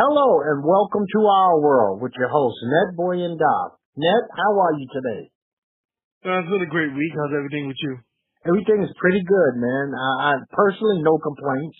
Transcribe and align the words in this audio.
Hello 0.00 0.40
and 0.40 0.64
welcome 0.64 1.04
to 1.04 1.20
our 1.28 1.60
world 1.60 2.00
with 2.00 2.16
your 2.16 2.32
hosts 2.32 2.64
Netboy 2.64 3.20
and 3.20 3.36
Doc. 3.36 3.76
Net, 4.00 4.24
how 4.32 4.52
are 4.56 4.72
you 4.72 4.88
today? 4.88 5.28
Uh, 6.24 6.40
it's 6.40 6.48
been 6.48 6.64
a 6.64 6.72
great 6.72 6.88
week. 6.96 7.12
How's 7.12 7.36
everything 7.36 7.68
with 7.68 7.76
you? 7.84 8.00
Everything 8.48 8.80
is 8.80 8.88
pretty 8.96 9.20
good, 9.20 9.60
man. 9.60 9.92
I, 9.92 10.08
I 10.24 10.32
personally 10.56 11.04
no 11.04 11.20
complaints. 11.20 11.76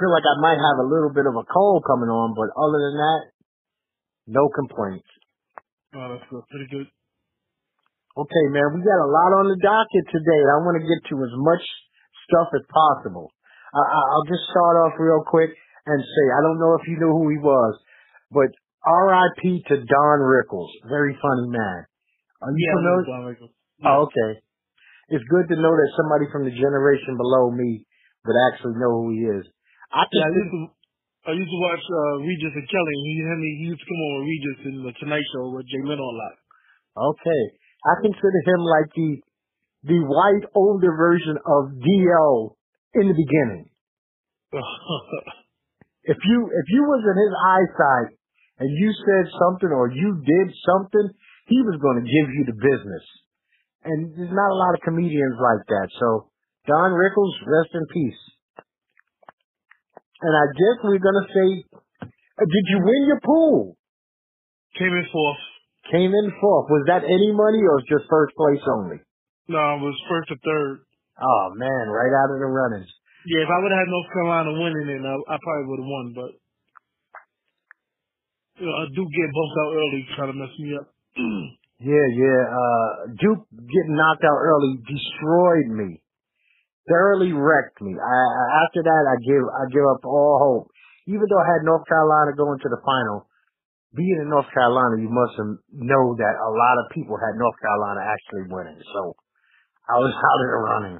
Feel 0.00 0.16
like 0.16 0.24
I 0.24 0.40
might 0.40 0.56
have 0.56 0.80
a 0.80 0.88
little 0.88 1.12
bit 1.12 1.28
of 1.28 1.36
a 1.36 1.44
cold 1.44 1.84
coming 1.84 2.08
on, 2.08 2.32
but 2.32 2.48
other 2.56 2.80
than 2.80 2.96
that, 2.96 3.20
no 4.32 4.48
complaints. 4.56 5.12
Oh, 5.92 6.16
that's 6.16 6.24
good. 6.32 6.40
Pretty 6.48 6.72
good. 6.72 6.88
Okay, 8.16 8.44
man, 8.48 8.72
we 8.72 8.80
got 8.80 8.96
a 9.04 9.12
lot 9.12 9.44
on 9.44 9.52
the 9.52 9.60
docket 9.60 10.08
today. 10.08 10.40
I 10.48 10.64
want 10.64 10.80
to 10.80 10.88
get 10.88 11.04
to 11.12 11.20
as 11.20 11.36
much 11.36 11.64
stuff 12.32 12.48
as 12.56 12.64
possible. 12.64 13.28
I, 13.76 13.82
I, 13.84 14.00
I'll 14.16 14.24
just 14.24 14.48
start 14.48 14.80
off 14.80 14.96
real 14.96 15.20
quick 15.28 15.52
and 15.86 15.98
say, 16.00 16.24
I 16.38 16.40
don't 16.46 16.60
know 16.62 16.78
if 16.78 16.84
you 16.86 16.96
know 16.98 17.12
who 17.12 17.30
he 17.30 17.38
was, 17.42 17.74
but 18.30 18.50
R.I.P. 18.86 19.64
to 19.68 19.76
Don 19.82 20.18
Rickles. 20.22 20.70
Very 20.88 21.14
funny 21.18 21.48
man. 21.50 21.78
Are 22.42 22.50
you 22.50 22.58
Yeah, 22.58 22.74
familiar? 22.74 23.06
Don 23.06 23.24
Rickles. 23.26 23.52
Oh, 23.84 24.06
okay. 24.06 24.42
It's 25.10 25.24
good 25.28 25.46
to 25.50 25.56
know 25.58 25.74
that 25.74 25.90
somebody 25.98 26.26
from 26.30 26.46
the 26.46 26.54
generation 26.54 27.18
below 27.18 27.50
me 27.50 27.84
would 28.26 28.38
actually 28.50 28.78
know 28.78 29.02
who 29.02 29.10
he 29.12 29.20
is. 29.38 29.44
I 29.92 30.06
Yeah, 30.10 30.24
I 30.24 30.32
used 30.32 30.52
to, 30.54 30.62
I 31.26 31.32
used 31.34 31.50
to 31.50 31.60
watch 31.62 31.84
uh, 31.84 32.14
Regis 32.26 32.54
and 32.54 32.66
Kelly. 32.70 32.96
He, 33.06 33.12
he 33.58 33.64
used 33.70 33.82
to 33.82 33.86
come 33.86 34.00
on 34.02 34.12
with 34.18 34.26
Regis 34.30 34.58
in 34.66 34.74
the 34.86 34.92
Tonight 34.98 35.26
Show 35.34 35.50
with 35.54 35.66
Jay 35.66 35.82
Leno 35.82 36.02
a 36.02 36.16
lot. 36.16 36.34
okay. 37.12 37.42
I 37.82 37.92
consider 38.02 38.40
him 38.46 38.60
like 38.62 38.88
the 38.94 39.10
the 39.84 39.98
white 40.06 40.46
older 40.54 40.94
version 40.94 41.34
of 41.42 41.74
DL 41.82 42.54
in 42.94 43.08
the 43.10 43.14
beginning. 43.18 43.66
If 46.04 46.18
you 46.18 46.38
if 46.50 46.66
you 46.68 46.82
was 46.82 47.02
in 47.06 47.16
his 47.18 47.34
eyesight 47.34 48.10
and 48.58 48.68
you 48.70 48.88
said 49.06 49.30
something 49.38 49.70
or 49.70 49.90
you 49.90 50.18
did 50.22 50.48
something, 50.66 51.14
he 51.46 51.58
was 51.62 51.78
going 51.78 52.02
to 52.02 52.06
give 52.06 52.28
you 52.34 52.42
the 52.46 52.58
business. 52.58 53.06
And 53.84 54.14
there's 54.14 54.34
not 54.34 54.50
a 54.50 54.58
lot 54.58 54.74
of 54.74 54.82
comedians 54.82 55.38
like 55.38 55.66
that. 55.66 55.88
So 55.98 56.30
Don 56.66 56.94
Rickles, 56.94 57.34
rest 57.46 57.74
in 57.74 57.86
peace. 57.90 58.22
And 60.22 60.34
I 60.34 60.46
guess 60.54 60.76
we're 60.86 61.02
going 61.02 61.18
to 61.18 61.28
say, 61.34 61.48
uh, 62.06 62.46
did 62.46 62.64
you 62.70 62.78
win 62.78 63.02
your 63.10 63.20
pool? 63.20 63.76
Came 64.78 64.94
in 64.94 65.06
fourth. 65.10 65.42
Came 65.90 66.14
in 66.14 66.30
fourth. 66.38 66.70
Was 66.70 66.84
that 66.86 67.02
any 67.02 67.34
money 67.34 67.58
or 67.58 67.82
was 67.82 67.90
just 67.90 68.06
first 68.08 68.34
place 68.38 68.62
only? 68.70 69.02
No, 69.50 69.58
it 69.76 69.82
was 69.82 69.98
first 70.08 70.30
or 70.30 70.38
third. 70.38 70.86
Oh 71.18 71.52
man, 71.58 71.90
right 71.90 72.14
out 72.14 72.30
of 72.30 72.38
the 72.38 72.46
runnings. 72.46 72.88
Yeah, 73.26 73.46
if 73.46 73.50
I 73.50 73.58
would 73.62 73.70
have 73.70 73.82
had 73.86 73.90
North 73.92 74.10
Carolina 74.10 74.50
winning 74.58 74.88
it, 74.98 75.02
I, 75.06 75.14
I 75.30 75.36
probably 75.38 75.66
would 75.70 75.82
have 75.82 75.92
won. 75.94 76.06
But 76.14 76.32
you 78.58 78.66
know, 78.66 78.86
Duke 78.94 79.12
get 79.14 79.30
bumped 79.30 79.58
out 79.62 79.72
early, 79.78 80.00
trying 80.16 80.32
to 80.34 80.38
mess 80.38 80.54
me 80.58 80.70
up. 80.78 80.86
Yeah, 81.82 82.06
yeah. 82.14 82.42
Uh, 82.46 82.90
Duke 83.18 83.42
getting 83.50 83.98
knocked 83.98 84.22
out 84.22 84.38
early 84.38 84.78
destroyed 84.86 85.66
me, 85.66 85.98
thoroughly 86.86 87.34
wrecked 87.34 87.82
me. 87.82 87.98
I, 87.98 88.18
I 88.22 88.44
after 88.62 88.86
that, 88.86 89.02
I 89.10 89.16
give 89.26 89.42
I 89.42 89.62
give 89.66 89.82
up 89.90 90.06
all 90.06 90.38
hope. 90.38 90.66
Even 91.10 91.26
though 91.26 91.42
I 91.42 91.48
had 91.58 91.66
North 91.66 91.82
Carolina 91.90 92.38
going 92.38 92.62
to 92.62 92.70
the 92.70 92.78
final, 92.86 93.26
being 93.98 94.14
in 94.22 94.30
North 94.30 94.46
Carolina, 94.54 95.02
you 95.02 95.10
must 95.10 95.34
know 95.74 96.14
that 96.22 96.34
a 96.38 96.52
lot 96.54 96.78
of 96.86 96.94
people 96.94 97.18
had 97.18 97.34
North 97.34 97.58
Carolina 97.58 97.98
actually 98.06 98.46
winning. 98.46 98.78
So 98.94 99.18
I 99.90 99.98
was 99.98 100.14
out 100.30 100.38
of 100.38 100.48
the 100.54 100.60
running. 100.62 100.98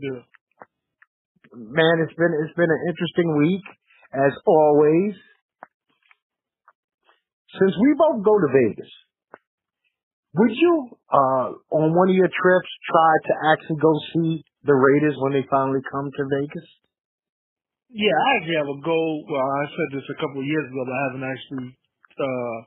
yeah. 0.00 0.20
Man, 1.56 1.94
it's 2.02 2.14
been 2.18 2.34
it's 2.42 2.56
been 2.56 2.70
an 2.70 2.82
interesting 2.90 3.38
week 3.38 3.64
as 4.12 4.32
always. 4.46 5.14
Since 7.54 7.74
we 7.78 7.94
both 7.94 8.24
go 8.26 8.34
to 8.34 8.48
Vegas, 8.50 8.90
would 10.34 10.50
you, 10.50 10.90
uh, 11.14 11.54
on 11.70 11.94
one 11.94 12.10
of 12.10 12.16
your 12.18 12.26
trips, 12.26 12.70
try 12.90 13.12
to 13.30 13.32
actually 13.54 13.78
go 13.78 13.94
see 14.10 14.42
the 14.66 14.74
Raiders 14.74 15.14
when 15.22 15.30
they 15.30 15.46
finally 15.46 15.78
come 15.86 16.10
to 16.10 16.22
Vegas? 16.26 16.66
Yeah, 17.94 18.10
I 18.10 18.28
actually 18.42 18.58
have 18.58 18.74
a 18.74 18.82
goal. 18.82 19.12
Well, 19.30 19.38
I 19.38 19.64
said 19.70 19.88
this 19.94 20.10
a 20.10 20.18
couple 20.18 20.42
of 20.42 20.50
years 20.50 20.66
ago, 20.66 20.82
but 20.82 20.90
I 20.90 21.02
haven't 21.06 21.26
actually 21.30 21.68
uh, 22.18 22.58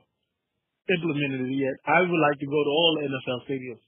implemented 0.96 1.44
it 1.44 1.52
yet. 1.60 1.76
I 1.84 2.00
would 2.00 2.22
like 2.32 2.40
to 2.40 2.48
go 2.48 2.56
to 2.64 2.72
all 2.72 2.92
NFL 3.04 3.44
stadiums. 3.44 3.84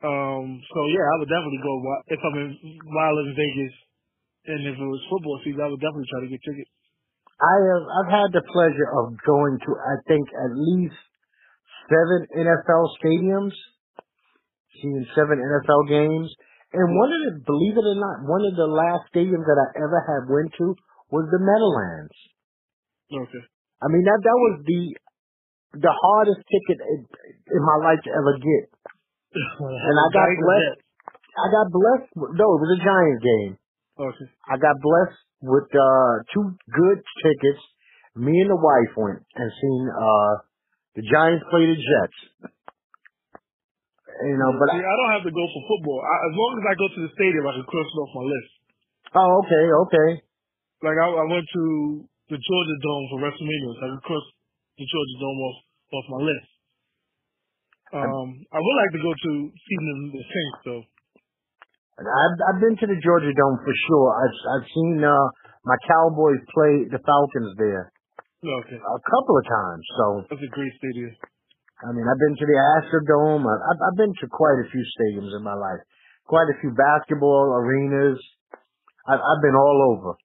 Um, 0.00 0.64
so 0.64 0.80
yeah, 0.88 1.04
I 1.04 1.14
would 1.20 1.28
definitely 1.28 1.60
go 1.60 1.74
if 2.08 2.20
I'm 2.24 2.36
in 2.40 2.50
while 2.88 3.16
in 3.20 3.36
Vegas, 3.36 3.74
and 4.48 4.60
if 4.64 4.76
it 4.80 4.88
was 4.88 5.02
football 5.12 5.40
season, 5.44 5.60
I 5.60 5.68
would 5.68 5.80
definitely 5.80 6.08
try 6.08 6.20
to 6.24 6.32
get 6.32 6.40
tickets. 6.40 6.72
I 7.40 7.56
have, 7.56 7.84
I've 7.88 8.12
had 8.12 8.30
the 8.36 8.44
pleasure 8.52 8.88
of 9.00 9.16
going 9.24 9.56
to, 9.64 9.70
I 9.72 9.96
think, 10.04 10.28
at 10.28 10.52
least 10.52 11.00
seven 11.88 12.20
NFL 12.36 12.84
stadiums, 13.00 13.56
seeing 14.76 15.04
seven 15.16 15.40
NFL 15.40 15.88
games. 15.88 16.28
And 16.72 16.86
one 16.94 17.10
of 17.10 17.20
the, 17.24 17.32
believe 17.48 17.80
it 17.80 17.86
or 17.88 17.96
not, 17.96 18.28
one 18.28 18.44
of 18.44 18.54
the 18.54 18.68
last 18.68 19.08
stadiums 19.10 19.48
that 19.48 19.56
I 19.56 19.68
ever 19.80 20.00
had 20.04 20.22
went 20.28 20.52
to 20.60 20.76
was 21.10 21.26
the 21.32 21.40
Meadowlands. 21.40 22.16
Okay. 23.08 23.44
I 23.82 23.86
mean, 23.88 24.04
that, 24.04 24.20
that 24.20 24.38
was 24.38 24.54
the, 24.68 24.80
the 25.80 25.94
hardest 25.96 26.44
ticket 26.44 26.78
in, 26.78 27.00
in 27.56 27.62
my 27.64 27.78
life 27.88 28.04
to 28.04 28.10
ever 28.12 28.36
get. 28.36 28.64
And 29.34 29.96
I 29.96 30.06
got 30.10 30.28
blessed. 30.42 30.78
I 31.38 31.46
got 31.54 31.66
blessed. 31.70 32.10
with- 32.16 32.34
No, 32.34 32.46
it 32.56 32.60
was 32.66 32.72
a 32.74 32.80
Giants 32.82 33.22
game. 33.22 33.52
Okay. 33.98 34.26
I 34.50 34.56
got 34.58 34.74
blessed 34.82 35.20
with 35.42 35.68
uh 35.70 36.12
two 36.34 36.56
good 36.72 36.98
tickets. 37.22 37.62
Me 38.16 38.34
and 38.42 38.50
the 38.50 38.58
wife 38.58 38.92
went 38.96 39.22
and 39.36 39.48
seen 39.60 39.80
uh 39.94 40.32
the 40.98 41.04
Giants 41.06 41.44
play 41.50 41.70
the 41.70 41.78
Jets. 41.78 42.18
You 44.20 44.36
know, 44.36 44.52
but 44.58 44.68
See, 44.74 44.82
I, 44.82 44.84
I 44.84 44.94
don't 45.00 45.12
have 45.16 45.24
to 45.24 45.32
go 45.32 45.44
for 45.48 45.62
football. 45.64 46.02
I, 46.04 46.14
as 46.28 46.34
long 46.36 46.50
as 46.60 46.64
I 46.68 46.74
go 46.76 46.86
to 46.92 47.00
the 47.08 47.12
stadium, 47.16 47.46
I 47.46 47.56
can 47.56 47.64
cross 47.64 47.88
it 47.88 47.98
off 48.02 48.12
my 48.18 48.26
list. 48.26 48.50
oh 49.14 49.30
okay, 49.46 49.64
okay. 49.86 50.08
Like 50.82 50.98
I, 50.98 51.06
I 51.08 51.24
went 51.30 51.46
to 51.46 51.64
the 52.28 52.36
Georgia 52.36 52.76
Dome 52.82 53.06
for 53.14 53.18
WrestleMania, 53.22 53.70
so 53.78 53.82
I 53.86 53.90
can 53.94 54.02
cross 54.04 54.26
the 54.76 54.84
Georgia 54.90 55.16
Dome 55.22 55.40
off 55.46 55.58
off 55.94 56.06
my 56.18 56.20
list. 56.26 56.49
Um, 57.90 58.28
I 58.54 58.58
would 58.62 58.76
like 58.86 58.92
to 58.94 59.02
go 59.02 59.12
to 59.12 59.30
see 59.50 59.76
the, 59.82 59.94
the 60.14 60.24
Saints 60.30 60.60
though. 60.64 60.84
I've 61.98 62.36
I've 62.48 62.60
been 62.62 62.78
to 62.80 62.86
the 62.86 62.96
Georgia 63.02 63.34
Dome 63.34 63.58
for 63.60 63.74
sure. 63.90 64.08
I've 64.14 64.38
I've 64.56 64.66
seen 64.70 65.02
uh 65.02 65.26
my 65.66 65.76
Cowboys 65.84 66.40
play 66.54 66.88
the 66.88 67.02
Falcons 67.04 67.52
there 67.60 67.92
Okay, 68.40 68.78
a 68.80 69.00
couple 69.04 69.36
of 69.36 69.44
times. 69.44 69.84
So 69.98 70.04
that's 70.32 70.40
a 70.46 70.52
great 70.54 70.72
stadium. 70.80 71.12
I 71.84 71.92
mean, 71.92 72.06
I've 72.08 72.20
been 72.20 72.36
to 72.40 72.46
the 72.46 72.58
Astrodome. 72.80 73.44
I've 73.44 73.80
I've 73.84 73.98
been 73.98 74.14
to 74.22 74.26
quite 74.32 74.64
a 74.64 74.70
few 74.70 74.84
stadiums 74.96 75.36
in 75.36 75.42
my 75.42 75.54
life. 75.58 75.84
Quite 76.24 76.48
a 76.48 76.56
few 76.62 76.72
basketball 76.72 77.52
arenas. 77.52 78.22
I've 79.04 79.20
I've 79.20 79.42
been 79.42 79.58
all 79.58 79.78
over. 79.92 80.16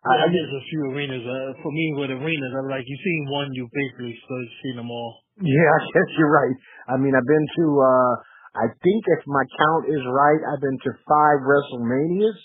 I, 0.00 0.12
I 0.16 0.24
I 0.24 0.26
there's 0.32 0.56
a 0.56 0.64
few 0.72 0.80
arenas. 0.96 1.24
Uh, 1.24 1.60
for 1.60 1.72
me, 1.72 1.92
with 1.96 2.10
arenas, 2.10 2.52
I'm 2.56 2.70
like 2.72 2.84
you've 2.88 3.04
seen 3.04 3.24
one, 3.28 3.52
you 3.52 3.68
basically 3.68 4.16
so 4.16 4.34
seen 4.64 4.76
them 4.80 4.90
all. 4.90 5.20
Yeah, 5.36 5.68
I 5.76 5.80
guess 5.92 6.10
you're 6.16 6.32
right. 6.32 6.56
I 6.88 6.96
mean, 6.96 7.12
I've 7.12 7.28
been 7.28 7.48
to, 7.60 7.66
uh, 7.84 8.12
I 8.56 8.66
think 8.80 9.00
if 9.06 9.22
my 9.28 9.44
count 9.60 9.92
is 9.92 10.00
right, 10.08 10.40
I've 10.48 10.62
been 10.64 10.78
to 10.88 10.92
five 11.04 11.38
WrestleManias. 11.44 12.38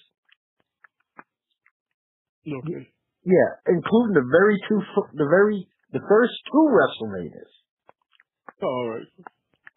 Okay. 2.46 2.92
Yeah, 3.26 3.50
including 3.72 4.14
the 4.20 4.28
very 4.30 4.60
two, 4.70 4.80
the 5.16 5.26
very, 5.26 5.68
the 5.94 6.04
first 6.08 6.36
two 6.52 6.66
WrestleManias. 6.70 7.52
Oh, 8.62 8.68
all 8.68 8.90
right. 9.00 9.08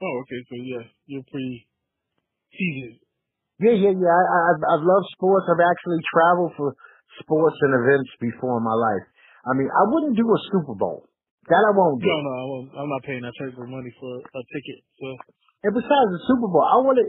Oh, 0.02 0.14
okay. 0.26 0.40
So 0.50 0.54
yeah, 0.58 0.84
you're 1.06 1.26
pretty 1.30 1.66
seasoned. 2.52 3.00
Yeah, 3.58 3.74
yeah, 3.74 3.94
yeah. 3.96 4.12
I, 4.12 4.22
I, 4.22 4.38
I've, 4.52 4.62
I've 4.78 4.86
loved 4.86 5.08
sports. 5.16 5.46
I've 5.50 5.64
actually 5.64 6.02
traveled 6.12 6.52
for 6.56 6.76
sports 7.22 7.56
and 7.62 7.72
events 7.72 8.10
before 8.20 8.60
in 8.60 8.64
my 8.64 8.76
life. 8.76 9.06
I 9.48 9.56
mean, 9.56 9.70
I 9.70 9.84
wouldn't 9.88 10.16
do 10.16 10.26
a 10.26 10.40
Super 10.52 10.76
Bowl. 10.76 11.08
That 11.48 11.64
I 11.64 11.72
won't 11.72 12.04
do. 12.04 12.08
No, 12.12 12.20
no, 12.20 12.32
I 12.36 12.44
won't. 12.44 12.68
I'm 12.76 12.90
not 12.92 13.02
paying 13.08 13.24
that 13.24 13.32
type 13.40 13.56
of 13.56 13.68
money 13.68 13.88
for 13.96 14.20
a 14.20 14.42
ticket. 14.52 14.84
So. 15.00 15.06
And 15.64 15.72
besides 15.72 16.08
the 16.12 16.22
Super 16.28 16.48
Bowl, 16.52 16.60
I 16.60 16.76
want 16.84 17.00
to. 17.00 17.06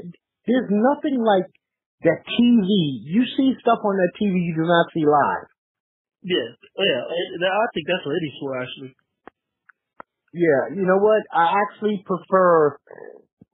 There's 0.47 0.71
nothing 0.71 1.19
like 1.19 1.45
that 2.07 2.23
TV. 2.23 2.69
You 3.03 3.27
see 3.35 3.51
stuff 3.59 3.83
on 3.83 3.99
that 3.99 4.15
TV 4.15 4.39
you 4.39 4.55
do 4.55 4.63
not 4.63 4.87
see 4.95 5.03
live. 5.03 5.51
Yeah, 6.23 6.55
yeah. 6.55 7.03
I 7.03 7.67
think 7.75 7.85
that's 7.87 8.03
what 8.07 8.15
for, 8.39 8.51
actually. 8.59 8.95
Yeah, 10.31 10.75
you 10.75 10.87
know 10.87 10.99
what? 11.03 11.23
I 11.35 11.59
actually 11.59 12.03
prefer. 12.07 12.79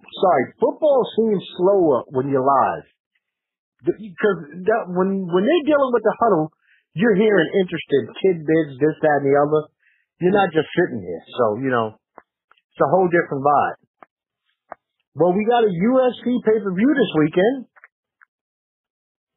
Sorry, 0.06 0.44
football 0.62 1.02
seems 1.18 1.42
slower 1.58 2.06
when 2.14 2.30
you're 2.30 2.46
live 2.46 2.86
because 3.86 4.40
that, 4.66 4.84
when 4.90 5.30
when 5.30 5.44
they're 5.46 5.68
dealing 5.70 5.94
with 5.94 6.02
the 6.02 6.16
huddle, 6.18 6.50
you're 6.98 7.16
hearing 7.16 7.50
interesting 7.62 8.04
tidbits, 8.18 8.82
this, 8.82 8.98
that, 9.06 9.22
and 9.22 9.28
the 9.30 9.38
other. 9.38 9.70
You're 10.20 10.34
not 10.34 10.50
just 10.50 10.68
sitting 10.74 11.04
here, 11.04 11.24
so 11.38 11.62
you 11.62 11.70
know 11.70 11.94
it's 11.94 12.82
a 12.82 12.90
whole 12.90 13.08
different 13.08 13.46
vibe. 13.46 13.80
Well, 15.16 15.32
we 15.32 15.46
got 15.48 15.64
a 15.64 15.72
UFC 15.72 16.26
pay 16.44 16.60
per 16.60 16.72
view 16.74 16.92
this 16.92 17.14
weekend. 17.20 17.58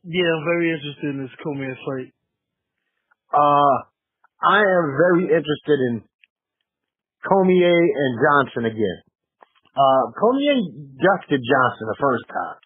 Yeah, 0.08 0.26
I'm 0.26 0.44
very 0.46 0.70
interested 0.72 1.08
in 1.14 1.22
this 1.22 1.34
Cormier 1.42 1.76
fight. 1.84 2.10
Uh, 3.34 3.76
I 4.40 4.62
am 4.62 4.86
very 4.96 5.24
interested 5.26 5.78
in 5.90 6.02
Cormier 7.26 7.74
and 7.74 8.12
Johnson 8.22 8.64
again. 8.70 8.98
Uh, 9.76 10.10
Cormier 10.18 10.58
dusted 10.98 11.42
Johnson 11.42 11.84
the 11.86 12.00
first 12.00 12.24
time. 12.30 12.58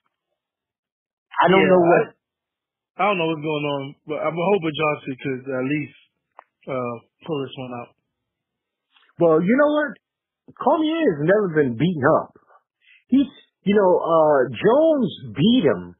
I 1.40 1.48
don't 1.48 1.64
yeah, 1.64 1.72
know 1.72 1.82
what. 1.82 2.04
I, 2.12 2.98
I, 2.98 3.02
don't 3.08 3.18
know 3.18 3.28
what's 3.32 3.46
going 3.46 3.66
on, 3.72 3.82
but 4.04 4.18
I'm 4.20 4.36
hoping 4.36 4.74
Johnson 4.76 5.14
could 5.16 5.42
at 5.48 5.64
least 5.64 5.96
uh, 6.68 6.94
pull 7.24 7.38
this 7.40 7.56
one 7.56 7.72
out. 7.80 7.92
Well, 9.18 9.38
you 9.40 9.54
know 9.56 9.70
what? 9.72 9.90
Cormier 10.52 11.00
has 11.16 11.20
never 11.24 11.48
been 11.56 11.78
beaten 11.78 12.04
up. 12.20 12.36
He's, 13.08 13.30
you 13.64 13.74
know, 13.76 13.92
uh, 14.02 14.40
Jones 14.52 15.10
beat 15.32 15.64
him, 15.64 15.96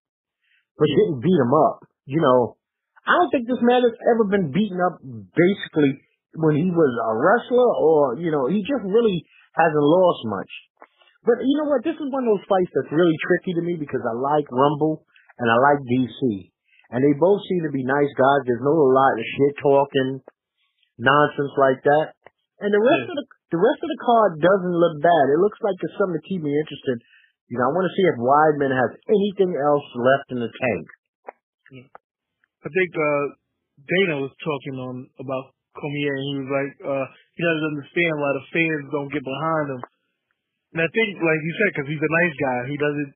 but 0.76 0.88
yeah. 0.88 0.96
didn't 1.00 1.20
beat 1.22 1.38
him 1.38 1.52
up. 1.54 1.86
You 2.04 2.20
know, 2.20 2.58
I 3.06 3.16
don't 3.18 3.30
think 3.30 3.46
this 3.46 3.62
man 3.62 3.82
has 3.82 3.96
ever 4.14 4.24
been 4.28 4.50
beaten 4.50 4.78
up 4.82 5.00
basically 5.02 6.02
when 6.34 6.56
he 6.56 6.68
was 6.72 6.92
a 7.08 7.12
wrestler 7.16 7.70
or, 7.78 8.16
you 8.18 8.32
know, 8.32 8.48
he 8.48 8.64
just 8.64 8.82
really 8.84 9.24
hasn't 9.54 9.86
lost 9.86 10.22
much. 10.26 10.52
But 11.22 11.38
you 11.44 11.54
know 11.62 11.70
what? 11.70 11.86
This 11.86 11.94
is 11.94 12.08
one 12.10 12.26
of 12.26 12.34
those 12.34 12.46
fights 12.50 12.72
that's 12.74 12.90
really 12.90 13.14
tricky 13.22 13.54
to 13.54 13.62
me 13.62 13.78
because 13.78 14.02
I 14.02 14.14
like 14.18 14.50
Rumble 14.50 15.06
and 15.42 15.50
I 15.50 15.58
like 15.58 15.82
DC. 15.82 16.54
And 16.94 17.02
they 17.02 17.18
both 17.18 17.42
seem 17.50 17.66
to 17.66 17.74
be 17.74 17.82
nice 17.82 18.12
guys. 18.14 18.46
There's 18.46 18.62
no 18.62 18.70
a 18.70 18.92
lot 18.94 19.18
of 19.18 19.26
shit 19.26 19.54
talking, 19.58 20.22
nonsense 21.02 21.54
like 21.58 21.82
that. 21.82 22.14
And 22.62 22.70
the 22.70 22.78
rest 22.78 23.10
yeah. 23.10 23.10
of 23.10 23.16
the 23.18 23.26
the 23.52 23.60
rest 23.60 23.80
of 23.84 23.90
the 23.90 24.00
card 24.00 24.30
doesn't 24.40 24.76
look 24.80 24.96
bad. 25.02 25.24
It 25.34 25.42
looks 25.42 25.60
like 25.60 25.76
it's 25.82 25.98
something 25.98 26.16
to 26.16 26.24
keep 26.24 26.40
me 26.40 26.54
interested. 26.56 27.02
You 27.50 27.60
know, 27.60 27.68
I 27.68 27.74
want 27.74 27.84
to 27.90 27.96
see 27.98 28.06
if 28.06 28.16
Weidman 28.16 28.72
has 28.72 28.96
anything 29.10 29.52
else 29.52 29.84
left 29.98 30.32
in 30.32 30.40
the 30.40 30.48
tank. 30.48 30.86
I 32.62 32.68
think 32.70 32.90
uh 32.94 33.24
Dana 33.82 34.22
was 34.22 34.32
talking 34.40 34.78
on 34.78 35.10
about 35.18 35.52
Cormier, 35.74 36.14
and 36.14 36.26
he 36.28 36.34
was 36.44 36.50
like, 36.52 36.72
uh, 36.84 37.06
he 37.34 37.40
doesn't 37.42 37.70
understand 37.76 38.14
why 38.20 38.30
the 38.36 38.46
fans 38.52 38.84
don't 38.92 39.10
get 39.12 39.24
behind 39.24 39.66
him. 39.74 39.82
And 40.76 40.80
I 40.84 40.88
think, 40.92 41.10
like 41.18 41.40
you 41.42 41.54
said, 41.56 41.68
because 41.74 41.88
he's 41.90 42.04
a 42.04 42.16
nice 42.22 42.36
guy, 42.36 42.58
he 42.68 42.78
doesn't 42.78 43.12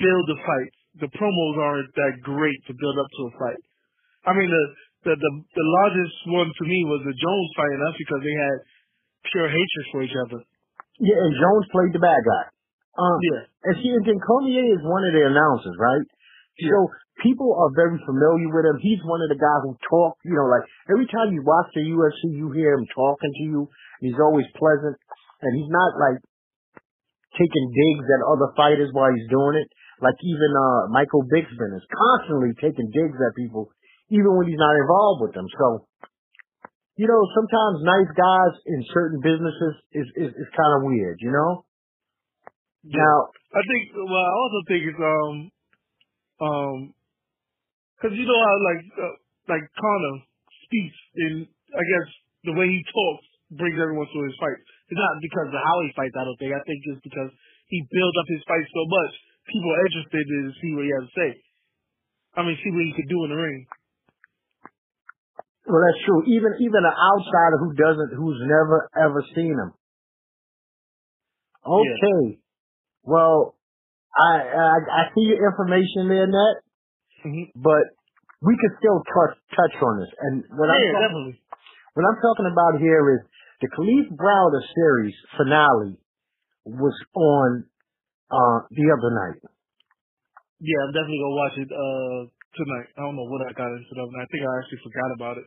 build 0.00 0.24
the 0.32 0.38
fights. 0.40 0.78
The 1.04 1.10
promos 1.14 1.56
aren't 1.60 1.92
that 1.94 2.14
great 2.24 2.60
to 2.66 2.72
build 2.74 2.96
up 2.98 3.06
to 3.06 3.22
a 3.28 3.32
fight. 3.38 3.62
I 4.26 4.32
mean, 4.34 4.50
the 4.50 4.64
the 5.06 5.14
the, 5.16 5.32
the 5.44 5.66
largest 5.84 6.16
one 6.28 6.50
to 6.50 6.64
me 6.66 6.78
was 6.88 7.04
the 7.04 7.14
Jones 7.14 7.50
fight, 7.56 7.72
and 7.72 7.82
that's 7.84 8.00
because 8.00 8.22
they 8.24 8.36
had 8.36 8.56
pure 9.30 9.48
hatred 9.48 9.86
for 9.92 10.00
each 10.02 10.16
other. 10.26 10.40
Yeah, 11.00 11.16
and 11.16 11.32
Jones 11.32 11.66
played 11.72 11.92
the 11.96 12.02
bad 12.02 12.20
guy. 12.20 12.44
Um, 13.00 13.18
yeah. 13.32 13.42
And 13.70 13.74
see, 13.80 13.92
and 13.92 14.04
then 14.04 14.20
Cormier 14.20 14.66
is 14.76 14.82
one 14.84 15.04
of 15.08 15.12
the 15.16 15.24
announcers, 15.24 15.76
right? 15.80 16.04
Yeah. 16.60 16.68
So 16.68 16.78
people 17.24 17.48
are 17.56 17.72
very 17.72 17.96
familiar 18.04 18.50
with 18.52 18.66
him. 18.68 18.76
He's 18.84 19.00
one 19.08 19.24
of 19.24 19.32
the 19.32 19.40
guys 19.40 19.62
who 19.64 19.72
talk, 19.88 20.20
you 20.28 20.36
know, 20.36 20.48
like 20.50 20.66
every 20.92 21.08
time 21.08 21.32
you 21.32 21.40
watch 21.40 21.72
the 21.72 21.84
UFC, 21.86 22.36
you 22.36 22.52
hear 22.52 22.76
him 22.76 22.84
talking 22.92 23.32
to 23.32 23.44
you. 23.48 23.60
He's 24.04 24.20
always 24.20 24.48
pleasant, 24.56 24.96
and 25.40 25.50
he's 25.56 25.72
not 25.72 25.96
like 25.96 26.20
taking 27.36 27.66
digs 27.72 28.04
at 28.04 28.20
other 28.26 28.52
fighters 28.56 28.90
while 28.92 29.12
he's 29.12 29.28
doing 29.32 29.56
it. 29.60 29.68
Like 30.00 30.16
even 30.24 30.50
uh 30.56 30.88
Michael 30.88 31.24
Bisping 31.28 31.72
is 31.76 31.84
constantly 31.92 32.56
taking 32.56 32.88
digs 32.88 33.20
at 33.20 33.36
people, 33.36 33.68
even 34.08 34.32
when 34.36 34.48
he's 34.48 34.60
not 34.60 34.72
involved 34.80 35.20
with 35.28 35.32
them. 35.36 35.44
So, 35.60 35.84
you 36.96 37.04
know, 37.04 37.20
sometimes 37.36 37.84
nice 37.84 38.12
guys 38.16 38.54
in 38.64 38.80
certain 38.96 39.20
businesses 39.20 39.74
is 39.92 40.08
is, 40.16 40.30
is 40.32 40.48
kind 40.56 40.72
of 40.80 40.88
weird, 40.88 41.20
you 41.20 41.32
know. 41.32 41.64
Yeah. 42.84 43.04
Now, 43.04 43.18
I 43.52 43.62
think. 43.68 43.82
Well, 43.92 44.24
I 44.24 44.34
also 44.40 44.60
think 44.64 44.80
it's 44.88 45.02
um 45.04 45.34
um 46.40 46.76
because 48.00 48.16
you 48.16 48.24
know 48.24 48.40
how 48.40 48.54
like 48.64 48.82
uh, 48.96 49.16
like 49.52 49.64
Conor 49.76 50.24
speaks 50.64 50.96
in 51.20 51.32
I 51.76 51.84
guess 51.84 52.08
the 52.48 52.56
way 52.56 52.72
he 52.72 52.80
talks 52.88 53.28
brings 53.52 53.76
everyone 53.76 54.08
to 54.08 54.20
his 54.24 54.36
fight. 54.40 54.56
It's 54.88 54.96
not 54.96 55.20
because 55.20 55.52
of 55.52 55.60
how 55.60 55.76
he 55.84 55.92
fights. 55.92 56.16
I 56.16 56.24
don't 56.24 56.40
think. 56.40 56.56
I 56.56 56.64
think 56.64 56.80
it's 56.88 57.04
because 57.04 57.30
he 57.68 57.84
builds 57.92 58.16
up 58.16 58.28
his 58.32 58.42
fight 58.48 58.64
so 58.64 58.82
much 58.88 59.12
people 59.46 59.70
are 59.72 59.84
interested 59.86 60.24
to 60.26 60.38
see 60.60 60.70
what 60.74 60.84
he 60.84 60.92
has 60.92 61.06
to 61.08 61.14
say. 61.16 61.30
I 62.36 62.42
mean, 62.42 62.56
see 62.60 62.70
what 62.70 62.86
he 62.86 62.94
could 62.94 63.10
do 63.10 63.24
in 63.24 63.30
the 63.30 63.40
ring. 63.40 63.66
Well, 65.66 65.82
that's 65.86 66.02
true. 66.04 66.24
Even 66.26 66.58
even 66.60 66.82
an 66.82 66.96
outsider 66.96 67.58
who 67.62 67.72
doesn't, 67.74 68.10
who's 68.16 68.40
never 68.42 68.90
ever 68.96 69.22
seen 69.34 69.54
him. 69.54 69.70
Okay. 71.62 72.22
Yeah. 72.26 72.42
Well, 73.04 73.54
I, 74.16 74.32
I 74.40 74.76
I 74.88 75.02
see 75.14 75.30
your 75.30 75.46
information 75.50 76.08
there, 76.08 76.26
Net. 76.26 76.56
Mm-hmm. 77.24 77.60
But 77.60 77.94
we 78.42 78.56
could 78.56 78.74
still 78.80 79.04
touch 79.04 79.36
touch 79.52 79.74
on 79.82 80.00
this. 80.00 80.10
And 80.18 80.44
what 80.56 80.66
yeah, 80.66 80.74
I'm 80.74 80.80
talking, 80.80 81.06
definitely. 81.06 81.36
what 81.94 82.04
I'm 82.08 82.20
talking 82.24 82.48
about 82.50 82.80
here 82.80 83.04
is 83.14 83.20
the 83.60 83.68
Kalief 83.68 84.08
Browder 84.16 84.62
series 84.74 85.14
finale 85.36 86.00
was 86.64 86.96
on 87.14 87.64
the 88.70 88.86
other 88.90 89.10
night. 89.10 89.38
Yeah, 90.60 90.80
I'm 90.86 90.92
definitely 90.94 91.22
gonna 91.24 91.40
watch 91.40 91.56
it 91.56 91.70
uh, 91.72 92.20
tonight. 92.54 92.88
I 92.94 93.00
don't 93.08 93.16
know 93.16 93.28
what 93.28 93.42
I 93.42 93.50
got 93.56 93.72
into 93.72 93.90
other. 93.96 94.14
I 94.20 94.26
think 94.30 94.42
I 94.44 94.52
actually 94.60 94.82
forgot 94.86 95.10
about 95.16 95.36
it. 95.40 95.46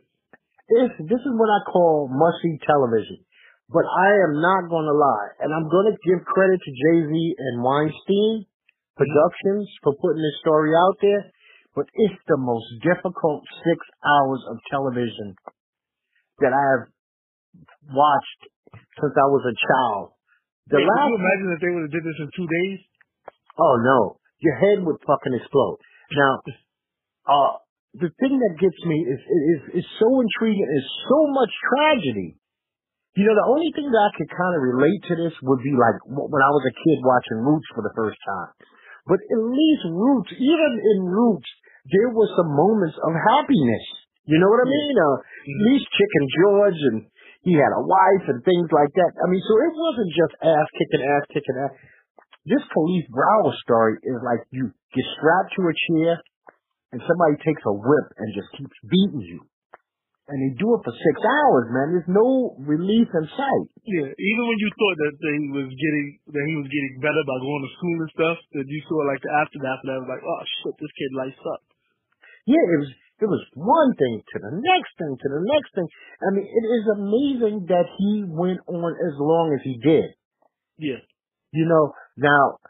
This 0.68 0.90
this 1.08 1.22
is 1.22 1.34
what 1.36 1.50
I 1.52 1.60
call 1.70 2.08
see 2.42 2.56
television. 2.64 3.24
But 3.72 3.88
I 3.88 4.10
am 4.28 4.40
not 4.44 4.68
gonna 4.68 4.92
lie, 4.92 5.30
and 5.40 5.48
I'm 5.54 5.68
gonna 5.70 5.96
give 6.04 6.20
credit 6.28 6.60
to 6.60 6.70
Jay 6.72 6.98
Z 7.08 7.12
and 7.12 7.64
Weinstein 7.64 8.44
Productions 8.96 9.66
mm-hmm. 9.66 9.82
for 9.82 9.96
putting 9.96 10.20
this 10.20 10.38
story 10.40 10.72
out 10.76 10.96
there. 11.00 11.32
But 11.74 11.86
it's 11.94 12.20
the 12.28 12.38
most 12.38 12.70
difficult 12.86 13.42
six 13.66 13.78
hours 14.04 14.42
of 14.46 14.62
television 14.70 15.34
that 16.38 16.54
I 16.54 16.64
have 16.78 16.86
watched 17.90 18.42
since 18.72 19.14
I 19.14 19.26
was 19.26 19.42
a 19.46 19.56
child. 19.58 20.13
The 20.72 20.80
hey, 20.80 20.86
last, 20.88 20.96
could 20.96 21.12
you 21.12 21.20
imagine 21.20 21.48
if 21.52 21.60
they 21.60 21.72
would 21.76 21.84
have 21.88 21.94
did 21.94 22.04
this 22.04 22.18
in 22.24 22.28
two 22.32 22.48
days? 22.48 22.78
Oh 23.60 23.76
no, 23.84 23.98
your 24.40 24.56
head 24.56 24.80
would 24.80 24.96
fucking 25.04 25.34
explode. 25.36 25.78
Now, 26.16 26.32
uh, 27.28 27.52
the 27.94 28.10
thing 28.18 28.34
that 28.40 28.54
gets 28.58 28.80
me 28.88 29.04
is 29.04 29.20
is 29.20 29.84
is 29.84 29.86
so 30.00 30.08
intriguing. 30.08 30.64
Is 30.64 30.88
so 31.08 31.20
much 31.30 31.52
tragedy. 31.68 32.40
You 33.14 33.30
know, 33.30 33.36
the 33.38 33.46
only 33.46 33.70
thing 33.70 33.86
that 33.86 34.02
I 34.02 34.12
could 34.18 34.26
kind 34.26 34.54
of 34.58 34.60
relate 34.74 35.02
to 35.06 35.14
this 35.14 35.34
would 35.46 35.62
be 35.62 35.70
like 35.70 36.02
when 36.08 36.42
I 36.42 36.50
was 36.50 36.64
a 36.66 36.74
kid 36.74 36.98
watching 37.06 37.46
Roots 37.46 37.68
for 37.70 37.86
the 37.86 37.94
first 37.94 38.18
time. 38.26 38.50
But 39.06 39.22
at 39.22 39.42
least 39.54 39.86
Roots, 39.86 40.32
even 40.34 40.72
in 40.82 40.98
Roots, 41.06 41.46
there 41.94 42.10
were 42.10 42.26
some 42.34 42.50
moments 42.50 42.98
of 42.98 43.12
happiness. 43.14 43.84
You 44.26 44.40
know 44.40 44.48
what 44.48 44.64
I 44.64 44.68
mean? 44.72 44.94
Uh, 44.96 45.16
at 45.20 45.60
least 45.68 45.86
Chicken 45.94 46.24
George 46.40 46.80
and 46.90 46.98
he 47.44 47.52
had 47.54 47.72
a 47.76 47.84
wife 47.84 48.24
and 48.32 48.40
things 48.42 48.68
like 48.72 48.92
that. 48.96 49.12
I 49.20 49.26
mean, 49.28 49.44
so 49.44 49.52
it 49.60 49.72
wasn't 49.76 50.10
just 50.16 50.34
ass 50.40 50.68
kicking, 50.80 51.04
ass 51.04 51.24
kicking, 51.28 51.56
ass. 51.60 51.74
This 52.48 52.64
Kalief 52.72 53.04
Browder 53.12 53.56
story 53.64 54.00
is 54.00 54.20
like 54.24 54.44
you 54.52 54.72
get 54.92 55.06
strapped 55.16 55.52
to 55.56 55.62
a 55.68 55.74
chair 55.88 56.12
and 56.92 57.00
somebody 57.04 57.36
takes 57.44 57.64
a 57.68 57.74
whip 57.74 58.08
and 58.16 58.28
just 58.32 58.48
keeps 58.56 58.78
beating 58.88 59.24
you. 59.24 59.40
and 60.24 60.40
they 60.40 60.56
do 60.56 60.72
it 60.72 60.80
for 60.80 60.94
six 60.96 61.16
hours, 61.20 61.68
man. 61.68 61.92
There's 61.92 62.08
no 62.08 62.56
relief 62.64 63.08
in 63.12 63.24
sight. 63.28 63.68
Yeah, 63.84 64.08
even 64.08 64.42
when 64.48 64.56
you 64.56 64.70
thought 64.72 64.96
that 65.04 65.14
he 65.20 65.48
was 65.52 65.68
getting 65.68 66.06
that 66.32 66.44
he 66.48 66.54
was 66.56 66.68
getting 66.72 66.94
better 67.04 67.22
by 67.28 67.36
going 67.44 67.64
to 67.64 67.72
school 67.76 67.98
and 68.00 68.12
stuff, 68.16 68.38
that 68.56 68.64
you 68.64 68.80
saw 68.88 69.04
like 69.04 69.20
the 69.20 69.32
aftermath 69.36 69.84
of 69.84 69.88
that, 69.92 70.00
was 70.00 70.12
like, 70.16 70.24
oh 70.24 70.42
shit, 70.64 70.74
this 70.80 70.94
kid 70.96 71.12
lights 71.12 71.44
up. 71.44 71.60
Yeah, 72.48 72.64
it 72.64 72.78
was 72.80 72.92
it 73.24 73.30
was 73.32 73.40
one 73.56 73.96
thing 73.96 74.20
to 74.20 74.36
the 74.36 74.52
next 74.52 74.92
thing 75.00 75.16
to 75.16 75.28
the 75.32 75.42
next 75.48 75.72
thing. 75.72 75.88
I 76.20 76.28
mean, 76.36 76.44
it 76.44 76.66
is 76.68 76.84
amazing 76.92 77.56
that 77.72 77.88
he 77.96 78.28
went 78.28 78.60
on 78.68 78.92
as 78.92 79.16
long 79.16 79.56
as 79.56 79.64
he 79.64 79.80
did. 79.80 80.12
Yeah. 80.76 81.00
You 81.56 81.64
know, 81.64 81.96
now 82.20 82.60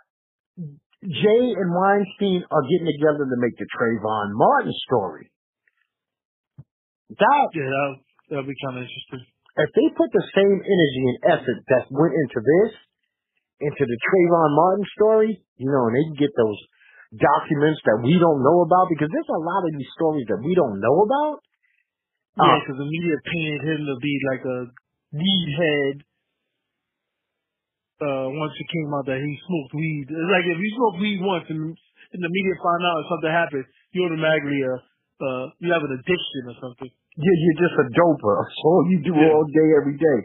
Jay 1.02 1.44
and 1.58 1.70
Weinstein 1.74 2.46
are 2.48 2.64
getting 2.70 2.86
together 2.86 3.26
to 3.26 3.38
make 3.42 3.58
the 3.58 3.66
Trayvon 3.66 4.38
Martin 4.38 4.72
story. 4.86 5.28
That 7.10 7.46
Yeah, 7.50 7.66
that'll, 7.66 7.98
that'll 8.30 8.48
be 8.48 8.56
kind 8.62 8.78
of 8.78 8.86
interesting. 8.86 9.26
if 9.58 9.70
they 9.74 9.86
put 9.98 10.10
the 10.14 10.26
same 10.38 10.58
energy 10.62 11.02
and 11.10 11.18
effort 11.34 11.58
that 11.74 11.90
went 11.90 12.14
into 12.14 12.40
this, 12.40 12.72
into 13.60 13.84
the 13.84 13.98
Trayvon 14.06 14.50
Martin 14.54 14.86
story, 14.94 15.32
you 15.58 15.68
know, 15.68 15.90
and 15.90 15.94
they 15.98 16.04
can 16.08 16.18
get 16.18 16.32
those 16.38 16.60
documents 17.16 17.80
that 17.86 17.98
we 18.02 18.18
don't 18.18 18.40
know 18.42 18.62
about, 18.66 18.90
because 18.90 19.10
there's 19.10 19.32
a 19.34 19.42
lot 19.42 19.62
of 19.66 19.70
these 19.74 19.90
stories 19.94 20.26
that 20.30 20.40
we 20.42 20.52
don't 20.54 20.78
know 20.80 20.96
about. 21.06 21.36
Yeah, 22.34 22.50
Uh, 22.50 22.58
because 22.62 22.78
the 22.82 22.88
media 22.90 23.14
painted 23.22 23.62
him 23.62 23.80
to 23.86 23.96
be 24.02 24.14
like 24.30 24.42
a 24.42 24.58
weed 25.14 25.48
head. 25.54 25.96
Uh, 28.02 28.26
once 28.34 28.52
it 28.58 28.68
came 28.74 28.90
out 28.90 29.06
that 29.06 29.22
he 29.22 29.32
smoked 29.46 29.72
weed, 29.78 30.06
it's 30.10 30.30
like 30.34 30.44
if 30.50 30.58
you 30.58 30.70
smoke 30.74 30.98
weed 30.98 31.20
once 31.22 31.46
and, 31.46 31.62
and 31.72 32.20
the 32.20 32.28
media 32.28 32.54
find 32.58 32.82
out 32.82 33.06
something 33.06 33.30
happens, 33.30 33.64
you 33.94 34.02
automatically 34.02 34.60
uh, 34.66 34.78
uh, 35.22 35.44
you 35.62 35.70
have 35.70 35.86
an 35.86 35.94
addiction 36.02 36.42
or 36.50 36.56
something. 36.58 36.90
you're, 36.90 37.38
you're 37.38 37.60
just 37.62 37.76
a 37.78 37.86
doper. 37.94 38.34
That's 38.42 38.60
all 38.66 38.82
you 38.90 38.98
do 39.06 39.14
Yeah. 39.14 39.30
all 39.30 39.46
day, 39.46 39.68
every 39.78 39.94
day. 39.94 40.20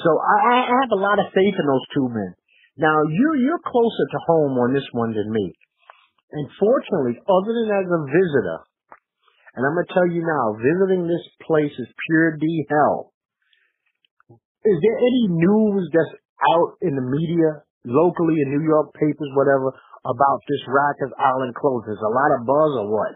So 0.00 0.08
I, 0.16 0.36
I 0.48 0.56
I 0.64 0.76
have 0.88 0.92
a 0.96 1.02
lot 1.04 1.20
of 1.20 1.28
faith 1.36 1.52
in 1.52 1.66
those 1.68 1.86
two 1.92 2.08
men. 2.08 2.32
Now 2.80 2.96
you 3.04 3.28
you're 3.44 3.60
closer 3.60 4.04
to 4.08 4.18
home 4.32 4.56
on 4.56 4.72
this 4.72 4.88
one 4.96 5.12
than 5.12 5.28
me. 5.28 5.52
And 6.32 6.48
fortunately, 6.56 7.20
other 7.28 7.52
than 7.52 7.68
as 7.76 7.88
a 7.92 8.00
visitor, 8.08 8.58
and 9.52 9.60
I'm 9.68 9.76
gonna 9.76 9.92
tell 9.92 10.08
you 10.08 10.24
now, 10.24 10.56
visiting 10.56 11.04
this 11.04 11.26
place 11.44 11.72
is 11.76 11.88
pure 12.08 12.40
D 12.40 12.64
hell. 12.72 13.12
Is 14.64 14.78
there 14.80 14.96
any 14.96 15.24
news 15.28 15.90
that's 15.92 16.16
out 16.56 16.80
in 16.80 16.96
the 16.96 17.04
media, 17.04 17.66
locally 17.84 18.40
in 18.40 18.48
New 18.48 18.64
York 18.64 18.94
papers, 18.94 19.30
whatever, 19.36 19.76
about 20.08 20.40
this 20.48 20.62
Rikers 20.64 21.12
Island 21.20 21.52
closed? 21.54 21.84
There's 21.84 22.00
a 22.00 22.14
lot 22.16 22.30
of 22.38 22.46
buzz 22.46 22.72
or 22.80 22.88
what? 22.88 23.12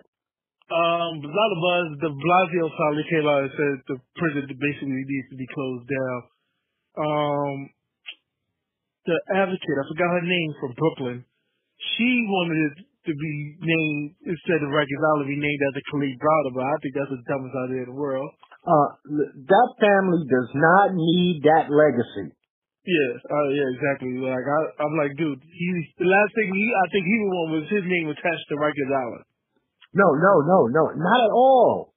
Um, 0.66 1.22
a 1.22 1.30
lot 1.30 1.50
of 1.54 1.60
buzz. 1.62 1.86
de 2.02 2.10
Blasio 2.10 2.66
finally 2.74 3.06
came 3.08 3.26
out 3.30 3.46
and 3.46 3.54
said 3.54 3.74
the 3.86 3.98
prison 4.18 4.50
basically 4.50 5.06
needs 5.06 5.28
to 5.30 5.38
be 5.38 5.48
closed 5.54 5.86
down. 5.88 6.20
Um, 6.98 7.56
the 9.06 9.16
advocate, 9.30 9.76
I 9.78 9.84
forgot 9.86 10.18
her 10.18 10.26
name 10.26 10.52
from 10.58 10.74
Brooklyn. 10.74 11.24
She 11.94 12.10
wanted 12.26 12.82
to 13.06 13.14
be 13.14 13.34
named 13.62 14.18
instead 14.26 14.60
of 14.60 14.74
Rikers 14.74 15.02
Island, 15.14 15.30
be 15.30 15.38
named 15.38 15.62
after 15.70 15.82
Kalief 15.94 16.18
Browder, 16.18 16.52
but 16.58 16.66
I 16.66 16.76
think 16.82 16.92
that's 16.98 17.14
the 17.14 17.22
dumbest 17.30 17.56
idea 17.56 17.82
in 17.86 17.90
the 17.94 17.98
world. 17.98 18.30
Uh, 18.66 18.88
that 19.46 19.68
family 19.78 20.26
does 20.26 20.50
not 20.58 20.98
need 20.98 21.46
that 21.46 21.70
legacy. 21.70 22.34
Yeah, 22.86 23.12
uh, 23.18 23.48
yeah, 23.50 23.66
exactly. 23.74 24.14
Like 24.18 24.46
I, 24.46 24.60
I'm 24.82 24.94
like, 24.94 25.14
dude, 25.18 25.42
he 25.42 25.66
the 25.98 26.06
last 26.06 26.30
thing 26.38 26.50
he, 26.50 26.66
I 26.70 26.86
think 26.94 27.02
he 27.02 27.16
would 27.18 27.34
want 27.34 27.48
was 27.58 27.66
his 27.70 27.86
name 27.86 28.06
attached 28.10 28.46
to 28.50 28.54
Rikers 28.58 28.90
Island. 28.94 29.26
No, 29.94 30.06
no, 30.14 30.34
no, 30.46 30.58
no, 30.70 30.82
not 30.94 31.20
at 31.22 31.34
all. 31.34 31.94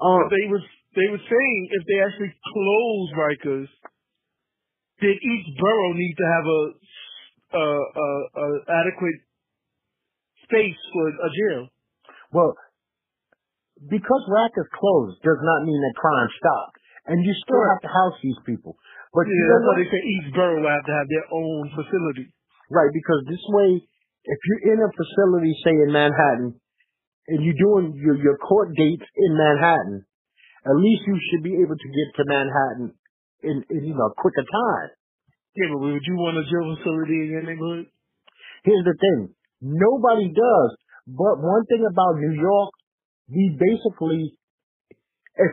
Um, 0.00 0.28
they 0.32 0.48
was 0.48 0.64
they 0.96 1.08
were 1.12 1.20
saying 1.20 1.58
if 1.76 1.82
they 1.84 1.98
actually 2.00 2.32
close 2.32 3.08
Rikers, 3.12 3.68
then 5.00 5.16
each 5.16 5.48
borough 5.60 5.96
needs 5.96 6.16
to 6.16 6.28
have 6.28 6.46
a 6.48 6.62
a, 7.52 7.64
a, 7.64 8.08
a 8.32 8.46
adequate 8.72 9.20
space 10.52 10.80
for 10.92 11.08
a 11.08 11.30
jail. 11.32 11.62
well, 12.32 12.52
because 13.88 14.22
Rikers 14.30 14.70
closed 14.70 15.18
does 15.24 15.40
not 15.42 15.64
mean 15.64 15.80
that 15.80 15.98
crime 15.98 16.30
stopped, 16.38 16.78
and 17.08 17.18
you 17.24 17.32
still 17.42 17.64
have 17.72 17.82
to 17.82 17.90
house 17.90 18.18
these 18.22 18.38
people. 18.46 18.76
But 19.10 19.26
you 19.26 19.34
Yeah, 19.34 19.48
know 19.48 19.52
that's 19.58 19.66
why 19.66 19.76
they 19.80 19.88
say 19.90 20.00
each 20.04 20.28
borough 20.36 20.62
have 20.62 20.86
to 20.86 20.94
have 20.94 21.08
their 21.10 21.26
own 21.32 21.62
facility. 21.74 22.30
Right, 22.70 22.92
because 22.94 23.20
this 23.26 23.44
way, 23.48 23.82
if 23.82 24.38
you're 24.46 24.64
in 24.72 24.78
a 24.80 24.90
facility, 24.92 25.52
say 25.64 25.74
in 25.74 25.90
Manhattan, 25.92 26.56
and 27.28 27.38
you're 27.44 27.58
doing 27.58 27.98
your, 27.98 28.16
your 28.16 28.38
court 28.38 28.72
dates 28.76 29.04
in 29.16 29.32
Manhattan, 29.36 30.06
at 30.64 30.76
least 30.78 31.02
you 31.06 31.18
should 31.18 31.42
be 31.42 31.58
able 31.58 31.76
to 31.76 31.88
get 31.90 32.08
to 32.16 32.22
Manhattan 32.24 32.94
in, 33.42 33.56
in 33.68 33.80
you 33.84 33.94
know 33.94 34.14
quicker 34.16 34.46
time. 34.46 34.90
Yeah, 35.58 35.68
but 35.74 35.80
would 35.84 36.06
you 36.06 36.16
want 36.16 36.38
a 36.38 36.44
jail 36.48 36.64
facility 36.76 37.18
in 37.26 37.28
your 37.34 37.42
neighborhood? 37.42 37.86
Here's 38.64 38.84
the 38.86 38.94
thing. 38.94 39.34
Nobody 39.62 40.34
does. 40.34 40.70
But 41.06 41.38
one 41.38 41.62
thing 41.70 41.86
about 41.86 42.18
New 42.18 42.34
York, 42.34 42.70
we 43.30 43.54
basically, 43.54 44.34
if 45.38 45.50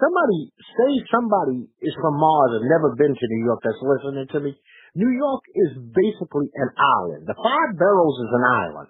somebody, 0.00 0.40
say 0.56 0.90
somebody 1.12 1.68
is 1.84 1.94
from 2.00 2.16
Mars 2.16 2.60
and 2.60 2.64
never 2.72 2.96
been 2.96 3.12
to 3.12 3.26
New 3.36 3.44
York 3.44 3.60
that's 3.60 3.84
listening 3.84 4.28
to 4.32 4.40
me, 4.40 4.56
New 4.96 5.12
York 5.12 5.42
is 5.54 5.70
basically 5.92 6.48
an 6.56 6.70
island. 6.74 7.28
The 7.28 7.36
five 7.36 7.78
boroughs 7.78 8.18
is 8.24 8.32
an 8.32 8.44
island. 8.48 8.88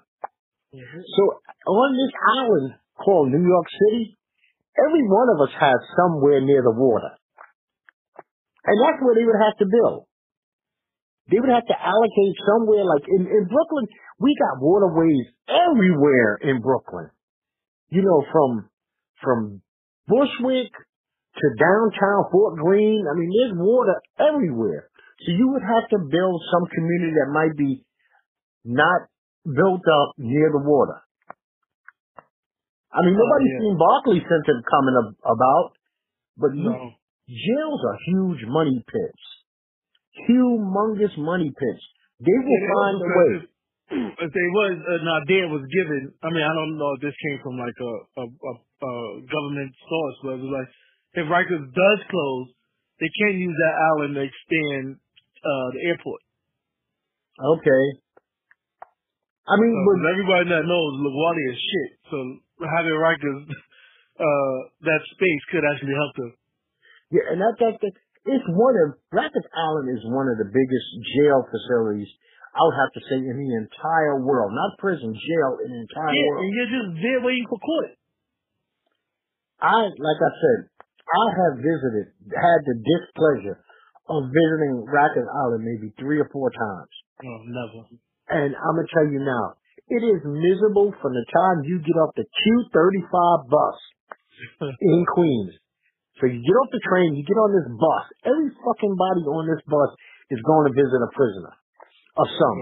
Mm-hmm. 0.71 1.03
So 1.03 1.23
on 1.67 1.91
this 1.99 2.15
island 2.15 2.67
called 2.95 3.29
New 3.35 3.43
York 3.43 3.69
City, 3.87 4.17
every 4.79 5.03
one 5.03 5.29
of 5.35 5.39
us 5.45 5.55
has 5.59 5.79
somewhere 5.99 6.41
near 6.41 6.63
the 6.63 6.73
water. 6.73 7.11
And 8.65 8.77
that's 8.79 9.03
where 9.03 9.19
they 9.19 9.27
would 9.27 9.41
have 9.41 9.59
to 9.59 9.67
build. 9.67 10.10
They 11.31 11.39
would 11.39 11.49
have 11.55 11.67
to 11.71 11.79
allocate 11.79 12.35
somewhere 12.43 12.83
like 12.85 13.07
in, 13.07 13.23
in 13.23 13.43
Brooklyn, 13.47 13.87
we 14.19 14.35
got 14.35 14.59
waterways 14.61 15.31
everywhere 15.47 16.37
in 16.43 16.61
Brooklyn. 16.61 17.11
You 17.89 18.03
know, 18.03 18.25
from 18.33 18.69
from 19.23 19.63
Bushwick 20.09 20.73
to 20.75 21.47
downtown 21.55 22.27
Fort 22.33 22.59
Greene. 22.59 23.07
I 23.07 23.15
mean, 23.15 23.31
there's 23.31 23.55
water 23.59 23.95
everywhere. 24.19 24.91
So 25.23 25.31
you 25.33 25.49
would 25.55 25.63
have 25.63 25.87
to 25.91 25.99
build 26.11 26.43
some 26.51 26.67
community 26.75 27.15
that 27.15 27.31
might 27.31 27.55
be 27.57 27.85
not 28.65 29.07
built 29.45 29.85
up 29.87 30.09
near 30.19 30.51
the 30.51 30.63
water. 30.65 30.99
I 32.91 33.07
mean, 33.07 33.15
Oh, 33.15 33.23
nobody's 33.23 33.55
yeah. 33.55 33.61
seen 33.63 33.79
Barclays 33.79 34.23
Center 34.27 34.63
coming 34.67 34.97
ab- 34.99 35.19
about, 35.23 35.69
but 36.37 36.51
No. 36.55 36.91
jails 37.29 37.81
are 37.87 37.99
huge 38.07 38.43
money 38.49 38.83
pits. 38.87 39.23
Humongous 40.29 41.17
money 41.19 41.51
pits. 41.55 41.85
They 42.21 42.37
will 42.37 42.65
find 42.75 42.97
a 43.01 43.09
way. 43.09 43.31
If, 43.91 44.31
they 44.31 44.49
was 44.55 44.79
an 44.79 45.09
idea 45.25 45.51
was 45.51 45.67
given, 45.67 46.15
I 46.23 46.31
mean, 46.31 46.47
I 46.47 46.55
don't 46.55 46.79
know 46.79 46.95
if 46.95 47.01
this 47.03 47.17
came 47.27 47.39
from 47.43 47.59
like 47.59 47.75
a 47.75 47.93
a, 48.23 48.25
a, 48.29 48.53
a 48.55 48.93
government 49.27 49.73
source, 49.83 50.17
but 50.23 50.31
it 50.39 50.43
was 50.47 50.53
like 50.55 50.71
if 51.19 51.25
Rikers 51.27 51.67
does 51.75 52.01
close, 52.07 52.47
they 53.03 53.11
can't 53.19 53.35
use 53.41 53.51
that 53.51 53.77
island 53.91 54.15
to 54.15 54.23
expand 54.23 54.87
uh 55.43 55.67
the 55.75 55.83
airport. 55.91 56.23
Okay. 57.41 57.85
I 59.51 59.55
mean, 59.59 59.73
So, 59.75 59.83
but 59.83 59.99
everybody 60.07 60.45
that 60.55 60.63
knows 60.69 60.93
LaGuardia 61.03 61.49
is 61.51 61.59
shit, 61.59 61.91
so 62.13 62.17
having 62.63 62.95
Rikers 62.95 63.43
uh 64.23 64.59
that 64.87 65.01
space 65.17 65.43
could 65.51 65.65
actually 65.67 65.97
help 65.99 66.15
them. 66.15 66.33
yeah, 67.11 67.27
and 67.35 67.41
that, 67.43 67.55
that, 67.59 67.75
that 67.83 67.95
it's 68.31 68.49
one 68.55 68.77
of 68.87 68.89
Rikers 69.11 69.49
Island 69.51 69.91
is 69.91 70.03
one 70.07 70.31
of 70.31 70.39
the 70.39 70.47
biggest 70.49 70.89
jail 71.19 71.43
facilities 71.51 72.09
I 72.55 72.63
would 72.67 72.79
have 72.83 72.93
to 72.99 73.03
say 73.07 73.19
in 73.19 73.37
the 73.39 73.51
entire 73.63 74.23
world, 74.23 74.51
not 74.55 74.79
prison, 74.79 75.15
jail 75.15 75.51
in 75.63 75.71
the 75.71 75.81
entire 75.87 76.11
Yeah, 76.15 76.27
world. 76.31 76.41
and 76.43 76.51
you're 76.55 76.73
just 76.75 76.91
there 77.03 77.21
waiting 77.23 77.47
for 77.47 77.59
court. 77.63 77.95
I, 79.61 79.87
like 79.87 80.21
I 80.25 80.33
said, 80.41 80.59
I 81.11 81.25
have 81.37 81.55
visited, 81.61 82.07
had 82.33 82.61
the 82.67 82.77
displeasure 82.81 83.59
of 84.09 84.31
visiting 84.33 84.83
Rikers 84.89 85.29
Island 85.31 85.63
maybe 85.63 85.93
three 86.01 86.19
or 86.19 86.29
four 86.33 86.51
times. 86.51 86.93
No, 87.23 87.31
never. 87.47 87.81
And 88.31 88.55
I'm 88.57 88.75
gonna 88.79 88.89
tell 88.95 89.07
you 89.07 89.21
now, 89.21 89.59
it 89.91 90.03
is 90.07 90.23
miserable 90.25 90.95
from 91.03 91.13
the 91.15 91.27
time 91.35 91.63
you 91.67 91.79
get 91.83 91.99
off 91.99 92.15
the 92.17 92.25
Q35 92.25 93.51
bus 93.51 93.79
in 94.81 95.05
Queens. 95.15 95.53
So 96.21 96.29
you 96.29 96.45
get 96.45 96.57
off 96.61 96.69
the 96.69 96.85
train, 96.85 97.17
you 97.17 97.25
get 97.25 97.41
on 97.41 97.51
this 97.57 97.69
bus. 97.73 98.05
Every 98.29 98.53
fucking 98.53 98.95
body 98.95 99.25
on 99.25 99.49
this 99.49 99.65
bus 99.65 99.91
is 100.29 100.41
going 100.45 100.69
to 100.69 100.73
visit 100.77 101.01
a 101.01 101.11
prisoner 101.17 101.53
of 102.21 102.27
some. 102.29 102.59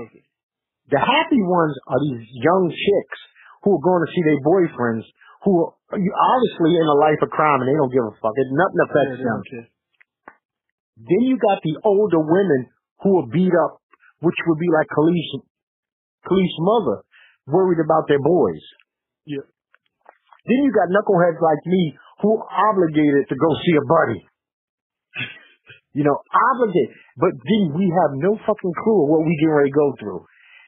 The 0.95 1.03
happy 1.03 1.43
ones 1.43 1.75
are 1.91 2.01
these 2.01 2.25
young 2.39 2.71
chicks 2.71 3.21
who 3.67 3.75
are 3.77 3.83
going 3.83 4.03
to 4.07 4.11
see 4.15 4.23
their 4.25 4.41
boyfriends 4.47 5.05
who 5.43 5.53
are 5.67 5.75
obviously 5.91 6.73
in 6.79 6.87
a 6.87 6.99
life 6.99 7.21
of 7.23 7.31
crime 7.31 7.63
and 7.63 7.69
they 7.69 7.79
don't 7.79 7.93
give 7.93 8.07
a 8.07 8.15
fuck. 8.23 8.35
It 8.39 8.49
nothing 8.55 8.83
affects 8.87 9.21
them. 9.23 9.39
Then 10.99 11.23
you 11.27 11.39
got 11.39 11.63
the 11.63 11.79
older 11.87 12.19
women 12.19 12.71
who 13.03 13.23
are 13.23 13.27
beat 13.31 13.55
up, 13.55 13.83
which 14.19 14.39
would 14.47 14.59
be 14.59 14.71
like 14.75 14.91
Kalief's, 14.91 15.47
Kalief's 16.27 16.59
mother, 16.59 17.07
worried 17.47 17.79
about 17.79 18.11
their 18.11 18.19
boys. 18.19 18.63
Yeah. 19.27 19.47
Then 20.47 20.59
you 20.65 20.71
got 20.75 20.91
knuckleheads 20.91 21.39
like 21.39 21.63
me 21.67 21.95
who 22.21 22.33
obligated 22.43 23.29
to 23.29 23.37
go 23.37 23.49
see 23.65 23.75
a 23.79 23.87
buddy. 23.87 24.21
You 25.95 26.05
know, 26.05 26.19
obligated. 26.55 26.95
But 27.17 27.35
then 27.35 27.75
we 27.75 27.87
have 27.91 28.13
no 28.19 28.37
fucking 28.39 28.75
clue 28.85 28.99
of 29.05 29.09
what 29.11 29.25
we 29.27 29.35
get 29.41 29.51
ready 29.51 29.71
to 29.71 29.77
go 29.77 29.89
through. 29.99 30.23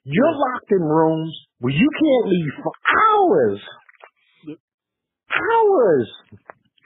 You're 0.04 0.36
locked 0.36 0.70
in 0.72 0.82
rooms 0.82 1.32
where 1.60 1.74
you 1.74 1.88
can't 1.92 2.26
leave 2.32 2.54
for 2.64 2.72
hours. 2.88 3.60
Yep. 4.48 4.58
Hours. 5.36 6.08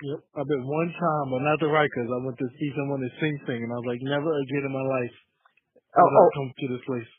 Yep. 0.03 0.21
I've 0.37 0.51
been 0.51 0.67
one 0.67 0.91
time, 0.93 1.27
but 1.31 1.41
not 1.47 1.57
the 1.63 1.71
Rikers. 1.71 2.11
I 2.11 2.19
went 2.27 2.37
to 2.43 2.49
see 2.59 2.71
someone 2.75 3.01
at 3.07 3.15
Sing 3.23 3.39
Sing, 3.47 3.63
and 3.63 3.71
I 3.71 3.79
was 3.79 3.87
like, 3.89 4.03
never 4.03 4.29
again 4.29 4.67
in 4.67 4.75
my 4.75 4.83
life 4.85 5.15
Oh, 5.95 6.03
will 6.03 6.11
I 6.11 6.27
oh, 6.27 6.31
come 6.35 6.49
to 6.51 6.67
this 6.75 6.85
place. 6.91 7.11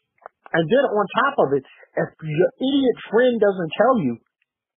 and 0.52 0.66
then 0.68 0.84
on 0.92 1.06
top 1.24 1.36
of 1.48 1.50
it, 1.56 1.64
if 1.64 2.10
your 2.28 2.50
idiot 2.60 2.98
friend 3.08 3.40
doesn't 3.40 3.72
tell 3.80 3.96
you, 4.04 4.20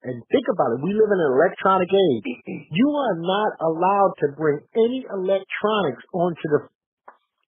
and 0.02 0.22
think 0.30 0.46
about 0.46 0.78
it, 0.78 0.84
we 0.84 0.94
live 0.94 1.10
in 1.10 1.20
an 1.20 1.32
electronic 1.34 1.90
age. 1.90 2.24
You 2.70 2.88
are 2.90 3.16
not 3.18 3.50
allowed 3.60 4.14
to 4.22 4.26
bring 4.38 4.62
any 4.78 5.02
electronics 5.10 6.02
onto 6.14 6.46
the 6.54 6.60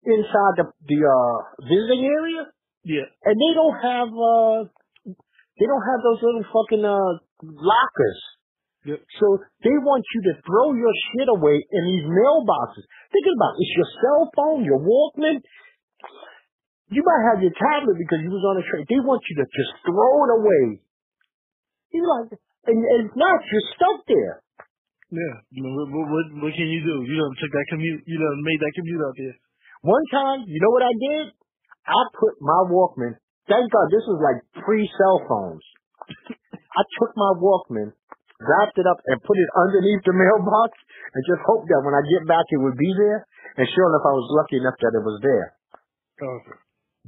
inside 0.02 0.54
the 0.58 0.66
the 0.88 0.98
uh 1.04 1.36
visiting 1.62 2.02
area, 2.08 2.42
Yeah. 2.82 3.06
and 3.24 3.36
they 3.36 3.52
don't 3.54 3.78
have 3.78 4.08
uh 4.10 4.58
they 5.60 5.66
don't 5.68 5.86
have 5.94 6.00
those 6.02 6.20
little 6.24 6.46
fucking 6.50 6.84
uh 6.84 7.12
lockers. 7.44 8.20
Yep. 8.88 8.98
So 9.20 9.26
they 9.60 9.76
want 9.84 10.02
you 10.16 10.20
to 10.32 10.40
throw 10.40 10.72
your 10.72 10.94
shit 11.12 11.28
away 11.28 11.60
in 11.60 11.82
these 11.84 12.06
mailboxes. 12.08 12.84
Think 13.12 13.26
about 13.28 13.52
it. 13.54 13.60
It's 13.60 13.74
your 13.76 13.90
cell 14.00 14.22
phone, 14.32 14.64
your 14.64 14.80
Walkman. 14.80 15.44
You 16.90 17.04
might 17.06 17.22
have 17.30 17.38
your 17.44 17.52
tablet 17.54 17.94
because 18.00 18.18
you 18.24 18.32
was 18.32 18.42
on 18.42 18.56
a 18.58 18.64
train. 18.66 18.82
They 18.88 18.98
want 19.04 19.22
you 19.30 19.36
to 19.38 19.46
just 19.46 19.72
throw 19.84 20.14
it 20.26 20.30
away. 20.42 20.80
You 21.90 22.02
like, 22.06 22.30
and, 22.70 22.78
and 22.78 23.00
it's 23.06 23.16
not, 23.18 23.38
you're 23.50 23.68
stuck 23.74 23.98
there. 24.06 24.36
Yeah. 25.10 25.34
What, 25.58 25.90
what, 25.90 26.06
what, 26.06 26.26
what 26.38 26.52
can 26.54 26.68
you 26.70 26.80
do? 26.86 27.02
You 27.02 27.14
done 27.18 27.34
took 27.42 27.50
that 27.50 27.66
commute. 27.74 28.06
You 28.06 28.16
done 28.18 28.40
made 28.46 28.60
that 28.62 28.74
commute 28.78 29.02
out 29.02 29.16
there. 29.18 29.36
One 29.82 30.06
time, 30.14 30.46
you 30.46 30.60
know 30.62 30.70
what 30.70 30.86
I 30.86 30.94
did? 30.94 31.34
I 31.82 32.00
put 32.14 32.38
my 32.38 32.70
Walkman, 32.70 33.18
thank 33.50 33.66
God 33.72 33.86
this 33.90 34.06
was 34.06 34.20
like 34.22 34.38
pre-cell 34.62 35.18
phones. 35.26 35.64
I 36.54 36.82
took 37.00 37.10
my 37.18 37.32
Walkman, 37.42 37.90
wrapped 38.38 38.78
it 38.78 38.86
up, 38.86 39.02
and 39.10 39.18
put 39.24 39.34
it 39.34 39.50
underneath 39.58 40.04
the 40.06 40.14
mailbox, 40.14 40.78
and 41.10 41.20
just 41.26 41.42
hoped 41.42 41.66
that 41.66 41.82
when 41.82 41.96
I 41.96 42.02
get 42.06 42.28
back 42.30 42.46
it 42.46 42.60
would 42.62 42.78
be 42.78 42.92
there. 42.94 43.26
And 43.58 43.66
sure 43.66 43.86
enough, 43.90 44.06
I 44.06 44.14
was 44.14 44.28
lucky 44.38 44.62
enough 44.62 44.78
that 44.78 44.94
it 44.94 45.02
was 45.02 45.18
there. 45.24 45.46
Okay. 46.22 46.58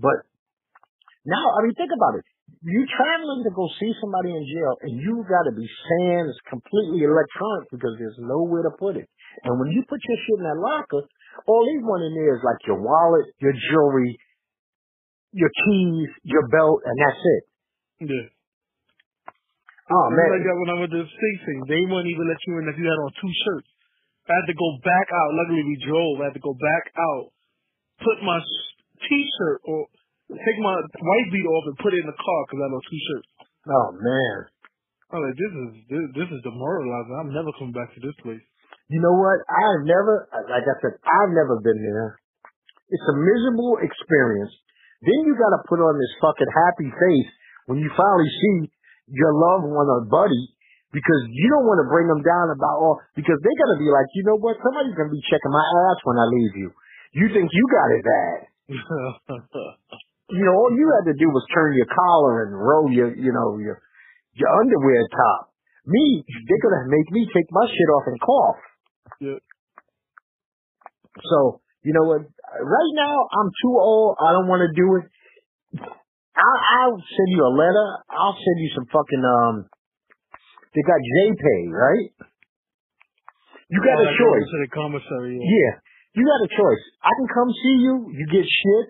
But 0.01 0.27
now, 1.23 1.45
I 1.55 1.63
mean, 1.63 1.77
think 1.79 1.95
about 1.95 2.19
it. 2.19 2.27
You 2.63 2.87
traveling 2.87 3.43
to 3.43 3.53
go 3.59 3.67
see 3.75 3.91
somebody 3.99 4.31
in 4.31 4.43
jail, 4.47 4.75
and 4.87 4.95
you 5.03 5.27
got 5.27 5.51
to 5.51 5.55
be 5.59 5.67
saying 5.67 6.31
it's 6.31 6.39
completely 6.47 7.03
electronic 7.03 7.67
because 7.75 7.99
there's 7.99 8.19
nowhere 8.23 8.63
to 8.63 8.73
put 8.79 8.95
it. 8.95 9.11
And 9.43 9.59
when 9.59 9.75
you 9.75 9.83
put 9.91 9.99
your 9.99 10.19
shit 10.23 10.39
in 10.39 10.47
that 10.47 10.63
locker, 10.63 11.03
all 11.51 11.63
they 11.67 11.83
want 11.83 12.07
in 12.07 12.15
there 12.15 12.39
is 12.39 12.43
like 12.47 12.63
your 12.71 12.79
wallet, 12.79 13.35
your 13.43 13.51
jewelry, 13.51 14.15
your 15.35 15.51
keys, 15.51 16.11
your 16.23 16.47
belt, 16.55 16.87
and 16.87 16.97
that's 17.03 17.23
it. 17.25 17.43
Yeah. 18.07 18.27
Oh 19.91 20.07
man, 20.15 20.31
like 20.31 20.47
that 20.47 20.57
when 20.63 20.71
I 20.71 20.79
went 20.79 20.93
to 20.95 21.03
Sing 21.03 21.37
Sing. 21.43 21.61
They 21.67 21.83
wouldn't 21.91 22.07
even 22.15 22.27
let 22.31 22.39
you 22.47 22.63
in 22.63 22.71
if 22.71 22.79
you 22.79 22.87
had 22.87 23.03
on 23.03 23.11
two 23.19 23.33
shirts. 23.43 23.71
I 24.31 24.39
had 24.39 24.47
to 24.47 24.55
go 24.55 24.69
back 24.87 25.11
out. 25.11 25.35
Luckily 25.35 25.67
we 25.67 25.77
drove. 25.83 26.23
I 26.23 26.31
had 26.31 26.39
to 26.39 26.45
go 26.47 26.55
back 26.55 26.85
out, 26.95 27.35
put 27.99 28.23
my 28.23 28.39
t-shirt 29.03 29.61
or 29.67 29.91
take 30.37 30.59
my 30.65 30.77
white 30.81 31.29
beat 31.33 31.49
off 31.49 31.65
and 31.69 31.77
put 31.83 31.93
it 31.93 32.01
in 32.01 32.09
the 32.09 32.19
car 32.19 32.41
because 32.49 32.61
I 32.61 32.69
on 32.73 32.83
two 32.85 33.03
shirts. 33.09 33.29
oh 33.69 33.89
man. 34.01 34.37
I 35.13 35.21
was 35.21 35.25
like, 35.29 35.37
this 35.37 35.53
is 35.53 35.69
this, 35.93 36.05
this 36.25 36.29
is 36.33 36.41
demoralizing. 36.41 37.13
I'm 37.21 37.33
never 37.37 37.53
coming 37.61 37.77
back 37.77 37.93
to 37.93 38.01
this 38.01 38.17
place. 38.25 38.41
You 38.89 39.01
know 39.01 39.13
what? 39.13 39.45
I've 39.45 39.85
never, 39.85 40.29
like 40.49 40.65
I 40.65 40.77
said, 40.81 40.97
I've 41.05 41.33
never 41.33 41.61
been 41.61 41.81
there. 41.81 42.17
It's 42.89 43.09
a 43.09 43.17
miserable 43.17 43.81
experience. 43.85 44.53
Then 45.05 45.17
you 45.25 45.33
got 45.37 45.53
to 45.57 45.61
put 45.69 45.81
on 45.81 45.97
this 45.97 46.13
fucking 46.21 46.53
happy 46.53 46.89
face 46.93 47.31
when 47.69 47.81
you 47.81 47.89
finally 47.93 48.29
see 48.29 48.57
your 49.13 49.33
loved 49.33 49.69
one 49.69 49.89
or 49.89 50.09
buddy 50.09 50.45
because 50.93 51.23
you 51.29 51.47
don't 51.57 51.65
want 51.65 51.81
to 51.85 51.89
bring 51.89 52.05
them 52.09 52.21
down 52.21 52.53
about 52.53 52.77
all 52.81 52.97
because 53.17 53.41
they're 53.41 53.61
gonna 53.65 53.81
be 53.81 53.89
like, 53.89 54.09
you 54.13 54.29
know 54.29 54.37
what? 54.37 54.61
Somebody's 54.61 54.93
gonna 54.93 55.13
be 55.13 55.25
checking 55.29 55.53
my 55.53 55.65
ass 55.65 55.99
when 56.05 56.21
I 56.21 56.27
leave 56.29 56.55
you. 56.57 56.69
You 57.17 57.27
think 57.33 57.49
you 57.49 57.65
got 57.73 57.89
it 57.97 58.03
bad? 58.05 58.39
You 60.43 60.51
know, 60.51 60.59
all 60.59 60.75
you 60.75 60.91
had 60.99 61.07
to 61.07 61.15
do 61.15 61.31
was 61.31 61.47
turn 61.55 61.79
your 61.79 61.87
collar 61.87 62.43
and 62.43 62.51
roll 62.59 62.91
your, 62.91 63.15
you 63.15 63.31
know, 63.31 63.63
your 63.63 63.79
your 64.35 64.51
underwear 64.59 65.07
top. 65.15 65.55
Me, 65.87 66.25
they're 66.27 66.63
gonna 66.67 66.91
make 66.91 67.07
me 67.15 67.31
take 67.31 67.47
my 67.55 67.67
shit 67.71 67.91
off 67.95 68.05
and 68.11 68.19
cough. 68.19 68.61
yeah. 69.23 69.39
So, 71.31 71.61
you 71.87 71.93
know 71.95 72.09
what? 72.09 72.23
Right 72.27 72.93
now, 72.99 73.15
I'm 73.39 73.51
too 73.63 73.75
old. 73.79 74.17
I 74.19 74.33
don't 74.33 74.49
want 74.49 74.67
to 74.67 74.73
do 74.75 74.87
it. 74.99 75.05
I'll, 76.35 76.61
I'll 76.81 76.99
send 76.99 77.29
you 77.31 77.45
a 77.45 77.53
letter. 77.53 77.87
I'll 78.11 78.35
send 78.35 78.57
you 78.65 78.71
some 78.75 78.87
fucking, 78.89 79.21
um, 79.23 79.69
they 80.75 80.83
got 80.83 80.99
JPay, 80.99 81.61
right? 81.71 82.09
You 83.69 83.79
got 83.85 84.01
Oh, 84.01 84.09
a 84.09 84.11
choice. 84.17 84.19
going 84.19 84.49
To 84.49 84.59
the 84.65 84.73
commissary. 84.73 85.37
Yeah. 85.37 85.45
Yeah. 85.45 85.73
You 86.17 86.23
got 86.25 86.41
a 86.45 86.51
choice. 86.57 86.85
I 87.05 87.13
can 87.21 87.29
come 87.29 87.49
see 87.53 87.77
you, 87.85 87.95
you 88.17 88.25
get 88.33 88.45
shit, 88.45 88.87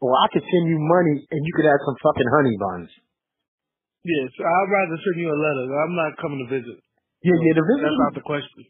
or 0.00 0.14
I 0.14 0.26
could 0.30 0.46
send 0.46 0.64
you 0.70 0.78
money 0.78 1.26
and 1.30 1.40
you 1.42 1.52
could 1.54 1.66
have 1.66 1.82
some 1.82 1.98
fucking 2.02 2.30
honey 2.30 2.56
buns. 2.58 2.90
Yes, 4.06 4.30
I'd 4.38 4.70
rather 4.70 4.96
send 4.98 5.18
you 5.18 5.28
a 5.28 5.38
letter. 5.38 5.64
I'm 5.74 5.94
not 5.98 6.12
coming 6.22 6.40
to 6.46 6.48
visit. 6.48 6.78
Yeah, 7.26 7.34
yeah, 7.34 7.54
the 7.58 7.66
visit. 7.66 7.82
That's 7.82 8.04
not 8.08 8.14
the 8.14 8.26
question. 8.26 8.62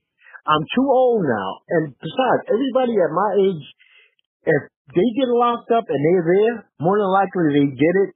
I'm 0.48 0.64
too 0.72 0.88
old 0.88 1.22
now. 1.28 1.50
And 1.68 1.92
besides, 2.00 2.40
everybody 2.48 2.96
at 2.96 3.12
my 3.12 3.30
age, 3.44 3.64
if 4.48 4.62
they 4.96 5.08
get 5.20 5.28
locked 5.28 5.68
up 5.76 5.84
and 5.84 6.00
they're 6.00 6.24
there, 6.24 6.56
more 6.80 6.96
than 6.96 7.12
likely 7.12 7.60
they 7.60 7.68
get 7.68 7.94
it. 8.08 8.10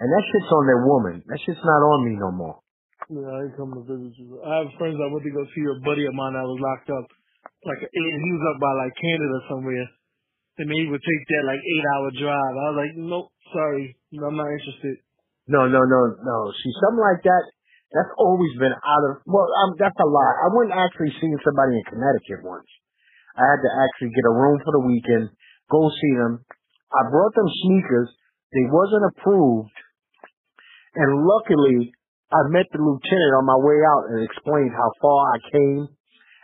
And 0.00 0.08
that 0.08 0.24
shit's 0.28 0.52
on 0.52 0.64
their 0.68 0.84
woman. 0.84 1.24
That 1.28 1.40
shit's 1.44 1.64
not 1.64 1.80
on 1.80 2.08
me 2.08 2.16
no 2.16 2.32
more. 2.32 2.60
Yeah, 3.08 3.24
I 3.24 3.48
ain't 3.48 3.56
coming 3.56 3.80
to 3.80 3.84
visit 3.84 4.12
you. 4.16 4.40
I 4.44 4.64
have 4.64 4.72
friends 4.76 4.96
I 5.00 5.08
went 5.12 5.24
to 5.24 5.32
go 5.32 5.44
see 5.52 5.64
a 5.64 5.76
buddy 5.84 6.04
of 6.08 6.14
mine 6.16 6.36
that 6.36 6.44
was 6.44 6.60
locked 6.60 6.88
up. 6.92 7.08
Like 7.64 7.80
he 7.84 8.30
was 8.32 8.44
up 8.48 8.58
by 8.60 8.72
like 8.80 8.94
Canada 8.96 9.36
somewhere, 9.48 9.88
and 10.60 10.68
they 10.68 10.84
would 10.86 11.00
take 11.00 11.24
that 11.32 11.44
like 11.48 11.62
eight 11.64 11.86
hour 11.96 12.08
drive. 12.12 12.54
I 12.54 12.66
was 12.70 12.78
like, 12.84 12.94
nope, 13.00 13.32
sorry, 13.50 13.96
I'm 14.12 14.36
not 14.36 14.52
interested. 14.52 15.00
No, 15.48 15.66
no, 15.66 15.82
no, 15.82 16.00
no. 16.20 16.36
See, 16.60 16.72
something 16.84 17.02
like 17.02 17.24
that, 17.24 17.44
that's 17.90 18.12
always 18.20 18.54
been 18.60 18.76
out 18.76 19.04
of, 19.10 19.12
well, 19.26 19.48
um, 19.64 19.74
that's 19.80 19.96
a 19.98 20.06
lie. 20.06 20.36
I 20.46 20.48
went 20.54 20.70
actually 20.70 21.10
seeing 21.18 21.40
somebody 21.42 21.80
in 21.80 21.84
Connecticut 21.90 22.46
once. 22.46 22.68
I 23.34 23.42
had 23.42 23.60
to 23.64 23.70
actually 23.72 24.12
get 24.14 24.28
a 24.28 24.36
room 24.36 24.60
for 24.62 24.72
the 24.76 24.84
weekend, 24.84 25.32
go 25.72 25.90
see 25.90 26.14
them. 26.20 26.44
I 26.92 27.08
brought 27.10 27.34
them 27.34 27.50
sneakers. 27.66 28.10
They 28.52 28.66
wasn't 28.66 29.10
approved. 29.14 29.74
And 30.94 31.22
luckily, 31.22 31.94
I 32.34 32.46
met 32.50 32.66
the 32.70 32.82
lieutenant 32.82 33.32
on 33.38 33.46
my 33.46 33.58
way 33.62 33.78
out 33.82 34.10
and 34.10 34.26
explained 34.26 34.74
how 34.74 34.90
far 35.00 35.18
I 35.34 35.38
came. 35.50 35.88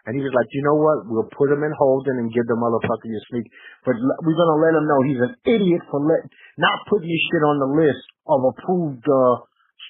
And 0.06 0.14
he 0.14 0.22
was 0.22 0.30
like, 0.30 0.46
you 0.54 0.62
know 0.62 0.78
what? 0.78 1.10
We'll 1.10 1.30
put 1.34 1.50
him 1.50 1.66
in 1.66 1.74
holding 1.74 2.22
and 2.22 2.30
give 2.30 2.46
the 2.46 2.54
motherfucker 2.54 3.10
your 3.10 3.24
sneak. 3.26 3.50
But 3.82 3.98
we're 3.98 4.38
going 4.38 4.54
to 4.54 4.62
let 4.62 4.78
him 4.78 4.86
know 4.86 5.00
he's 5.02 5.24
an 5.26 5.34
idiot 5.42 5.82
for 5.90 5.98
let, 5.98 6.22
not 6.62 6.86
putting 6.86 7.10
his 7.10 7.22
shit 7.26 7.42
on 7.42 7.58
the 7.58 7.70
list 7.74 8.06
of 8.30 8.38
approved 8.54 9.02
uh, 9.02 9.34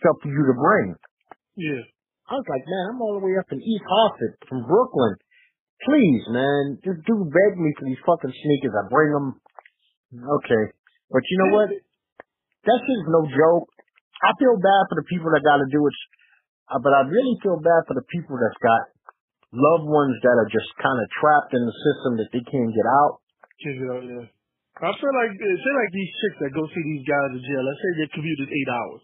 stuff 0.00 0.16
for 0.24 0.32
you 0.32 0.40
to 0.48 0.56
bring. 0.56 0.96
Yeah, 1.60 1.84
I 2.32 2.40
was 2.40 2.48
like, 2.48 2.64
man, 2.64 2.84
I'm 2.96 3.00
all 3.04 3.20
the 3.20 3.24
way 3.28 3.36
up 3.36 3.52
in 3.52 3.60
East 3.60 3.84
Hartford 3.84 4.40
from 4.48 4.64
Brooklyn. 4.64 5.20
Please, 5.84 6.24
man, 6.32 6.80
this 6.80 6.96
dude 7.04 7.28
begged 7.28 7.60
me 7.60 7.76
for 7.76 7.84
these 7.84 8.00
fucking 8.00 8.32
sneakers. 8.32 8.72
I 8.72 8.88
bring 8.88 9.12
them. 9.12 9.36
Okay. 10.16 10.64
But 11.12 11.22
you 11.28 11.36
know 11.44 11.50
what? 11.60 11.68
That 12.64 12.78
shit's 12.82 13.08
no 13.12 13.28
joke. 13.28 13.68
I 14.24 14.32
feel 14.40 14.56
bad 14.56 14.82
for 14.88 14.96
the 14.96 15.06
people 15.12 15.28
that 15.36 15.44
got 15.44 15.60
to 15.60 15.68
do 15.68 15.84
it. 15.84 15.96
Uh, 16.72 16.80
but 16.80 16.96
I 16.96 17.04
really 17.04 17.36
feel 17.44 17.60
bad 17.60 17.84
for 17.84 17.94
the 17.94 18.06
people 18.08 18.40
that's 18.40 18.58
got 18.64 18.95
loved 19.56 19.88
ones 19.88 20.14
that 20.22 20.36
are 20.36 20.50
just 20.52 20.68
kind 20.76 20.98
of 21.00 21.06
trapped 21.16 21.52
in 21.56 21.64
the 21.64 21.72
system 21.72 22.12
that 22.20 22.28
they 22.30 22.44
can't 22.44 22.72
get 22.76 22.84
out. 22.84 23.24
check 23.64 23.76
it 23.80 23.88
out. 23.88 24.04
Yeah, 24.04 24.28
I 24.84 24.90
feel 24.92 25.14
like 25.16 25.32
say 25.32 25.72
like 25.72 25.92
these 25.96 26.12
chicks 26.20 26.38
that 26.44 26.52
go 26.52 26.68
see 26.68 26.84
these 26.84 27.04
guys 27.08 27.32
in 27.32 27.40
jail. 27.40 27.64
Let's 27.64 27.80
say 27.80 27.90
they 27.96 28.08
commuted 28.12 28.48
eight 28.52 28.70
hours. 28.70 29.02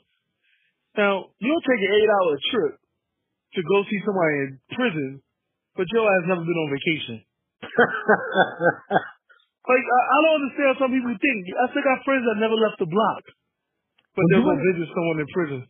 Now 1.00 1.14
you'll 1.40 1.64
take 1.64 1.80
an 1.80 1.92
eight 1.96 2.10
hour 2.12 2.32
trip 2.52 2.72
to 3.56 3.60
go 3.64 3.76
see 3.88 4.00
somebody 4.04 4.36
in 4.44 4.50
prison, 4.76 5.10
but 5.76 5.88
your 5.88 6.04
ass 6.04 6.28
never 6.28 6.44
been 6.44 6.60
on 6.60 6.70
vacation. 6.76 7.16
Like 9.62 9.78
I, 9.78 10.00
I 10.02 10.16
don't 10.26 10.38
understand 10.42 10.68
how 10.74 10.76
some 10.82 10.90
people 10.90 11.14
think. 11.14 11.40
I 11.54 11.70
still 11.70 11.86
got 11.86 12.02
friends 12.02 12.26
that 12.26 12.42
never 12.42 12.58
left 12.58 12.82
the 12.82 12.90
block, 12.90 13.22
but 14.10 14.26
Well, 14.26 14.26
they'll 14.34 14.48
go 14.50 14.58
visit 14.58 14.90
someone 14.90 15.22
in 15.22 15.28
prison. 15.30 15.60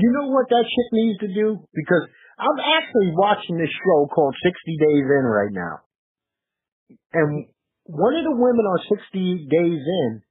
You 0.00 0.08
know 0.16 0.32
what 0.32 0.48
that 0.48 0.64
shit 0.64 0.88
needs 0.96 1.18
to 1.20 1.28
do? 1.36 1.60
Because 1.76 2.04
I'm 2.36 2.60
actually 2.60 3.16
watching 3.16 3.56
this 3.56 3.72
show 3.72 4.06
called 4.12 4.34
60 4.44 4.52
Days 4.76 5.06
In 5.08 5.24
right 5.24 5.52
now. 5.52 5.80
And 7.12 7.48
one 7.88 8.14
of 8.14 8.24
the 8.24 8.36
women 8.36 8.64
on 8.64 8.78
60 8.92 9.48
Days 9.48 9.82
In 9.82 10.22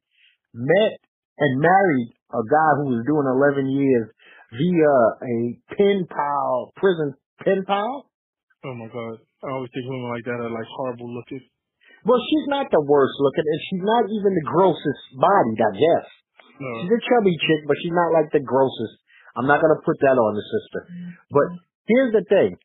met 0.53 1.01
and 1.37 1.59
married 1.59 2.09
a 2.29 2.41
guy 2.45 2.71
who 2.79 2.93
was 2.93 3.03
doing 3.09 3.25
11 3.25 3.69
years 3.73 4.07
via 4.53 4.95
a 5.25 5.35
pen 5.73 6.05
pal, 6.07 6.71
prison 6.77 7.17
pen 7.43 7.65
pal. 7.65 8.07
Oh 8.63 8.75
my 8.77 8.87
god. 8.87 9.19
I 9.43 9.51
always 9.53 9.69
think 9.73 9.85
women 9.89 10.09
like 10.09 10.25
that 10.25 10.41
are 10.41 10.53
like 10.53 10.69
horrible 10.77 11.09
looking. 11.09 11.41
Well, 12.05 12.21
she's 12.21 12.47
not 12.53 12.69
the 12.69 12.85
worst 12.85 13.17
looking, 13.17 13.45
and 13.45 13.61
she's 13.65 13.81
not 13.81 14.05
even 14.05 14.31
the 14.37 14.45
grossest 14.45 15.03
bodied, 15.17 15.57
I 15.57 15.73
guess. 15.73 16.07
No. 16.61 16.69
She's 16.81 16.93
a 16.93 17.01
chubby 17.01 17.33
chick, 17.33 17.65
but 17.65 17.77
she's 17.81 17.97
not 17.97 18.13
like 18.13 18.29
the 18.29 18.45
grossest. 18.45 19.01
I'm 19.35 19.49
not 19.49 19.59
gonna 19.59 19.81
put 19.81 19.97
that 20.05 20.15
on 20.15 20.31
the 20.37 20.45
sister. 20.45 20.81
But 21.33 21.47
here's 21.87 22.13
the 22.13 22.25
thing. 22.27 22.57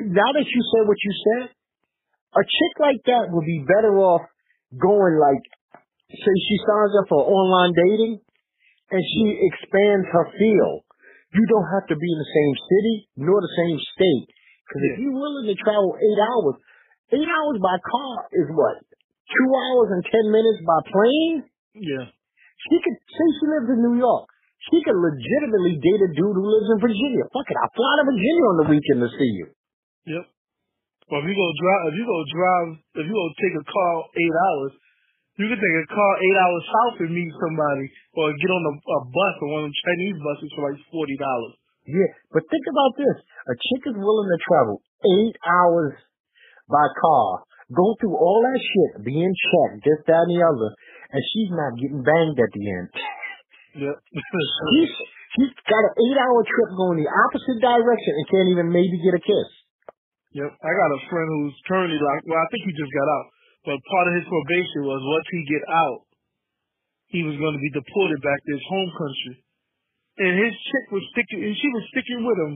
Now 0.00 0.30
that 0.32 0.46
you 0.48 0.60
said 0.72 0.88
what 0.88 1.00
you 1.00 1.12
said, 1.12 1.46
a 2.32 2.42
chick 2.46 2.74
like 2.80 3.02
that 3.06 3.28
would 3.28 3.44
be 3.44 3.66
better 3.66 3.98
off 4.00 4.22
going 4.72 5.18
like, 5.18 5.44
say 6.08 6.34
she 6.48 6.56
signs 6.62 6.94
up 7.02 7.06
for 7.10 7.20
online 7.26 7.74
dating, 7.74 8.22
and 8.90 9.02
she 9.02 9.24
expands 9.50 10.06
her 10.10 10.26
field. 10.34 10.82
You 11.30 11.44
don't 11.46 11.70
have 11.78 11.86
to 11.90 11.96
be 11.98 12.08
in 12.10 12.18
the 12.18 12.32
same 12.34 12.54
city 12.58 12.96
nor 13.22 13.38
the 13.38 13.54
same 13.54 13.78
state. 13.94 14.26
Because 14.66 14.82
if 14.94 14.94
you're 15.02 15.14
willing 15.14 15.46
to 15.46 15.56
travel 15.58 15.94
eight 15.94 16.20
hours, 16.22 16.56
eight 17.14 17.26
hours 17.26 17.58
by 17.62 17.76
car 17.78 18.14
is 18.34 18.48
what? 18.54 18.82
Two 19.30 19.50
hours 19.50 19.88
and 19.94 20.02
ten 20.06 20.26
minutes 20.30 20.58
by 20.66 20.78
plane? 20.90 21.36
Yeah. 21.74 22.06
She 22.66 22.76
could 22.82 22.98
say 22.98 23.26
she 23.38 23.46
lives 23.46 23.70
in 23.74 23.78
New 23.82 23.98
York. 23.98 24.26
She 24.68 24.76
could 24.84 24.98
legitimately 24.98 25.80
date 25.80 26.02
a 26.04 26.10
dude 26.12 26.36
who 26.36 26.44
lives 26.44 26.68
in 26.68 26.78
Virginia. 26.84 27.24
Fuck 27.32 27.48
it, 27.48 27.56
I'll 27.56 27.72
fly 27.72 27.92
to 27.96 28.04
Virginia 28.12 28.44
on 28.44 28.56
the 28.60 28.68
weekend 28.68 29.00
to 29.00 29.10
see 29.16 29.30
you. 29.40 29.46
Yep. 30.12 30.24
Well, 31.08 31.20
if 31.24 31.26
you 31.26 31.34
go 31.34 31.48
drive, 31.58 31.82
if 31.90 31.96
you 31.96 32.06
go 32.06 32.18
drive, 32.28 32.68
if 33.00 33.04
you 33.08 33.14
go 33.16 33.26
take 33.40 33.56
a 33.56 33.66
car 33.66 33.92
eight 34.14 34.36
hours, 34.36 34.72
you 35.40 35.48
can 35.48 35.58
take 35.58 35.78
a 35.82 35.88
car 35.90 36.12
eight 36.20 36.38
hours 36.38 36.62
south 36.68 36.96
and 37.02 37.10
meet 37.16 37.32
somebody, 37.40 37.86
or 38.14 38.30
get 38.36 38.52
on 38.52 38.64
a, 38.68 38.74
a 38.78 39.00
bus 39.08 39.34
or 39.42 39.48
one 39.48 39.60
of 39.64 39.72
them 39.72 39.80
Chinese 39.80 40.18
buses 40.20 40.50
for 40.54 40.68
like 40.68 40.78
forty 40.92 41.16
dollars. 41.16 41.56
Yeah, 41.88 42.10
but 42.30 42.44
think 42.46 42.62
about 42.68 42.92
this. 43.00 43.16
A 43.48 43.54
chick 43.56 43.82
is 43.90 43.96
willing 43.96 44.28
to 44.28 44.38
travel 44.44 44.84
eight 45.02 45.36
hours 45.42 45.96
by 46.70 46.86
car, 47.00 47.42
go 47.74 47.96
through 47.98 48.14
all 48.14 48.44
that 48.46 48.60
shit, 48.62 49.02
be 49.02 49.16
in 49.16 49.32
check, 49.34 49.82
this, 49.82 49.98
that, 50.06 50.28
and 50.28 50.32
the 50.36 50.44
other, 50.44 50.70
and 51.10 51.22
she's 51.34 51.50
not 51.50 51.74
getting 51.74 52.04
banged 52.06 52.38
at 52.38 52.52
the 52.54 52.64
end. 52.70 52.88
Yep. 53.76 53.96
She's, 54.02 54.92
she's 55.38 55.54
got 55.66 55.82
an 55.86 55.94
eight 55.94 56.18
hour 56.18 56.42
trip 56.42 56.70
going 56.74 56.98
the 56.98 57.10
opposite 57.10 57.58
direction 57.62 58.12
and 58.18 58.26
can't 58.30 58.50
even 58.50 58.66
maybe 58.74 58.98
get 58.98 59.14
a 59.14 59.22
kiss. 59.22 59.50
yep. 60.34 60.50
I 60.50 60.70
got 60.74 60.90
a 60.98 61.00
friend 61.06 61.28
who's 61.30 61.56
currently 61.70 61.98
like, 61.98 62.22
well, 62.26 62.42
I 62.42 62.48
think 62.50 62.66
he 62.66 62.72
just 62.74 62.90
got 62.90 63.08
out, 63.08 63.26
but 63.66 63.76
part 63.78 64.06
of 64.10 64.14
his 64.18 64.26
probation 64.26 64.80
was 64.86 64.98
once 64.98 65.28
he 65.30 65.40
get 65.46 65.64
out, 65.70 66.00
he 67.10 67.20
was 67.26 67.34
going 67.38 67.54
to 67.54 67.62
be 67.62 67.74
deported 67.74 68.18
back 68.22 68.38
to 68.38 68.50
his 68.54 68.66
home 68.70 68.90
country. 68.94 69.36
And 70.20 70.32
his 70.36 70.54
chick 70.54 70.86
was 70.94 71.02
sticking, 71.14 71.42
and 71.42 71.54
she 71.56 71.68
was 71.74 71.84
sticking 71.90 72.22
with 72.22 72.38
him. 72.38 72.54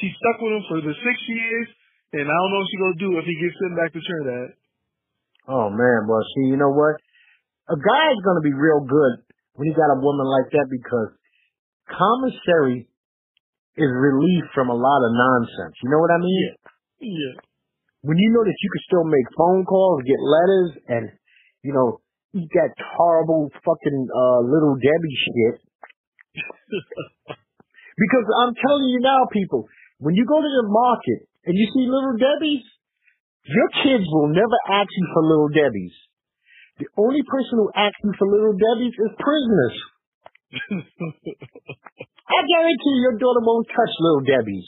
She 0.00 0.08
stuck 0.10 0.36
with 0.42 0.52
him 0.52 0.64
for 0.68 0.78
the 0.84 0.94
six 0.96 1.16
years, 1.28 1.68
and 2.12 2.26
I 2.26 2.34
don't 2.34 2.50
know 2.50 2.60
what 2.60 2.68
she 2.68 2.78
gonna 2.80 3.04
do 3.04 3.10
if 3.20 3.24
he 3.28 3.36
gets 3.40 3.56
sent 3.56 3.74
back 3.78 3.90
to 3.94 4.00
Trinidad. 4.00 4.48
Oh 5.48 5.68
man, 5.70 6.10
well 6.10 6.24
see, 6.34 6.50
you 6.50 6.58
know 6.58 6.72
what? 6.74 6.98
A 7.70 7.78
guy's 7.78 8.20
gonna 8.26 8.44
be 8.44 8.52
real 8.52 8.82
good 8.84 9.29
when 9.54 9.68
you 9.68 9.74
got 9.74 9.92
a 9.92 10.00
woman 10.00 10.26
like 10.26 10.50
that 10.52 10.66
because 10.70 11.14
commissary 11.90 12.86
is 13.76 13.90
relief 13.90 14.44
from 14.54 14.68
a 14.68 14.76
lot 14.76 15.00
of 15.02 15.10
nonsense. 15.14 15.74
You 15.82 15.90
know 15.90 16.00
what 16.00 16.10
I 16.10 16.18
mean? 16.18 16.50
Yeah. 17.00 17.34
When 18.02 18.16
you 18.16 18.32
know 18.32 18.44
that 18.44 18.56
you 18.56 18.68
can 18.72 18.82
still 18.88 19.04
make 19.04 19.28
phone 19.36 19.64
calls, 19.64 20.02
get 20.04 20.20
letters, 20.20 20.70
and 20.88 21.04
you 21.62 21.72
know 21.72 22.00
eat 22.32 22.48
that 22.54 22.72
horrible 22.96 23.50
fucking 23.52 24.00
uh 24.08 24.40
little 24.46 24.76
Debbie 24.80 25.18
shit. 25.20 25.54
because 28.02 28.26
I'm 28.40 28.54
telling 28.56 28.88
you 28.88 29.00
now, 29.00 29.28
people, 29.32 29.68
when 29.98 30.14
you 30.14 30.24
go 30.24 30.40
to 30.40 30.52
the 30.62 30.68
market 30.68 31.28
and 31.44 31.56
you 31.56 31.66
see 31.74 31.84
little 31.84 32.16
Debbie's, 32.16 32.64
your 33.44 33.68
kids 33.84 34.04
will 34.08 34.28
never 34.32 34.58
ask 34.72 34.88
you 34.88 35.06
for 35.12 35.22
little 35.24 35.48
Debbie's. 35.52 35.96
The 36.80 36.88
only 36.96 37.20
person 37.28 37.60
who 37.60 37.68
asks 37.76 38.00
you 38.00 38.12
for 38.16 38.24
little 38.24 38.56
Debbie's 38.56 38.96
is 38.96 39.12
prisoners. 39.20 39.76
I 42.30 42.40
guarantee 42.48 42.96
your 43.04 43.20
daughter 43.20 43.42
won't 43.44 43.68
touch 43.68 43.92
little 44.00 44.24
Debbie's. 44.24 44.64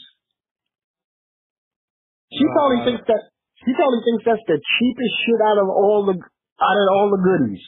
She 2.37 2.45
probably 2.53 2.79
Uh, 2.81 2.85
thinks 2.85 3.03
that 3.09 3.21
she 3.65 3.71
probably 3.73 4.01
thinks 4.05 4.21
that's 4.29 4.45
the 4.45 4.59
cheapest 4.61 5.13
shit 5.25 5.41
out 5.41 5.57
of 5.57 5.67
all 5.73 6.05
the 6.05 6.15
out 6.17 6.77
of 6.77 6.87
all 6.97 7.07
the 7.13 7.21
goodies. 7.21 7.63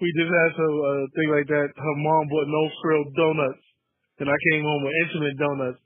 we 0.00 0.12
just 0.12 0.28
had 0.28 0.52
some 0.56 0.76
uh, 0.76 1.04
thing 1.16 1.28
like 1.32 1.48
that. 1.48 1.68
Her 1.72 1.96
mom 2.04 2.28
bought 2.28 2.48
no 2.52 2.62
frill 2.84 3.04
donuts, 3.16 3.64
and 4.20 4.28
I 4.28 4.36
came 4.52 4.60
home 4.64 4.82
with 4.84 4.92
Entenmann's 5.04 5.40
donuts, 5.40 5.80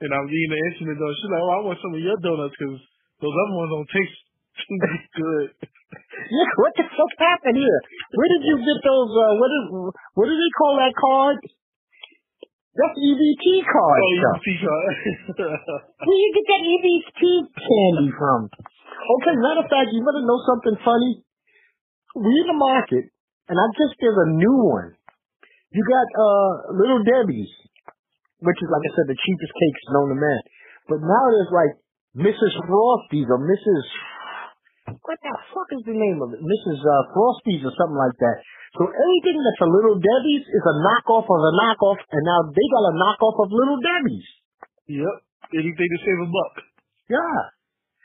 and 0.00 0.10
I'm 0.16 0.28
eating 0.32 0.52
the 0.52 0.60
Entenmann's 0.72 1.00
donuts. 1.00 1.18
She's 1.20 1.32
like, 1.32 1.44
"Oh, 1.44 1.52
I 1.52 1.60
want 1.64 1.78
some 1.84 1.92
of 1.92 2.00
your 2.00 2.16
donuts 2.24 2.56
because 2.56 2.80
those 3.20 3.36
other 3.36 3.54
ones 3.56 3.70
don't 3.72 3.90
taste 3.92 4.16
too 4.56 4.78
good." 5.18 5.48
Yeah, 6.24 6.50
what 6.56 6.72
the 6.74 6.86
fuck 6.88 7.12
happened 7.18 7.58
here? 7.58 7.80
Where 8.14 8.30
did 8.30 8.42
you 8.46 8.56
get 8.62 8.78
those? 8.82 9.10
Uh, 9.12 9.34
what 9.38 9.50
is 9.50 9.64
what 10.14 10.26
do 10.26 10.34
they 10.34 10.52
call 10.58 10.72
that 10.78 10.94
card? 10.94 11.38
That's 12.74 12.98
EBT 12.98 13.46
card 13.70 14.00
oh, 14.02 14.14
stuff. 14.18 14.38
see, 14.42 14.58
uh, 14.58 15.78
Where 16.06 16.18
you 16.18 16.30
get 16.34 16.46
that 16.50 16.62
EBT 16.66 17.20
candy 17.54 18.10
from? 18.18 18.50
Okay, 18.50 19.34
matter 19.38 19.62
of 19.62 19.70
fact, 19.70 19.94
you 19.94 20.02
want 20.02 20.18
to 20.18 20.26
know 20.26 20.40
something 20.42 20.76
funny? 20.82 21.22
We 22.18 22.34
in 22.34 22.50
the 22.50 22.58
market, 22.58 23.14
and 23.46 23.56
I 23.58 23.66
just 23.78 23.94
did 24.02 24.10
a 24.10 24.28
new 24.34 24.58
one. 24.74 24.98
You 25.70 25.82
got 25.86 26.08
uh 26.18 26.52
Little 26.74 27.02
Debbie's, 27.06 27.50
which 28.42 28.58
is 28.58 28.68
like 28.70 28.84
I 28.86 28.90
said, 28.98 29.06
the 29.06 29.18
cheapest 29.22 29.54
cakes 29.54 29.82
known 29.94 30.10
to 30.10 30.18
man. 30.18 30.42
But 30.90 30.98
now 31.02 31.24
there's 31.30 31.54
like 31.54 31.74
Mrs. 32.14 32.54
Frosties 32.66 33.26
or 33.30 33.38
Mrs. 33.38 33.82
What 34.84 35.16
the 35.16 35.32
fuck 35.48 35.68
is 35.72 35.84
the 35.88 35.96
name 35.96 36.20
of 36.20 36.36
it? 36.36 36.44
Mrs. 36.44 36.76
Uh, 36.76 37.04
Frosties 37.16 37.64
or 37.64 37.72
something 37.72 37.96
like 37.96 38.16
that. 38.20 38.36
So 38.76 38.84
anything 38.84 39.38
that's 39.40 39.62
a 39.64 39.70
Little 39.70 39.96
Debbie's 39.96 40.44
is 40.44 40.64
a 40.66 40.76
knockoff 40.84 41.24
of 41.24 41.40
a 41.40 41.52
knockoff, 41.56 42.00
and 42.04 42.22
now 42.26 42.40
they 42.52 42.66
got 42.68 42.92
a 42.92 42.94
knockoff 43.00 43.36
of 43.40 43.48
Little 43.48 43.80
Debbie's. 43.80 44.28
yep. 44.90 45.16
Anything 45.56 45.88
to 45.88 45.98
save 46.04 46.20
a 46.24 46.28
buck. 46.28 46.54
Yeah. 47.08 47.38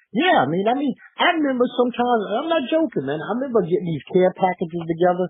Yeah, 0.09 0.41
I 0.41 0.47
mean, 0.47 0.65
I 0.65 0.73
mean, 0.73 0.93
I 1.19 1.37
remember 1.37 1.65
sometimes, 1.77 2.21
I'm 2.33 2.49
not 2.49 2.65
joking, 2.65 3.05
man. 3.05 3.21
I 3.21 3.29
remember 3.37 3.61
getting 3.61 3.85
these 3.85 4.05
care 4.09 4.33
packages 4.33 4.83
together, 4.89 5.27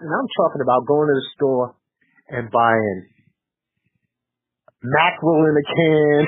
and 0.00 0.10
I'm 0.12 0.28
talking 0.36 0.60
about 0.60 0.84
going 0.84 1.08
to 1.08 1.16
the 1.16 1.28
store 1.36 1.66
and 2.28 2.50
buying 2.50 2.98
mackerel 4.82 5.46
in 5.48 5.54
a 5.56 5.66
can, 5.72 6.20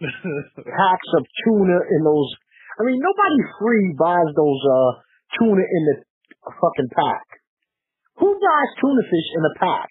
packs 0.56 1.10
of 1.20 1.22
tuna 1.44 1.78
in 1.92 2.00
those. 2.02 2.30
I 2.76 2.84
mean, 2.84 3.00
nobody 3.00 3.38
free 3.56 3.96
buys 3.96 4.30
those 4.36 4.62
uh 4.68 4.90
tuna 5.38 5.64
in 5.64 5.82
the 5.88 5.96
fucking 6.44 6.90
pack. 6.92 7.26
Who 8.20 8.36
buys 8.36 8.70
tuna 8.80 9.02
fish 9.08 9.28
in 9.36 9.42
a 9.44 9.54
pack? 9.58 9.90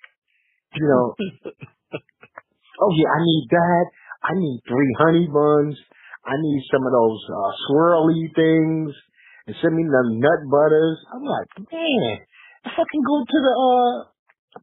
You 0.78 0.88
know. 0.88 1.06
oh 2.82 2.92
yeah, 2.94 3.10
I 3.10 3.20
need 3.26 3.46
that. 3.50 3.86
I 4.26 4.32
need 4.38 4.60
three 4.68 4.94
honey 5.02 5.28
buns. 5.30 5.78
I 6.26 6.34
need 6.42 6.62
some 6.74 6.82
of 6.82 6.92
those 6.94 7.22
uh, 7.30 7.52
swirly 7.70 8.34
things. 8.34 8.90
And 9.46 9.54
send 9.62 9.78
me 9.78 9.86
the 9.86 10.18
nut 10.18 10.42
butters. 10.50 10.98
I'm 11.14 11.22
like, 11.22 11.70
man, 11.70 12.18
if 12.66 12.74
I 12.74 12.86
can 12.90 13.02
go 13.06 13.22
to 13.22 13.38
the 13.46 13.54
uh 13.54 13.94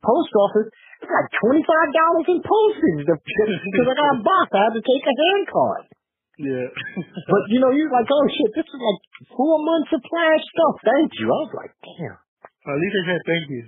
post 0.02 0.32
office, 0.34 0.74
it's 1.02 1.10
like 1.10 1.30
twenty 1.38 1.62
five 1.62 1.90
dollars 1.94 2.26
in 2.34 2.42
postage 2.42 3.02
because 3.06 3.86
I 3.86 3.94
got 3.94 4.18
a 4.18 4.20
box. 4.26 4.46
I 4.50 4.60
had 4.66 4.74
to 4.74 4.82
take 4.82 5.04
a 5.06 5.14
hand 5.14 5.46
card. 5.46 5.84
Yeah. 6.42 6.66
But 7.32 7.42
you 7.54 7.62
know, 7.62 7.70
you're 7.70 7.92
like, 7.94 8.10
oh 8.10 8.26
shit, 8.26 8.50
this 8.58 8.66
is 8.66 8.80
like 8.82 9.00
four 9.32 9.62
months 9.62 9.94
supply 9.94 10.28
of 10.36 10.42
stuff. 10.42 10.74
Thank 10.82 11.08
you. 11.16 11.26
I 11.30 11.38
was 11.46 11.54
like, 11.54 11.72
damn. 11.80 12.18
At 12.66 12.78
least 12.78 12.94
they 12.94 13.04
said 13.10 13.22
thank 13.26 13.44
you. 13.50 13.62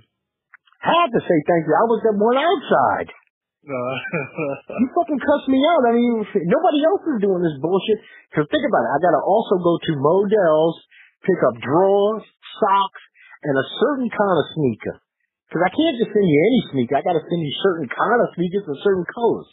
I 0.85 0.91
had 1.01 1.11
to 1.15 1.21
say 1.23 1.37
thank 1.49 1.63
you. 1.65 1.73
I 1.73 1.85
was 1.89 1.99
the 2.03 2.13
one 2.19 2.37
outside. 2.37 3.09
Uh, 3.65 3.95
You 4.79 4.87
fucking 4.93 5.21
cussed 5.23 5.49
me 5.49 5.57
out. 5.65 5.81
I 5.89 5.91
mean, 5.97 6.21
nobody 6.45 6.79
else 6.85 7.01
is 7.15 7.17
doing 7.25 7.41
this 7.41 7.57
bullshit. 7.57 7.97
Cause 8.37 8.45
think 8.53 8.61
about 8.61 8.85
it. 8.85 8.91
I 8.93 8.99
gotta 9.01 9.23
also 9.25 9.57
go 9.57 9.73
to 9.81 9.91
Modell's, 9.97 10.77
pick 11.25 11.39
up 11.41 11.57
drawers, 11.63 12.21
socks, 12.61 13.03
and 13.41 13.55
a 13.57 13.65
certain 13.81 14.09
kind 14.13 14.37
of 14.37 14.45
sneaker. 14.53 14.95
Cause 15.49 15.63
I 15.65 15.71
can't 15.73 15.97
just 15.97 16.13
send 16.13 16.27
you 16.29 16.39
any 16.45 16.61
sneaker. 16.75 16.93
I 16.99 17.01
gotta 17.01 17.25
send 17.25 17.41
you 17.41 17.53
certain 17.65 17.89
kind 17.89 18.19
of 18.21 18.29
sneakers 18.37 18.65
and 18.69 18.77
certain 18.85 19.07
colors. 19.09 19.49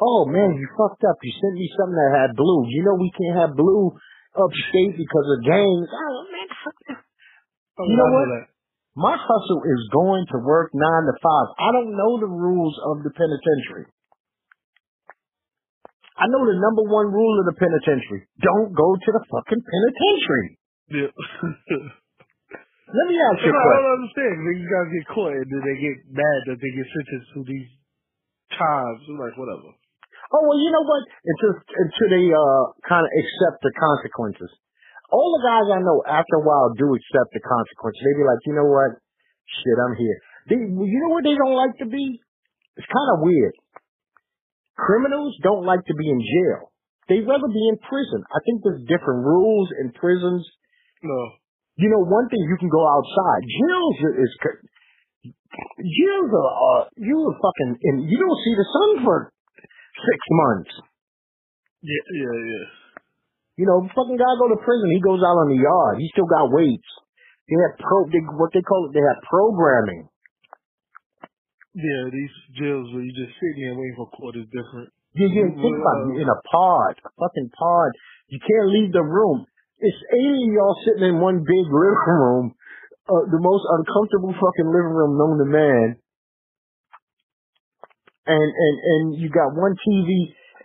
Oh 0.00 0.24
man, 0.24 0.56
you 0.56 0.64
fucked 0.80 1.04
up. 1.04 1.20
You 1.20 1.32
sent 1.36 1.60
me 1.60 1.68
something 1.76 2.00
that 2.00 2.12
had 2.24 2.32
blue. 2.32 2.64
You 2.72 2.82
know 2.88 2.96
we 2.96 3.12
can't 3.12 3.38
have 3.44 3.52
blue 3.52 3.92
upstate 4.32 4.96
because 4.96 5.26
of 5.36 5.44
gangs. 5.44 5.88
Oh 5.92 6.20
man, 6.32 6.48
fuck 6.64 6.76
that. 6.88 7.00
Oh, 7.76 7.84
you 7.84 7.96
know 7.96 8.10
what? 8.12 8.28
That. 8.32 8.46
My 8.96 9.14
hustle 9.14 9.62
is 9.64 9.82
going 9.92 10.24
to 10.34 10.38
work 10.42 10.72
nine 10.74 11.04
to 11.06 11.14
five. 11.20 11.48
I 11.56 11.68
don't 11.72 11.92
know 11.94 12.12
the 12.18 12.32
rules 12.32 12.76
of 12.90 13.04
the 13.04 13.12
penitentiary. 13.12 13.86
I 16.20 16.28
know 16.28 16.44
the 16.44 16.58
number 16.60 16.84
one 16.84 17.08
rule 17.08 17.36
of 17.40 17.48
the 17.48 17.56
penitentiary. 17.56 18.28
Don't 18.44 18.76
go 18.76 18.88
to 18.92 19.10
the 19.16 19.24
fucking 19.24 19.62
penitentiary. 19.64 20.48
Yeah. 20.92 21.12
Let 22.90 23.06
me 23.06 23.16
ask 23.16 23.40
you 23.40 23.48
a 23.48 23.56
I 23.56 23.62
question. 23.62 23.72
I 23.72 23.80
don't 23.80 23.96
understand. 24.04 24.34
These 24.44 24.66
guys 24.68 24.86
get 24.90 25.06
caught 25.14 25.32
and 25.38 25.48
then 25.48 25.62
they 25.64 25.76
get 25.80 25.96
mad 26.12 26.38
that 26.50 26.58
they 26.60 26.72
get 26.76 26.88
sentenced 26.92 27.30
to 27.38 27.40
these 27.46 27.70
times. 28.52 29.00
I'm 29.08 29.16
like, 29.16 29.38
whatever. 29.38 29.79
Oh 30.30 30.42
well, 30.46 30.58
you 30.62 30.70
know 30.70 30.86
what? 30.86 31.02
Until 31.26 31.52
until 31.58 32.08
they 32.14 32.26
uh 32.30 32.64
kind 32.86 33.02
of 33.02 33.10
accept 33.10 33.66
the 33.66 33.74
consequences. 33.74 34.50
All 35.10 35.34
the 35.34 35.42
guys 35.42 35.66
I 35.74 35.82
know 35.82 36.06
after 36.06 36.38
a 36.38 36.44
while 36.46 36.70
do 36.78 36.94
accept 36.94 37.34
the 37.34 37.42
consequences. 37.42 37.98
They 37.98 38.14
be 38.14 38.22
like, 38.22 38.42
you 38.46 38.54
know 38.54 38.70
what? 38.70 39.02
Shit, 39.50 39.78
I'm 39.82 39.98
here. 39.98 40.18
They, 40.46 40.58
you 40.62 40.98
know 41.02 41.10
what 41.10 41.26
they 41.26 41.34
don't 41.34 41.58
like 41.58 41.74
to 41.82 41.86
be? 41.90 42.22
It's 42.78 42.86
kind 42.86 43.10
of 43.18 43.26
weird. 43.26 43.54
Criminals 44.78 45.34
don't 45.42 45.66
like 45.66 45.82
to 45.90 45.94
be 45.98 46.06
in 46.06 46.22
jail. 46.22 46.70
They'd 47.10 47.26
rather 47.26 47.50
be 47.50 47.66
in 47.66 47.76
prison. 47.82 48.22
I 48.30 48.38
think 48.46 48.62
there's 48.62 48.86
different 48.86 49.26
rules 49.26 49.74
in 49.82 49.90
prisons. 49.98 50.46
No. 51.02 51.18
You 51.74 51.90
know, 51.90 52.06
one 52.06 52.30
thing 52.30 52.38
you 52.46 52.56
can 52.62 52.70
go 52.70 52.86
outside. 52.86 53.42
Jails 53.50 53.96
is 54.14 54.30
jails 55.50 56.30
are 56.30 56.54
uh, 56.54 56.82
you 56.96 57.18
are 57.18 57.36
fucking 57.42 57.72
and 57.82 57.96
you 58.06 58.14
don't 58.14 58.40
see 58.46 58.54
the 58.54 58.68
sun 58.70 58.90
for 59.04 59.32
six 60.04 60.18
months. 60.30 60.72
Yeah, 61.80 62.06
yeah, 62.12 62.36
yeah. 62.40 62.66
You 63.60 63.66
know, 63.68 63.84
fucking 63.92 64.16
guy 64.16 64.32
go 64.40 64.48
to 64.52 64.60
prison. 64.64 64.88
He 64.92 65.04
goes 65.04 65.20
out 65.20 65.36
on 65.44 65.52
the 65.52 65.60
yard. 65.60 66.00
He 66.00 66.08
still 66.12 66.28
got 66.28 66.48
weights. 66.48 66.88
They 67.48 67.56
have 67.60 67.76
pro. 67.76 68.08
They, 68.08 68.22
what 68.38 68.52
they 68.56 68.64
call 68.64 68.88
it. 68.88 68.96
They 68.96 69.04
have 69.04 69.20
programming. 69.26 70.08
Yeah, 71.74 72.10
these 72.10 72.34
jails 72.58 72.90
where 72.90 73.04
you 73.04 73.12
just 73.14 73.36
sitting 73.38 73.62
there 73.62 73.76
waiting 73.78 73.94
for 73.94 74.10
court 74.10 74.34
is 74.34 74.48
different. 74.50 74.90
Yeah, 75.14 75.30
yeah. 75.30 75.50
Think 75.50 75.76
about 75.76 75.96
it. 76.02 76.18
You're 76.18 76.26
in 76.26 76.30
a 76.30 76.40
pod, 76.48 76.94
a 77.04 77.10
fucking 77.14 77.50
pod. 77.54 77.90
You 78.30 78.38
can't 78.42 78.68
leave 78.70 78.90
the 78.94 79.02
room. 79.04 79.46
It's 79.78 80.02
eighty 80.14 80.50
of 80.50 80.54
y'all 80.54 80.78
sitting 80.86 81.06
in 81.14 81.16
one 81.18 81.42
big 81.42 81.66
living 81.74 82.16
room, 82.16 82.46
uh, 83.06 83.24
the 83.28 83.42
most 83.42 83.64
uncomfortable 83.76 84.34
fucking 84.34 84.70
living 84.70 84.94
room 84.94 85.18
known 85.18 85.36
to 85.38 85.46
man. 85.46 85.86
And 88.26 88.48
and 88.52 88.74
and 88.84 89.04
you 89.16 89.28
got 89.32 89.56
one 89.56 89.72
TV, 89.80 90.10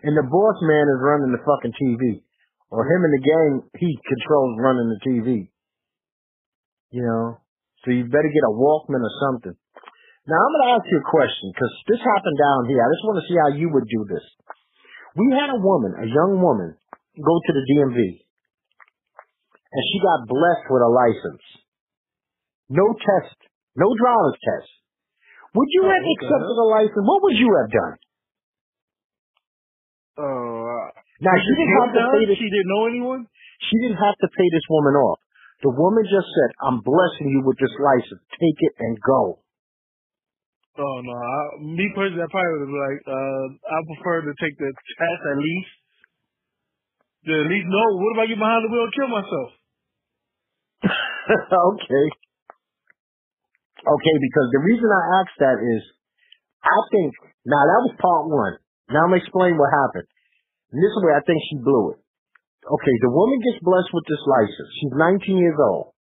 and 0.04 0.15
the 0.15 0.28
boss 0.28 0.58
man 0.62 0.86
is 0.91 1.00
running 1.00 1.32
the 1.32 1.44
fucking 1.44 1.76
TV, 1.76 2.22
or 2.70 2.84
him 2.84 3.02
and 3.04 3.13
the 3.15 3.24
gang 3.24 3.52
he 3.80 3.89
controls 4.04 4.60
running 4.60 4.91
the 4.91 5.02
TV. 5.08 5.30
You 6.91 7.04
know, 7.04 7.39
so 7.84 7.91
you 7.91 8.06
better 8.06 8.32
get 8.32 8.50
a 8.50 8.54
Walkman 8.54 9.02
or 9.02 9.15
something. 9.24 9.56
Now 10.26 10.41
I'm 10.41 10.56
to 10.58 10.74
ask 10.74 10.86
you 10.89 10.98
a 11.00 11.12
question 11.13 11.54
because 11.54 11.74
this 11.86 12.02
happened 12.02 12.38
down 12.41 12.65
here. 12.65 12.82
I 12.82 12.89
just 12.89 13.06
want 13.06 13.18
to 13.22 13.28
see 13.30 13.38
how 13.38 13.52
you 13.54 13.70
would 13.70 13.86
do 13.86 14.02
this. 14.10 14.26
We 15.15 15.32
had 15.32 15.54
a 15.54 15.62
woman, 15.62 15.94
a 16.02 16.08
young 16.10 16.41
woman, 16.41 16.76
go 17.15 17.34
to 17.39 17.52
the 17.54 17.63
DMV, 17.72 18.00
and 19.72 19.84
she 19.86 19.98
got 20.02 20.28
blessed 20.28 20.68
with 20.68 20.82
a 20.82 20.91
license. 20.91 21.46
No 22.68 22.84
test, 22.98 23.38
no 23.78 23.88
driver's 23.96 24.39
test. 24.41 24.72
Would 25.56 25.70
you 25.72 25.84
Oh, 25.88 25.91
have 25.91 26.04
accepted 26.04 26.56
a 26.60 26.68
license? 26.68 27.06
What 27.08 27.24
would 27.24 27.38
you 27.39 27.50
have 27.56 27.70
done? 27.72 27.96
Uh, 30.20 30.86
Now 31.24 31.36
she 31.39 31.52
didn't 31.56 31.76
have 31.80 31.91
to 31.96 32.04
pay 32.12 32.24
this. 32.28 32.38
She 32.39 32.50
didn't 32.52 32.72
know 32.72 32.86
anyone. 32.88 33.22
She 33.72 33.76
didn't 33.84 34.00
have 34.00 34.18
to 34.20 34.28
pay 34.36 34.48
this 34.52 34.68
woman 34.70 34.96
off. 35.00 35.20
The 35.63 35.72
woman 35.72 36.04
just 36.06 36.28
said, 36.28 36.50
"I'm 36.68 36.80
blessing 36.84 37.32
you 37.32 37.41
with 37.48 37.58
this 37.58 37.72
license. 37.80 38.22
Take 38.36 38.60
it 38.60 38.74
and 38.80 39.00
go." 39.02 39.39
Oh 40.78 40.98
no, 41.08 41.13
I, 41.15 41.39
me 41.63 41.88
personally, 41.96 42.24
I 42.24 42.28
probably 42.28 42.52
would 42.52 42.68
have 42.68 42.76
like, 42.84 43.00
uh, 43.08 43.46
I 43.63 43.78
prefer 43.96 44.15
to 44.28 44.34
take 44.44 44.56
the 44.60 44.72
test 44.76 45.22
at 45.32 45.39
least. 45.39 45.72
To 47.28 47.32
at 47.41 47.48
least 47.48 47.68
know 47.72 47.88
what 47.96 48.12
if 48.15 48.20
I 48.20 48.26
get 48.28 48.39
behind 48.39 48.62
the 48.63 48.72
wheel 48.72 48.84
and 48.84 48.96
kill 48.96 49.08
myself? 49.10 49.50
okay. 51.72 52.06
Okay, 53.86 54.15
because 54.17 54.48
the 54.50 54.65
reason 54.65 54.89
I 54.89 55.04
asked 55.21 55.38
that 55.45 55.58
is, 55.62 55.82
I 56.65 56.80
think, 56.89 57.13
now 57.45 57.62
that 57.62 57.82
was 57.86 58.02
part 58.02 58.26
one. 58.26 58.58
Now 58.89 59.06
I'm 59.06 59.13
to 59.13 59.21
explain 59.21 59.58
what 59.62 59.69
happened. 59.69 60.10
And 60.74 60.82
this 60.82 60.89
is 60.89 61.02
where 61.06 61.17
I 61.17 61.21
think 61.21 61.38
she 61.45 61.62
blew 61.62 61.93
it. 61.93 62.00
Okay, 62.65 62.95
the 63.06 63.13
woman 63.13 63.38
gets 63.45 63.62
blessed 63.62 63.93
with 63.93 64.06
this 64.10 64.24
license. 64.26 64.71
She's 64.82 64.98
19 64.98 65.38
years 65.38 65.60
old. 65.62 65.93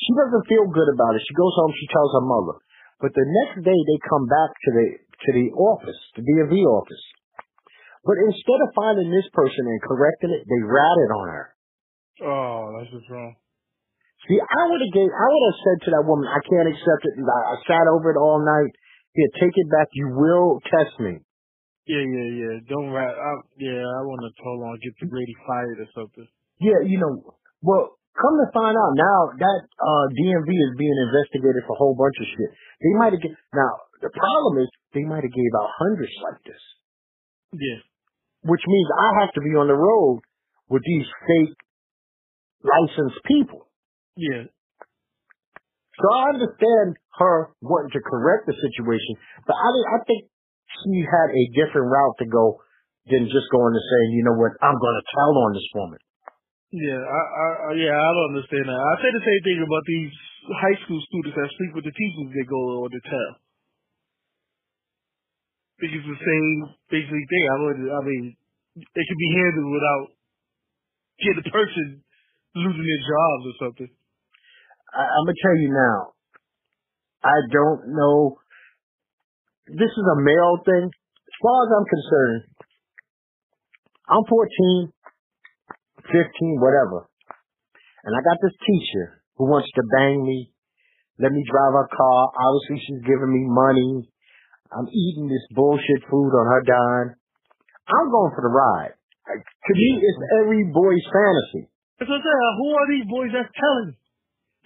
She 0.00 0.12
doesn't 0.16 0.48
feel 0.48 0.64
good 0.72 0.88
about 0.96 1.20
it. 1.20 1.24
She 1.28 1.36
goes 1.36 1.52
home, 1.60 1.72
she 1.76 1.92
tells 1.92 2.12
her 2.16 2.24
mother. 2.24 2.56
But 3.04 3.12
the 3.12 3.28
next 3.44 3.60
day 3.60 3.76
they 3.76 4.08
come 4.08 4.24
back 4.24 4.50
to 4.56 4.70
the, 4.72 4.86
to 4.96 5.30
the 5.36 5.48
office, 5.52 6.00
the 6.16 6.24
DMV 6.24 6.64
office. 6.64 7.04
But 8.08 8.16
instead 8.24 8.60
of 8.64 8.72
finding 8.72 9.12
this 9.12 9.28
person 9.36 9.68
and 9.68 9.84
correcting 9.84 10.32
it, 10.32 10.48
they 10.48 10.60
ratted 10.64 11.10
on 11.12 11.26
her. 11.28 11.46
Oh, 12.24 12.60
that's 12.80 12.92
just 12.92 13.08
wrong. 13.12 13.36
See, 14.30 14.38
I 14.38 14.62
would 14.70 14.78
have 14.78 14.94
gave, 14.94 15.10
I 15.10 15.26
would 15.26 15.44
have 15.50 15.60
said 15.66 15.78
to 15.82 15.90
that 15.98 16.06
woman, 16.06 16.30
I 16.30 16.38
can't 16.46 16.70
accept 16.70 17.02
it. 17.02 17.18
I, 17.18 17.40
I 17.50 17.56
sat 17.66 17.90
over 17.90 18.14
it 18.14 18.18
all 18.22 18.38
night. 18.38 18.70
Here, 19.18 19.26
take 19.42 19.50
it 19.58 19.66
back. 19.74 19.90
You 19.90 20.14
will 20.14 20.62
test 20.70 20.94
me. 21.02 21.18
Yeah, 21.90 22.06
yeah, 22.06 22.28
yeah. 22.38 22.54
Don't 22.70 22.94
rat. 22.94 23.10
I, 23.10 23.30
yeah, 23.58 23.82
I 23.82 24.00
want 24.06 24.22
to 24.22 24.30
hold 24.38 24.62
on, 24.62 24.78
get 24.78 24.94
the 25.02 25.10
Brady 25.10 25.34
fired 25.42 25.82
or 25.82 25.90
something. 25.98 26.30
Yeah, 26.62 26.78
you 26.86 27.02
know, 27.02 27.34
well, 27.58 27.98
come 28.14 28.34
to 28.38 28.46
find 28.54 28.78
out 28.78 28.92
now 28.94 29.20
that 29.34 29.60
uh 29.66 30.06
DMV 30.14 30.46
is 30.46 30.72
being 30.78 30.94
investigated 31.10 31.66
for 31.66 31.74
a 31.74 31.80
whole 31.82 31.98
bunch 31.98 32.14
of 32.22 32.30
shit. 32.30 32.50
They 32.86 32.94
might 33.02 33.18
have, 33.18 33.24
now, 33.50 33.72
the 33.98 34.14
problem 34.14 34.62
is 34.62 34.70
they 34.94 35.02
might 35.02 35.26
have 35.26 35.34
gave 35.34 35.52
out 35.58 35.74
hundreds 35.74 36.14
like 36.22 36.38
this, 36.46 36.62
Yeah, 37.58 37.82
which 38.46 38.62
means 38.62 38.88
I 38.94 39.26
have 39.26 39.32
to 39.34 39.42
be 39.42 39.58
on 39.58 39.66
the 39.66 39.74
road 39.74 40.22
with 40.70 40.86
these 40.86 41.08
fake 41.26 41.56
licensed 42.62 43.18
people. 43.26 43.69
Yeah, 44.16 44.44
So 46.00 46.06
I 46.16 46.22
understand 46.32 46.96
her 47.20 47.52
wanting 47.60 47.92
to 47.92 48.02
correct 48.02 48.48
the 48.48 48.56
situation, 48.56 49.14
but 49.46 49.54
I, 49.54 49.68
I 49.68 49.98
think 50.08 50.30
she 50.84 51.04
had 51.04 51.28
a 51.34 51.44
different 51.52 51.92
route 51.92 52.16
to 52.24 52.26
go 52.26 52.62
than 53.10 53.28
just 53.28 53.48
going 53.52 53.72
to 53.74 53.82
saying, 53.82 54.08
you 54.16 54.24
know 54.24 54.36
what, 54.38 54.56
I'm 54.64 54.78
going 54.80 54.98
to 54.98 55.06
tell 55.12 55.32
on 55.44 55.50
this 55.52 55.68
woman. 55.76 56.00
yeah. 56.72 57.00
I, 57.00 57.20
I, 57.20 57.46
yeah, 57.76 57.94
I 57.94 58.10
don't 58.14 58.30
understand 58.36 58.66
that. 58.70 58.80
I 58.80 58.92
say 59.02 59.10
the 59.12 59.26
same 59.26 59.42
thing 59.44 59.58
about 59.62 59.84
these 59.86 60.14
high 60.62 60.78
school 60.86 61.00
students 61.10 61.36
that 61.36 61.50
sleep 61.58 61.72
with 61.76 61.86
the 61.86 61.94
teachers 61.94 62.32
they 62.32 62.46
go 62.48 62.86
on 62.86 62.90
the 62.94 63.02
tell. 63.04 63.32
think 65.80 65.92
it's 65.96 66.06
the 66.08 66.22
same 66.22 66.56
basically 66.92 67.26
thing. 67.26 67.44
I 67.50 67.56
would, 67.64 67.80
I 67.80 68.00
mean, 68.04 68.24
it 68.76 69.04
could 69.08 69.22
be 69.22 69.32
handled 69.36 69.70
without 69.72 70.06
getting 71.20 71.42
the 71.44 71.50
person 71.50 71.86
losing 72.54 72.86
their 72.86 73.04
jobs 73.04 73.42
or 73.48 73.56
something. 73.60 73.90
I, 74.94 75.02
I'm 75.06 75.24
gonna 75.26 75.42
tell 75.42 75.56
you 75.56 75.70
now. 75.72 75.98
I 77.22 77.36
don't 77.52 77.94
know. 77.94 78.38
This 79.68 79.92
is 79.92 80.06
a 80.16 80.18
male 80.22 80.58
thing. 80.64 80.90
As 80.90 81.36
far 81.42 81.58
as 81.62 81.70
I'm 81.70 81.86
concerned, 81.86 82.42
I'm 84.10 84.24
14, 84.26 84.92
15, 86.10 86.58
whatever, 86.58 87.06
and 88.04 88.12
I 88.16 88.20
got 88.26 88.38
this 88.42 88.56
teacher 88.66 89.22
who 89.36 89.46
wants 89.46 89.70
to 89.76 89.82
bang 89.94 90.24
me, 90.24 90.52
let 91.20 91.32
me 91.32 91.44
drive 91.46 91.76
her 91.76 91.88
car. 91.92 92.20
Obviously, 92.32 92.80
she's 92.82 93.04
giving 93.04 93.30
me 93.30 93.44
money. 93.46 94.08
I'm 94.72 94.88
eating 94.88 95.28
this 95.28 95.44
bullshit 95.54 96.02
food 96.10 96.32
on 96.32 96.46
her 96.48 96.62
dime. 96.64 97.10
I'm 97.90 98.08
going 98.10 98.32
for 98.34 98.42
the 98.42 98.52
ride. 98.54 98.94
To 99.28 99.72
me, 99.76 99.88
it's 100.00 100.20
every 100.42 100.64
boy's 100.72 101.06
fantasy. 101.12 101.68
That's 101.98 102.08
what 102.08 102.18
I'm 102.18 102.24
saying. 102.24 102.52
Who 102.58 102.68
are 102.72 102.88
these 102.88 103.06
boys 103.06 103.30
that's 103.36 103.52
telling? 103.52 103.99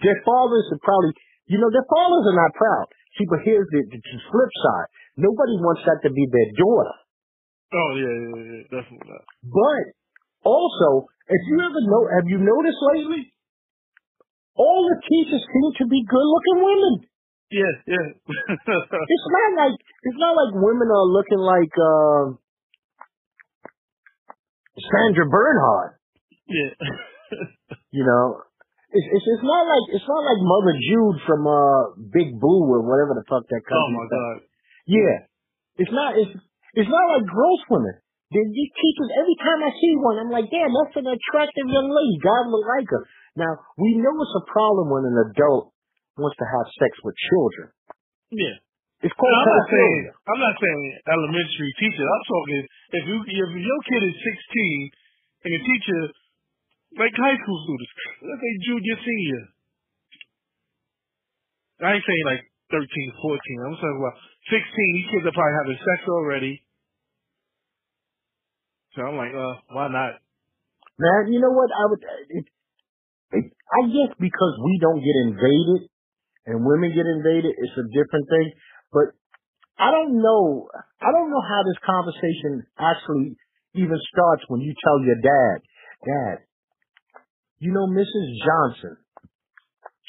Their 0.03 0.19
fathers 0.27 0.65
are 0.75 0.81
probably, 0.83 1.13
you 1.47 1.59
know, 1.59 1.71
their 1.71 1.87
fathers 1.87 2.25
are 2.27 2.39
not 2.39 2.51
proud. 2.55 2.87
See, 3.15 3.27
but 3.31 3.39
here's 3.47 3.67
the, 3.71 3.81
the, 3.87 3.99
the 3.99 4.19
flip 4.27 4.51
side. 4.59 4.89
Nobody 5.15 5.55
wants 5.63 5.87
that 5.87 6.03
to 6.03 6.11
be 6.11 6.27
their 6.27 6.49
daughter. 6.59 6.95
Oh 7.71 7.91
yeah, 7.95 8.15
yeah, 8.15 8.43
yeah, 8.43 8.63
definitely 8.71 9.07
not. 9.07 9.23
But 9.47 9.83
also, 10.43 11.07
if 11.27 11.41
you 11.47 11.57
ever 11.63 11.81
know, 11.87 12.01
have 12.19 12.27
you 12.27 12.39
noticed 12.43 12.81
lately? 12.93 13.31
All 14.55 14.87
the 14.87 14.99
teachers 15.03 15.43
seem 15.43 15.67
to 15.83 15.85
be 15.91 15.99
good-looking 16.07 16.59
women. 16.63 16.93
Yeah, 17.51 17.73
yeah. 17.87 18.07
It's 19.07 19.27
not 19.31 19.49
like 19.59 19.75
it's 19.79 20.19
not 20.19 20.33
like 20.35 20.51
women 20.55 20.87
are 20.91 21.07
looking 21.07 21.39
like 21.39 21.73
uh, 21.75 22.35
Sandra 24.79 25.27
Bernhard. 25.29 25.99
yeah. 26.47 26.73
You 27.91 28.03
know, 28.05 28.43
it's, 28.93 29.07
it's 29.09 29.25
it's 29.25 29.45
not 29.45 29.63
like 29.65 29.85
it's 29.97 30.07
not 30.07 30.21
like 30.21 30.39
Mother 30.41 30.75
Jude 30.77 31.17
from 31.25 31.41
uh 31.47 31.81
Big 32.13 32.37
Boo 32.37 32.69
or 32.69 32.85
whatever 32.85 33.17
the 33.17 33.25
fuck 33.25 33.45
that 33.49 33.63
comes. 33.65 33.81
oh 33.81 33.91
my 33.93 34.05
god. 34.05 34.35
Yeah. 34.85 35.25
It's 35.81 35.93
not 35.93 36.13
it's 36.17 36.33
it's 36.75 36.91
not 36.91 37.05
like 37.17 37.25
gross 37.25 37.61
women. 37.71 37.95
They, 38.33 38.41
these 38.41 38.73
teachers 38.73 39.09
every 39.21 39.37
time 39.37 39.59
I 39.63 39.71
see 39.73 39.93
one, 40.01 40.17
I'm 40.17 40.33
like, 40.33 40.49
damn, 40.49 40.73
that's 40.73 40.97
an 40.97 41.07
attractive 41.07 41.67
young 41.69 41.87
lady. 41.87 42.17
God 42.19 42.49
will 42.49 42.65
like 42.65 42.89
her. 42.89 43.03
Now, 43.37 43.51
we 43.77 43.95
know 44.01 44.11
it's 44.11 44.37
a 44.41 44.45
problem 44.49 44.89
when 44.89 45.05
an 45.05 45.17
adult 45.29 45.71
wants 46.17 46.35
to 46.39 46.47
have 46.47 46.65
sex 46.79 46.97
with 47.05 47.15
children. 47.31 47.69
Yeah. 48.33 48.55
It's 49.03 49.13
No, 49.13 49.27
I'm 49.27 49.45
not 49.45 49.67
saying. 49.69 50.03
I'm 50.25 50.41
not 50.41 50.55
saying 50.57 50.81
elementary 51.05 51.71
teacher. 51.77 52.01
I'm 52.01 52.25
talking 52.25 52.61
if 52.95 53.03
you 53.05 53.17
if 53.21 53.49
your 53.53 53.81
kid 53.85 54.01
is 54.07 54.17
16 54.17 55.45
and 55.45 55.51
the 55.51 55.61
teacher 55.61 55.99
like 56.95 57.13
high 57.15 57.37
school 57.43 57.59
students, 57.67 57.91
let's 58.23 58.41
say 58.41 58.53
junior 58.67 58.97
senior. 59.03 59.43
I 61.83 61.99
ain't 61.99 62.07
saying 62.07 62.25
like 62.25 62.43
13, 62.71 62.87
14. 62.87 63.67
I'm 63.67 63.75
talking 63.75 63.99
about 63.99 64.17
16. 64.47 64.63
These 64.63 65.09
kids 65.11 65.25
are 65.27 65.35
probably 65.35 65.57
having 65.59 65.79
sex 65.79 65.99
already. 66.07 66.53
So 68.95 69.03
I'm 69.03 69.19
like, 69.19 69.35
uh, 69.35 69.55
why 69.75 69.91
not? 69.91 70.23
Man, 70.95 71.35
you 71.35 71.43
know 71.43 71.51
what? 71.51 71.67
I 71.67 71.83
would. 71.91 72.01
It, 72.31 72.45
it, 73.35 73.45
I 73.51 73.81
guess 73.91 74.15
because 74.15 74.53
we 74.63 74.79
don't 74.79 75.03
get 75.03 75.15
invaded 75.27 75.91
and 76.47 76.63
women 76.63 76.95
get 76.95 77.03
invaded, 77.03 77.51
it's 77.51 77.75
a 77.75 77.87
different 77.91 78.23
thing. 78.31 78.47
But 78.95 79.11
I 79.75 79.91
don't 79.91 80.15
know. 80.23 80.71
I 81.03 81.11
don't 81.11 81.27
know 81.27 81.43
how 81.43 81.61
this 81.67 81.79
conversation 81.83 82.63
actually 82.79 83.35
even 83.75 83.99
starts 84.15 84.47
when 84.47 84.61
you 84.63 84.71
tell 84.79 85.03
your 85.03 85.19
dad, 85.19 85.57
Dad, 86.07 86.44
you 87.59 87.71
know 87.71 87.87
Mrs. 87.87 88.27
Johnson. 88.43 88.97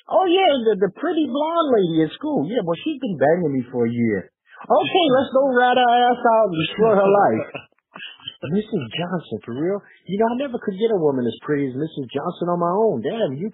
Oh 0.07 0.27
yeah, 0.31 0.53
the, 0.71 0.87
the 0.87 0.93
pretty 0.95 1.27
blonde 1.27 1.71
lady 1.75 2.07
at 2.07 2.15
school. 2.15 2.47
Yeah, 2.47 2.63
well 2.63 2.79
she's 2.83 3.01
been 3.03 3.19
banging 3.19 3.53
me 3.55 3.63
for 3.71 3.87
a 3.87 3.93
year. 3.93 4.31
Okay, 4.67 5.07
let's 5.15 5.31
go 5.35 5.51
rat 5.55 5.77
her 5.79 5.91
ass 6.11 6.23
out 6.23 6.49
and 6.51 6.59
destroy 6.67 6.93
her 6.95 7.11
life. 7.11 7.47
Mrs. 8.55 8.83
Johnson, 8.95 9.39
for 9.43 9.55
real? 9.59 9.81
You 10.07 10.17
know, 10.23 10.29
I 10.31 10.37
never 10.39 10.59
could 10.63 10.79
get 10.79 10.95
a 10.95 11.01
woman 11.01 11.27
as 11.27 11.35
pretty 11.43 11.67
as 11.67 11.75
Mrs. 11.75 12.07
Johnson 12.13 12.53
on 12.53 12.61
my 12.63 12.71
own. 12.71 13.03
Damn, 13.03 13.35
you 13.35 13.51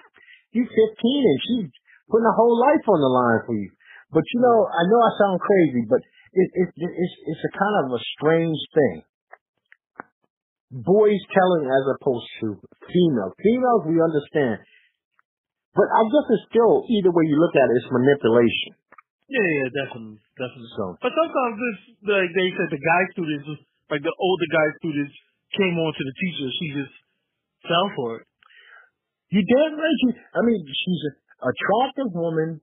you 0.53 0.69
15 0.69 0.77
and 0.77 1.41
she's 1.49 1.71
putting 2.13 2.29
a 2.29 2.37
whole 2.37 2.57
life 2.61 2.85
on 2.89 3.01
the 3.01 3.09
line 3.09 3.41
for 3.49 3.57
you. 3.57 3.71
But 4.13 4.25
you 4.35 4.41
know, 4.45 4.69
I 4.69 4.83
know 4.85 5.01
I 5.01 5.11
sound 5.17 5.41
crazy, 5.41 5.89
but 5.89 6.05
it, 6.37 6.49
it, 6.53 6.69
it's 6.77 7.17
it's 7.33 7.45
a 7.49 7.53
kind 7.57 7.77
of 7.81 7.97
a 7.97 8.01
strange 8.17 8.61
thing. 8.77 9.05
Boys 10.73 11.21
telling 11.37 11.69
as 11.69 11.85
opposed 12.01 12.25
to 12.41 12.57
females. 12.89 13.37
Females 13.37 13.83
we 13.93 14.01
understand, 14.01 14.65
but 15.77 15.85
I 15.85 16.03
guess 16.09 16.27
it's 16.33 16.49
still 16.49 16.89
either 16.89 17.13
way 17.13 17.29
you 17.29 17.37
look 17.37 17.53
at 17.53 17.69
it, 17.69 17.77
it's 17.77 17.93
manipulation. 17.93 18.73
Yeah, 19.29 19.49
yeah, 19.49 19.69
definitely, 19.85 20.21
definitely. 20.37 20.73
So, 20.77 20.97
But 21.01 21.13
sometimes 21.13 21.55
this, 21.57 21.79
like 22.09 22.33
they 22.33 22.49
said, 22.57 22.69
the 22.73 22.81
guy 22.81 23.03
students, 23.17 23.49
like 23.89 24.05
the 24.05 24.17
older 24.17 24.49
guy 24.49 24.69
students, 24.81 25.13
came 25.57 25.77
on 25.77 25.93
to 25.93 26.03
the 26.05 26.15
teacher. 26.17 26.49
She 26.57 26.67
just 26.77 26.95
fell 27.69 27.89
for 27.97 28.21
it. 28.21 28.25
you 29.33 29.45
damn 29.45 29.77
right. 29.77 29.97
She, 30.05 30.09
I 30.37 30.41
mean, 30.45 30.61
she's 30.65 31.03
an 31.09 31.17
attractive 31.53 32.13
woman. 32.17 32.61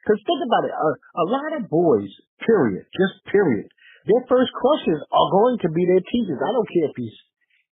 Because 0.00 0.20
think 0.24 0.40
about 0.48 0.64
it, 0.64 0.72
a, 0.72 0.88
a 0.96 1.26
lot 1.28 1.50
of 1.60 1.68
boys, 1.68 2.08
period, 2.40 2.88
just 2.88 3.20
period, 3.28 3.68
their 4.08 4.24
first 4.32 4.48
crushes 4.56 4.96
are 5.12 5.28
going 5.28 5.60
to 5.60 5.68
be 5.68 5.84
their 5.84 6.00
teachers. 6.00 6.40
I 6.40 6.52
don't 6.56 6.68
care 6.72 6.88
if 6.88 6.96
he's 6.96 7.16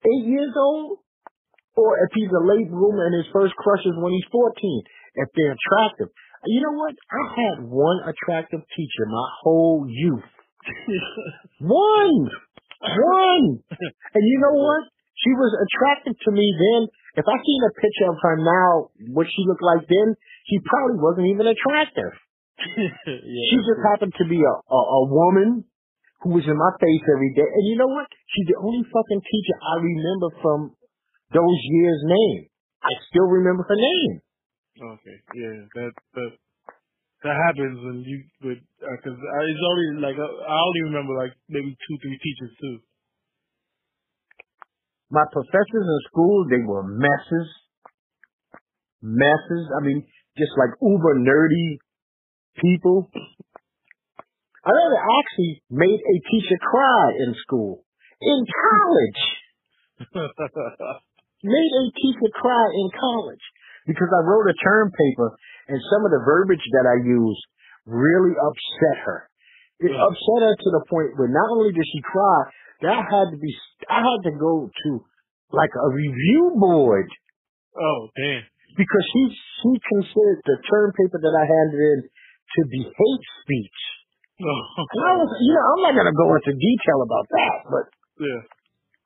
eight 0.05 0.25
years 0.27 0.53
old 0.57 0.99
or 1.77 1.93
if 2.01 2.11
he's 2.17 2.33
a 2.33 2.43
late 2.43 2.69
bloomer 2.73 3.05
and 3.05 3.15
his 3.21 3.29
first 3.31 3.53
crush 3.55 3.85
is 3.85 3.93
when 4.01 4.11
he's 4.11 4.25
14, 4.33 4.49
if 5.21 5.29
they're 5.37 5.53
attractive. 5.53 6.09
You 6.45 6.61
know 6.65 6.73
what? 6.73 6.93
I 6.97 7.23
had 7.37 7.55
one 7.65 8.01
attractive 8.01 8.61
teacher 8.73 9.05
my 9.05 9.27
whole 9.41 9.85
youth. 9.87 10.25
One! 11.61 12.29
One! 12.81 13.45
And 13.71 14.23
you 14.25 14.37
know 14.41 14.57
what? 14.57 14.83
She 15.17 15.31
was 15.33 15.51
attractive 15.65 16.13
to 16.13 16.31
me 16.31 16.45
then. 16.45 16.87
If 17.17 17.25
I 17.25 17.37
seen 17.41 17.61
a 17.65 17.73
picture 17.73 18.09
of 18.13 18.17
her 18.21 18.37
now, 18.37 18.93
what 19.09 19.25
she 19.25 19.41
looked 19.49 19.65
like 19.65 19.87
then, 19.89 20.13
she 20.45 20.61
probably 20.61 21.01
wasn't 21.01 21.27
even 21.33 21.47
attractive. 21.49 22.13
yeah. 22.77 23.45
She 23.49 23.57
just 23.57 23.81
happened 23.91 24.13
to 24.21 24.25
be 24.29 24.37
a, 24.37 24.53
a, 24.69 24.79
a 25.01 25.01
woman 25.09 25.65
who 26.21 26.33
was 26.33 26.45
in 26.45 26.57
my 26.57 26.71
face 26.81 27.05
every 27.05 27.31
day. 27.37 27.45
And 27.45 27.63
you 27.69 27.77
know 27.77 27.91
what? 27.91 28.09
She's 28.33 28.49
the 28.49 28.59
only 28.61 28.81
fucking 28.89 29.21
teacher 29.21 29.55
I 29.61 29.75
remember 29.81 30.29
from 30.41 30.59
those 31.33 31.59
years' 31.77 32.03
name. 32.05 32.49
I 32.81 32.93
still 33.09 33.27
remember 33.27 33.65
her 33.67 33.77
name. 33.77 34.21
Okay, 34.77 35.17
yeah, 35.33 35.57
that 35.73 35.91
that 36.13 36.31
that 37.25 37.35
happens 37.49 37.81
when 37.81 38.05
you 38.05 38.21
with 38.45 38.61
because 38.77 39.17
I 39.17 39.37
it's 39.49 39.65
only 39.65 40.05
like 40.05 40.17
uh, 40.21 40.29
I 40.45 40.57
only 40.61 40.83
remember 40.93 41.17
like 41.17 41.33
maybe 41.49 41.73
two 41.73 41.97
three 42.01 42.19
teachers 42.21 42.53
too. 42.61 42.77
My 45.09 45.25
professors 45.31 45.85
in 45.87 45.99
school, 46.11 46.45
they 46.49 46.61
were 46.61 46.83
messes. 46.83 47.49
Messes. 49.01 49.65
I 49.73 49.85
mean, 49.85 50.05
just 50.37 50.51
like 50.59 50.77
uber 50.81 51.17
nerdy 51.17 51.81
people. 52.61 53.09
I 54.67 54.69
never 54.75 54.99
actually 54.99 55.63
made 55.71 55.95
a 55.95 56.15
teacher 56.27 56.59
cry 56.59 57.05
in 57.23 57.31
school. 57.39 57.87
In 58.19 58.39
college. 58.43 59.21
made 61.43 61.71
a 61.71 61.83
teacher 61.95 62.31
cry 62.35 62.65
in 62.75 62.87
college 62.99 63.45
because 63.87 64.11
I 64.11 64.21
wrote 64.27 64.51
a 64.51 64.57
term 64.59 64.91
paper 64.91 65.29
and 65.71 65.79
some 65.87 66.03
of 66.03 66.11
the 66.11 66.19
verbiage 66.25 66.67
that 66.75 66.83
I 66.83 66.99
used 66.99 67.43
really 67.87 68.35
upset 68.35 68.97
her. 69.07 69.29
It 69.79 69.91
Yeah. 69.95 70.03
upset 70.03 70.41
her 70.43 70.55
to 70.57 70.69
the 70.75 70.83
point 70.89 71.15
where 71.15 71.29
not 71.29 71.47
only 71.55 71.71
did 71.71 71.85
she 71.87 72.01
cry, 72.01 72.51
that 72.81 73.07
had 73.07 73.31
to 73.31 73.37
be, 73.37 73.55
I 73.87 74.03
had 74.03 74.21
to 74.27 74.33
go 74.35 74.67
to 74.67 74.89
like 75.51 75.71
a 75.71 75.89
review 75.89 76.51
board 76.59 77.07
oh 77.79 78.09
damn. 78.17 78.43
because 78.75 79.05
she, 79.13 79.21
she 79.31 79.71
considered 79.95 80.41
the 80.43 80.57
term 80.67 80.91
paper 80.91 81.19
that 81.23 81.35
I 81.39 81.45
handed 81.47 81.79
in 81.79 81.99
to 82.57 82.61
be 82.67 82.83
hate 82.83 83.25
speech. 83.41 83.79
No. 84.39 84.53
And 84.77 85.03
I 85.09 85.13
was, 85.17 85.29
you 85.41 85.53
know, 85.53 85.65
I'm 85.73 85.81
not 85.89 85.93
going 85.97 86.11
to 86.13 86.17
go 86.17 86.29
into 86.37 86.53
detail 86.53 86.99
about 87.01 87.25
that, 87.33 87.55
but 87.73 87.85
yeah. 88.21 88.41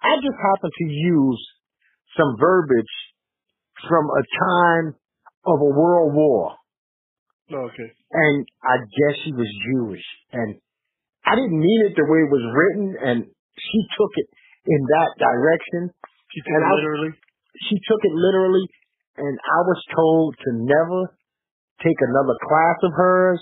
I 0.03 0.19
just 0.19 0.35
happened 0.35 0.73
to 0.75 0.87
use 0.91 1.41
some 2.19 2.35
verbiage 2.35 2.95
from 3.87 4.11
a 4.11 4.23
time 4.43 4.87
of 5.47 5.57
a 5.61 5.71
world 5.71 6.11
war. 6.13 6.55
Oh, 7.53 7.63
okay. 7.71 7.89
And 8.11 8.43
I 8.63 8.75
guess 8.83 9.15
she 9.23 9.31
was 9.31 9.47
Jewish. 9.71 10.03
And 10.33 10.59
I 11.23 11.35
didn't 11.35 11.59
mean 11.59 11.79
it 11.87 11.95
the 11.95 12.03
way 12.07 12.27
it 12.27 12.31
was 12.31 12.43
written, 12.51 12.95
and 12.99 13.19
she 13.55 13.79
took 13.95 14.11
it 14.19 14.27
in 14.67 14.81
that 14.99 15.11
direction. 15.15 15.95
She 16.35 16.39
took 16.43 16.55
And 16.59 16.63
it 16.63 16.67
I- 16.67 16.75
literally. 16.75 17.11
She 17.69 17.75
took 17.87 17.99
it 18.03 18.15
literally, 18.15 18.65
and 19.17 19.35
I 19.37 19.59
was 19.67 19.79
told 19.95 20.35
to 20.39 20.49
never 20.55 21.13
take 21.83 21.99
another 21.99 22.35
class 22.47 22.77
of 22.83 22.91
hers 22.95 23.39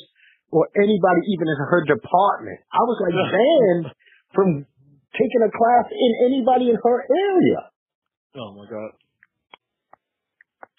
or 0.51 0.69
anybody 0.75 1.21
even 1.29 1.47
in 1.47 1.57
her 1.62 1.83
department. 1.85 2.59
I 2.73 2.81
was 2.81 2.97
like 3.01 3.15
banned 3.15 3.88
from 4.33 4.47
taking 5.13 5.41
a 5.45 5.51
class 5.51 5.85
in 5.93 6.12
anybody 6.29 6.69
in 6.69 6.77
her 6.77 6.97
area. 7.05 7.62
Oh 8.38 8.53
my 8.53 8.65
god. 8.69 8.91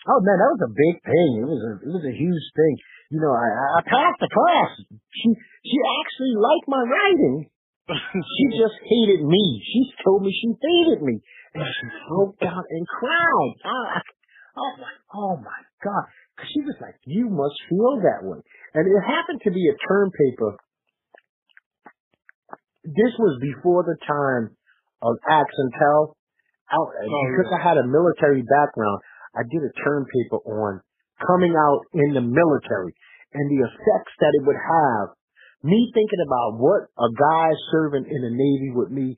Oh 0.09 0.21
man, 0.25 0.37
that 0.41 0.53
was 0.57 0.65
a 0.65 0.73
big 0.73 0.97
thing. 1.05 1.31
It 1.45 1.49
was 1.49 1.61
a 1.61 1.73
it 1.85 1.93
was 1.93 2.05
a 2.09 2.15
huge 2.15 2.47
thing. 2.57 2.75
You 3.11 3.21
know, 3.21 3.35
I 3.35 3.49
I 3.77 3.81
passed 3.85 4.21
the 4.23 4.31
class. 4.33 4.71
She 5.13 5.29
she 5.67 5.79
actually 6.01 6.35
liked 6.39 6.67
my 6.71 6.83
writing. 6.83 7.51
She 7.91 8.45
just 8.63 8.79
hated 8.87 9.27
me. 9.27 9.45
She 9.67 9.81
told 10.07 10.23
me 10.23 10.31
she 10.31 10.55
hated 10.57 11.03
me, 11.03 11.21
and 11.55 11.65
she 11.67 11.85
broke 12.09 12.39
down 12.39 12.63
and 12.65 12.85
cried. 12.87 13.55
I, 13.67 13.99
I, 13.99 14.01
I 14.01 14.63
was 14.73 14.79
like, 14.81 15.01
oh 15.15 15.35
my 15.37 15.61
god, 15.85 16.07
because 16.37 16.49
She 16.55 16.61
was 16.65 16.79
like, 16.81 16.97
you 17.05 17.29
must 17.29 17.59
feel 17.69 18.01
that 18.01 18.25
way. 18.25 18.41
And 18.75 18.87
it 18.87 19.03
happened 19.03 19.41
to 19.45 19.51
be 19.51 19.67
a 19.67 19.77
term 19.89 20.11
paper. 20.11 20.57
This 22.85 23.13
was 23.19 23.39
before 23.43 23.83
the 23.83 23.99
time 24.07 24.57
of 25.03 25.15
Axe 25.29 25.57
and 25.57 25.73
Tell. 25.79 26.17
Uh, 26.71 26.77
out, 26.79 26.87
oh, 26.87 27.25
because 27.35 27.51
I 27.51 27.61
had 27.67 27.79
a 27.83 27.87
military 27.87 28.47
background, 28.47 29.03
I 29.35 29.43
did 29.43 29.59
a 29.59 29.75
term 29.83 30.07
paper 30.07 30.39
on 30.47 30.81
coming 31.19 31.55
out 31.59 31.83
in 31.93 32.15
the 32.15 32.23
military 32.23 32.95
and 33.35 33.51
the 33.51 33.67
effects 33.67 34.15
that 34.21 34.33
it 34.39 34.47
would 34.47 34.59
have. 34.59 35.17
Me 35.63 35.91
thinking 35.93 36.23
about 36.25 36.63
what 36.63 36.89
a 36.95 37.11
guy 37.11 37.51
serving 37.71 38.07
in 38.07 38.23
the 38.23 38.33
Navy 38.33 38.71
with 38.73 38.91
me 38.91 39.17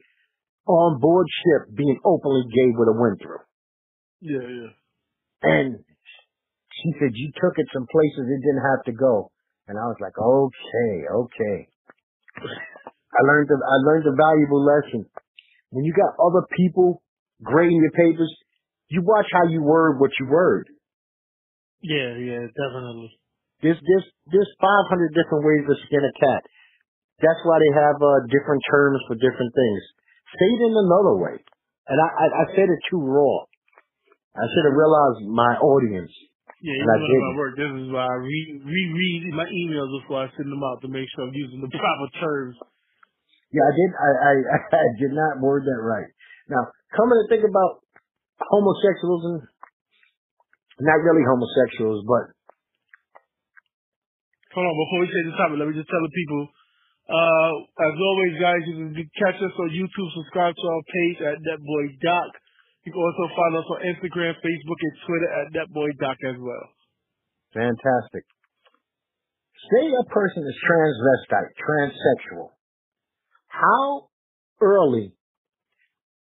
on 0.66 1.00
board 1.00 1.26
ship 1.28 1.76
being 1.76 2.00
openly 2.04 2.42
gay 2.48 2.70
with 2.72 2.88
a 2.88 2.96
went 2.98 3.20
through. 3.20 3.44
Yeah, 4.20 4.48
yeah. 4.48 4.72
And 5.42 5.84
she 6.70 6.92
said, 6.98 7.10
you 7.14 7.32
took 7.34 7.58
it 7.58 7.66
some 7.72 7.86
places 7.90 8.30
it 8.30 8.42
didn't 8.42 8.62
have 8.62 8.84
to 8.86 8.92
go. 8.92 9.31
And 9.72 9.80
I 9.80 9.88
was 9.88 9.96
like, 10.04 10.12
okay, 10.20 10.92
okay. 11.08 11.58
I 12.44 13.20
learned, 13.24 13.48
the, 13.48 13.56
I 13.56 13.76
learned 13.88 14.04
a 14.04 14.12
valuable 14.12 14.60
lesson. 14.60 15.08
When 15.72 15.88
you 15.88 15.96
got 15.96 16.12
other 16.20 16.44
people 16.52 17.00
grading 17.40 17.80
your 17.80 17.96
papers, 17.96 18.28
you 18.92 19.00
watch 19.00 19.24
how 19.32 19.48
you 19.48 19.64
word 19.64 19.96
what 19.96 20.12
you 20.20 20.28
word. 20.28 20.68
Yeah, 21.80 22.20
yeah, 22.20 22.44
definitely. 22.52 23.16
There's, 23.64 23.80
there's, 23.80 24.08
there's 24.28 24.52
500 24.60 25.16
different 25.16 25.40
ways 25.40 25.64
to 25.64 25.74
skin 25.88 26.04
a 26.04 26.12
cat. 26.20 26.44
That's 27.24 27.40
why 27.48 27.56
they 27.56 27.72
have 27.72 27.96
uh, 27.96 28.28
different 28.28 28.60
terms 28.68 29.00
for 29.08 29.16
different 29.16 29.56
things. 29.56 29.82
Say 30.36 30.52
it 30.52 30.68
in 30.68 30.76
another 30.76 31.16
way. 31.16 31.40
And 31.88 31.96
I, 31.96 32.08
I, 32.12 32.26
I 32.28 32.44
said 32.52 32.68
it 32.68 32.80
too 32.92 33.00
raw. 33.00 33.48
I 34.36 34.44
should 34.52 34.68
have 34.68 34.76
realized 34.76 35.24
my 35.32 35.56
audience. 35.64 36.12
Yeah, 36.62 36.78
even 36.78 36.86
I 36.86 36.96
when 37.02 37.36
work, 37.36 37.54
this 37.58 37.72
is 37.74 37.90
why 37.90 38.06
I 38.06 38.18
re 38.22 38.40
reread 38.62 39.22
my 39.34 39.50
emails 39.50 39.90
before 39.98 40.22
I 40.22 40.30
send 40.38 40.46
them 40.46 40.62
out 40.62 40.78
to 40.86 40.88
make 40.88 41.10
sure 41.10 41.26
I'm 41.26 41.34
using 41.34 41.58
the 41.58 41.70
proper 41.74 42.08
terms. 42.22 42.54
Yeah, 43.50 43.66
I 43.66 43.72
did. 43.74 43.90
I, 43.98 44.10
I, 44.14 44.32
I 44.86 44.88
did 45.02 45.12
not 45.12 45.42
word 45.42 45.66
that 45.66 45.82
right. 45.82 46.06
Now, 46.46 46.70
coming 46.94 47.18
to 47.18 47.26
think 47.26 47.42
about 47.42 47.82
homosexuals 48.38 49.22
and 49.26 49.38
not 50.86 51.02
really 51.02 51.26
homosexuals, 51.26 52.06
but 52.06 52.34
Hold 54.52 54.68
on, 54.68 54.76
before 54.76 55.00
we 55.00 55.08
say 55.08 55.22
the 55.24 55.36
topic, 55.40 55.56
let 55.56 55.68
me 55.68 55.74
just 55.80 55.88
tell 55.88 56.04
the 56.04 56.12
people 56.12 56.44
Uh, 57.08 57.52
as 57.82 57.94
always, 57.98 58.34
guys, 58.40 58.62
you 58.68 58.76
can 58.78 58.94
catch 59.18 59.36
us 59.42 59.54
on 59.58 59.68
YouTube. 59.74 60.08
Subscribe 60.14 60.54
to 60.54 60.66
our 60.70 60.84
page 60.86 61.18
at 61.20 61.36
NetBoy 61.42 61.98
Doc. 62.00 62.30
You 62.84 62.90
can 62.90 62.98
also 62.98 63.26
follow 63.38 63.58
us 63.62 63.68
on 63.70 63.80
Instagram, 63.94 64.34
Facebook, 64.42 64.80
and 64.82 64.94
Twitter 65.06 65.30
at 65.38 65.46
NetBoy 65.54 65.90
Doc 66.02 66.18
as 66.26 66.38
well. 66.38 66.66
Fantastic. 67.54 68.24
Say 69.70 69.86
a 69.86 70.06
person 70.10 70.42
is 70.42 70.56
transvestite, 70.66 71.52
transsexual. 71.62 72.50
How 73.46 74.08
early 74.60 75.12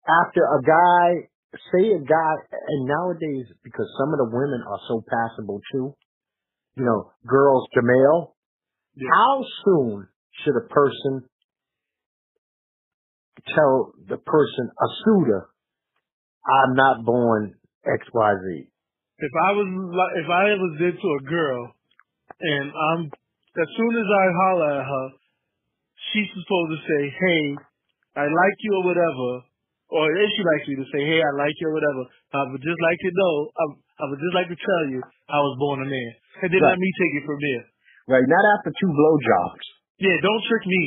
after 0.09 0.41
a 0.41 0.63
guy, 0.63 1.29
say 1.75 1.93
a 1.93 1.99
guy, 2.01 2.35
and 2.53 2.87
nowadays, 2.89 3.53
because 3.63 3.87
some 4.01 4.15
of 4.15 4.19
the 4.25 4.31
women 4.33 4.63
are 4.67 4.81
so 4.89 5.03
passable 5.05 5.61
too, 5.73 5.93
you 6.77 6.85
know, 6.85 7.13
girls 7.27 7.69
to 7.75 7.83
male, 7.83 8.37
Yeah. 8.95 9.11
how 9.11 9.45
soon 9.65 10.09
should 10.33 10.57
a 10.57 10.69
person 10.69 11.29
tell 13.55 13.93
the 14.09 14.17
person, 14.17 14.71
a 14.71 14.89
suitor, 15.05 15.51
I'm 16.47 16.74
not 16.74 17.05
born 17.05 17.55
XYZ? 17.86 18.70
If 19.18 19.32
I 19.32 19.51
was 19.57 19.68
if 20.20 20.28
I 20.28 20.42
ever 20.53 20.68
did 20.78 20.94
to 21.01 21.09
a 21.09 21.22
girl, 21.24 21.72
and 22.40 22.66
I'm 22.70 23.01
as 23.09 23.68
soon 23.72 23.92
as 23.97 24.09
I 24.12 24.24
holler 24.44 24.70
at 24.76 24.84
her, 24.84 25.07
she's 26.12 26.28
supposed 26.36 26.70
to 26.76 26.80
say, 26.84 27.03
"Hey, 27.09 27.42
I 28.20 28.28
like 28.28 28.59
you" 28.61 28.72
or 28.76 28.84
whatever, 28.84 29.28
or 29.88 30.05
if 30.12 30.28
she 30.36 30.42
likes 30.44 30.68
me 30.68 30.76
to 30.76 30.86
say, 30.92 31.01
"Hey, 31.01 31.20
I 31.24 31.32
like 31.40 31.57
you" 31.57 31.72
or 31.72 31.74
whatever. 31.80 32.03
I 32.36 32.42
would 32.53 32.61
just 32.61 32.80
like 32.84 33.01
to 33.09 33.11
know. 33.16 33.34
I, 33.57 33.64
I 33.97 34.05
would 34.12 34.20
just 34.20 34.36
like 34.36 34.49
to 34.53 34.59
tell 34.61 34.84
you 34.92 35.01
I 35.32 35.40
was 35.40 35.57
born 35.59 35.80
a 35.80 35.88
man, 35.88 36.12
and 36.44 36.53
then 36.53 36.61
Right. 36.61 36.76
let 36.76 36.78
me 36.78 36.90
take 37.01 37.14
it 37.16 37.24
from 37.24 37.40
there. 37.40 37.64
Right, 38.07 38.26
not 38.28 38.44
after 38.61 38.70
two 38.76 38.92
blowjobs. 38.92 39.64
Yeah, 39.99 40.20
don't 40.20 40.44
trick 40.44 40.64
me. 40.68 40.84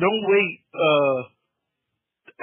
Don't 0.00 0.22
wait 0.24 0.52
uh 0.72 1.18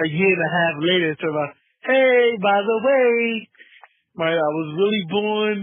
a 0.04 0.08
year 0.08 0.32
and 0.32 0.44
a 0.46 0.52
half 0.54 0.74
later 0.82 1.12
to 1.14 1.28
my 1.32 1.46
hey, 1.84 2.36
by 2.42 2.58
the 2.62 2.78
way, 2.84 3.48
my 4.14 4.30
I 4.30 4.50
was 4.54 4.68
really 4.78 5.04
born 5.10 5.56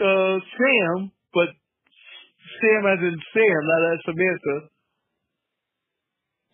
uh 0.00 0.34
Sam, 0.42 1.12
but 1.34 1.48
Sam 2.60 2.82
as 2.86 3.00
in 3.02 3.16
Sam, 3.32 3.60
not 3.66 3.82
as 3.94 3.98
Samantha. 4.04 4.56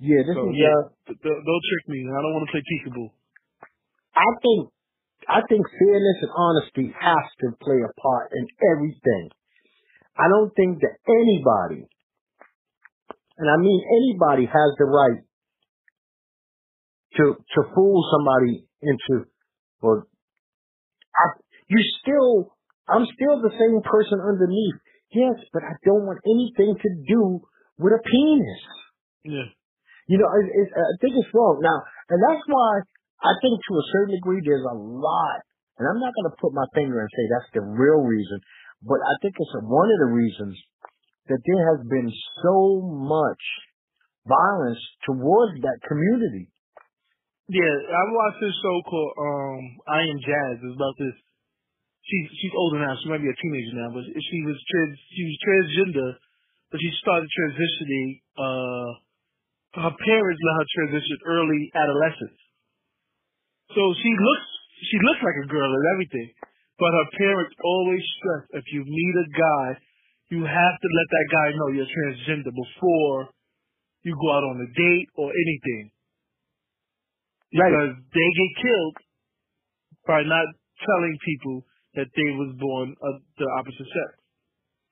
Yeah, 0.02 0.22
this 0.26 0.34
So, 0.34 0.50
is 0.50 0.56
yeah. 0.58 0.68
uh 0.68 0.82
D- 1.08 1.18
d- 1.22 1.42
Don't 1.46 1.64
trick 1.70 1.84
me. 1.88 2.04
I 2.06 2.20
don't 2.22 2.34
want 2.34 2.44
to 2.48 2.52
play 2.52 2.64
peekaboo. 2.66 3.10
I 4.14 4.28
think 4.42 4.60
I 5.28 5.40
think 5.48 5.62
fairness 5.78 6.18
and 6.26 6.32
honesty 6.34 6.86
has 6.92 7.26
to 7.40 7.46
play 7.62 7.78
a 7.80 7.92
part 8.00 8.32
in 8.34 8.44
everything. 8.74 9.30
I 10.18 10.28
don't 10.28 10.52
think 10.54 10.80
that 10.82 10.98
anybody, 11.08 11.88
and 13.38 13.48
I 13.48 13.56
mean 13.56 13.80
anybody, 13.80 14.44
has 14.44 14.70
the 14.78 14.84
right 14.84 15.22
to 17.16 17.24
to 17.36 17.60
fool 17.74 18.00
somebody 18.12 18.66
into, 18.80 19.26
or 19.80 20.06
I, 21.12 21.24
you 21.68 21.80
still, 22.00 22.56
I'm 22.88 23.04
still 23.04 23.40
the 23.40 23.52
same 23.52 23.80
person 23.84 24.20
underneath. 24.20 24.78
Yes, 25.12 25.36
but 25.52 25.62
I 25.62 25.76
don't 25.84 26.08
want 26.08 26.24
anything 26.24 26.72
to 26.72 26.90
do 27.04 27.44
with 27.76 27.92
a 27.92 28.00
penis. 28.00 28.62
Yeah. 29.24 29.48
You 30.08 30.18
know, 30.18 30.28
it, 30.40 30.48
it, 30.48 30.68
I 30.72 30.96
think 31.00 31.14
it's 31.20 31.32
wrong. 31.36 31.60
Now, 31.60 31.78
and 32.08 32.18
that's 32.18 32.44
why 32.48 32.72
I 33.22 33.32
think 33.44 33.60
to 33.60 33.72
a 33.76 33.88
certain 33.92 34.16
degree 34.16 34.40
there's 34.40 34.66
a 34.66 34.76
lot, 34.76 35.40
and 35.78 35.84
I'm 35.84 36.00
not 36.00 36.16
going 36.16 36.28
to 36.32 36.40
put 36.40 36.56
my 36.56 36.66
finger 36.74 37.00
and 37.00 37.10
say 37.12 37.24
that's 37.28 37.52
the 37.54 37.64
real 37.64 38.02
reason, 38.02 38.40
but 38.82 38.98
I 38.98 39.14
think 39.20 39.36
it's 39.36 39.56
one 39.62 39.88
of 39.92 39.98
the 40.00 40.12
reasons 40.16 40.56
that 41.28 41.38
there 41.38 41.62
has 41.76 41.80
been 41.86 42.10
so 42.42 42.82
much 42.82 43.44
violence 44.26 44.80
towards 45.06 45.60
that 45.62 45.78
community. 45.86 46.50
Yeah, 47.52 47.68
I 47.68 48.02
watched 48.08 48.40
this 48.40 48.56
show 48.64 48.76
called 48.88 49.12
um 49.20 49.60
I 49.84 50.00
Am 50.08 50.18
Jazz. 50.24 50.56
It's 50.64 50.72
about 50.72 50.96
this. 50.96 51.12
She's 52.00 52.26
she's 52.40 52.54
older 52.56 52.80
now. 52.80 52.96
She 52.96 53.12
might 53.12 53.20
be 53.20 53.28
a 53.28 53.36
teenager 53.36 53.76
now, 53.76 53.92
but 53.92 54.08
she 54.08 54.38
was 54.48 54.56
trans 54.72 54.96
she 55.12 55.20
was 55.28 55.36
transgender, 55.44 56.16
but 56.72 56.80
she 56.80 56.88
started 57.04 57.28
transitioning. 57.28 58.24
Uh, 58.40 58.90
her 59.84 59.92
parents 60.00 60.40
let 60.40 60.56
her 60.64 60.68
transition 60.80 61.16
early 61.28 61.68
adolescence. 61.76 62.40
So 63.76 63.82
she 64.00 64.12
looks 64.16 64.48
she 64.88 64.96
looks 65.04 65.20
like 65.20 65.36
a 65.44 65.48
girl 65.52 65.68
and 65.68 65.86
everything, 65.92 66.32
but 66.80 66.88
her 66.88 67.08
parents 67.20 67.52
always 67.60 68.00
stress 68.16 68.64
if 68.64 68.64
you 68.72 68.80
meet 68.80 69.14
a 69.20 69.28
guy, 69.28 69.66
you 70.32 70.40
have 70.40 70.76
to 70.80 70.88
let 70.88 71.08
that 71.12 71.26
guy 71.28 71.48
know 71.60 71.68
you're 71.76 71.92
transgender 72.00 72.48
before 72.48 73.28
you 74.08 74.16
go 74.16 74.40
out 74.40 74.40
on 74.40 74.56
a 74.56 74.68
date 74.72 75.08
or 75.20 75.28
anything 75.28 75.92
Right. 77.52 77.68
because 77.68 77.92
they 78.12 78.28
get 78.32 78.52
killed 78.64 78.96
by 80.08 80.20
not 80.24 80.48
telling 80.80 81.16
people 81.24 81.64
that 81.94 82.08
they 82.16 82.30
was 82.40 82.56
born 82.56 82.96
of 82.96 83.14
the 83.36 83.48
opposite 83.60 83.86
sex. 83.86 84.10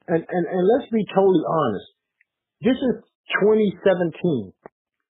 And, 0.09 0.21
and, 0.21 0.45
and 0.47 0.63
let's 0.77 0.91
be 0.93 1.05
totally 1.15 1.45
honest. 1.49 1.89
This 2.61 2.77
is 2.77 2.95
2017. 3.41 4.53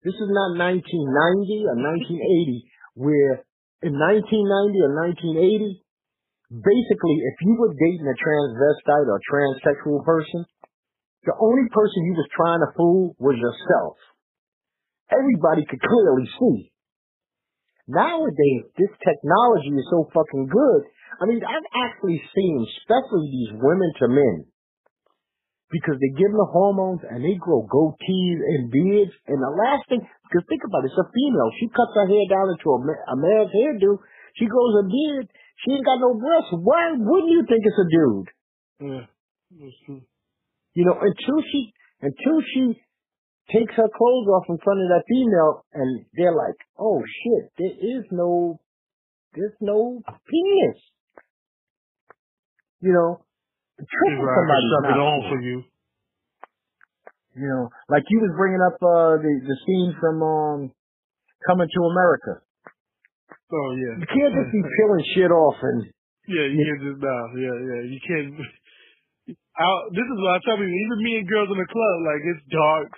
This 0.03 0.15
is 0.15 0.29
not 0.31 0.59
1990 0.59 1.71
or 1.71 1.77
1980 1.79 2.67
where 2.97 3.45
in 3.85 3.93
1990 3.93 4.83
or 4.83 4.91
1980, 5.13 5.79
basically 6.49 7.17
if 7.23 7.35
you 7.45 7.53
were 7.55 7.71
dating 7.77 8.09
a 8.09 8.17
transvestite 8.17 9.07
or 9.07 9.19
transsexual 9.21 10.01
person, 10.03 10.43
the 11.23 11.35
only 11.39 11.67
person 11.69 12.07
you 12.07 12.15
was 12.15 12.29
trying 12.33 12.61
to 12.63 12.71
fool 12.75 13.15
was 13.19 13.35
yourself. 13.37 13.99
Everybody 15.11 15.67
could 15.67 15.83
clearly 15.83 16.27
see. 16.39 16.71
Nowadays, 17.87 18.67
this 18.75 18.91
technology 18.99 19.71
is 19.71 19.87
so 19.87 20.11
fucking 20.11 20.51
good. 20.51 20.81
I 21.17 21.25
mean, 21.25 21.39
I've 21.39 21.69
actually 21.87 22.19
seen, 22.35 22.67
especially 22.83 23.31
these 23.31 23.51
women 23.55 23.89
to 24.03 24.05
men, 24.11 24.37
because 25.71 25.95
they 25.99 26.11
give 26.19 26.31
them 26.31 26.39
the 26.39 26.51
hormones 26.51 27.01
and 27.07 27.23
they 27.23 27.39
grow 27.39 27.63
goatees 27.63 28.39
and 28.43 28.71
beards. 28.71 29.15
And 29.27 29.39
the 29.39 29.53
last 29.55 29.87
thing, 29.87 30.03
because 30.03 30.43
think 30.51 30.63
about 30.67 30.83
it, 30.83 30.91
it's 30.91 30.99
a 30.99 31.07
female. 31.11 31.49
She 31.59 31.67
cuts 31.71 31.95
her 31.95 32.07
hair 32.11 32.27
down 32.27 32.51
into 32.51 32.67
a, 32.75 32.79
ma- 32.83 33.05
a 33.07 33.15
male's 33.15 33.55
hairdo. 33.55 34.03
She 34.35 34.45
grows 34.51 34.83
a 34.83 34.85
beard. 34.87 35.27
She 35.63 35.71
ain't 35.73 35.87
got 35.87 36.03
no 36.03 36.13
breasts. 36.19 36.53
Why 36.59 36.91
wouldn't 36.91 37.31
you 37.31 37.43
think 37.47 37.63
it's 37.63 37.81
a 37.81 37.87
dude? 37.87 38.29
Yeah, 38.83 39.05
that's 39.57 39.79
true. 39.87 40.03
You 40.75 40.85
know, 40.85 40.99
until 41.01 41.39
she, 41.49 41.73
until 42.03 42.37
she 42.53 42.77
takes 43.51 43.73
her 43.75 43.89
clothes 43.89 44.27
off 44.27 44.45
in 44.49 44.57
front 44.63 44.81
of 44.81 44.87
that 44.89 45.03
female 45.07 45.65
and 45.73 46.05
they're 46.13 46.35
like, 46.35 46.57
oh 46.79 47.01
shit, 47.01 47.51
there 47.57 47.75
is 47.75 48.03
no, 48.11 48.59
there's 49.33 49.55
no 49.61 50.01
penis. 50.27 50.79
You 52.81 52.93
know, 52.93 53.25
tricking 53.77 54.23
Right, 54.23 54.37
somebody's 54.37 54.69
shove 54.69 54.91
it 54.91 55.01
on 55.01 55.19
for 55.29 55.41
you. 55.41 55.63
You 57.37 57.47
know, 57.47 57.69
like 57.89 58.03
you 58.09 58.19
was 58.19 58.33
bringing 58.35 58.61
up 58.65 58.77
uh 58.81 59.21
the 59.21 59.33
the 59.45 59.57
scene 59.65 59.93
from 59.99 60.23
um 60.23 60.71
Coming 61.45 61.69
to 61.69 61.81
America. 61.85 62.41
Oh 63.53 63.69
yeah. 63.77 63.95
You 64.01 64.07
can't 64.09 64.33
just 64.33 64.51
be 64.51 64.59
peeling 64.59 65.05
shit 65.13 65.31
off 65.31 65.55
and 65.61 65.85
Yeah, 66.27 66.43
you 66.43 66.59
can't 66.59 66.83
just 66.83 66.99
nah, 66.99 67.23
yeah, 67.39 67.55
yeah. 67.55 67.81
You 67.87 67.99
can't. 68.03 68.35
I, 69.57 69.67
this 69.95 70.03
is 70.03 70.17
what 70.19 70.35
I 70.35 70.39
tell 70.43 70.59
people. 70.59 70.75
Even 70.75 70.99
me 70.99 71.23
and 71.23 71.27
girls 71.29 71.47
in 71.47 71.55
the 71.55 71.71
club, 71.71 71.97
like 72.03 72.23
it's 72.27 72.43
dark. 72.51 72.91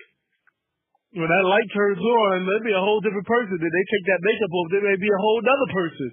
When 1.18 1.26
that 1.26 1.46
light 1.50 1.70
turns 1.74 1.98
on, 1.98 2.46
there 2.46 2.62
be 2.62 2.76
a 2.76 2.86
whole 2.86 3.02
different 3.02 3.26
person. 3.26 3.58
Then 3.58 3.74
they 3.74 3.86
take 3.90 4.06
that 4.14 4.22
makeup 4.22 4.54
off, 4.54 4.68
there 4.70 4.86
may 4.86 5.00
be 5.02 5.10
a 5.10 5.22
whole 5.22 5.42
other 5.42 5.70
person. 5.74 6.10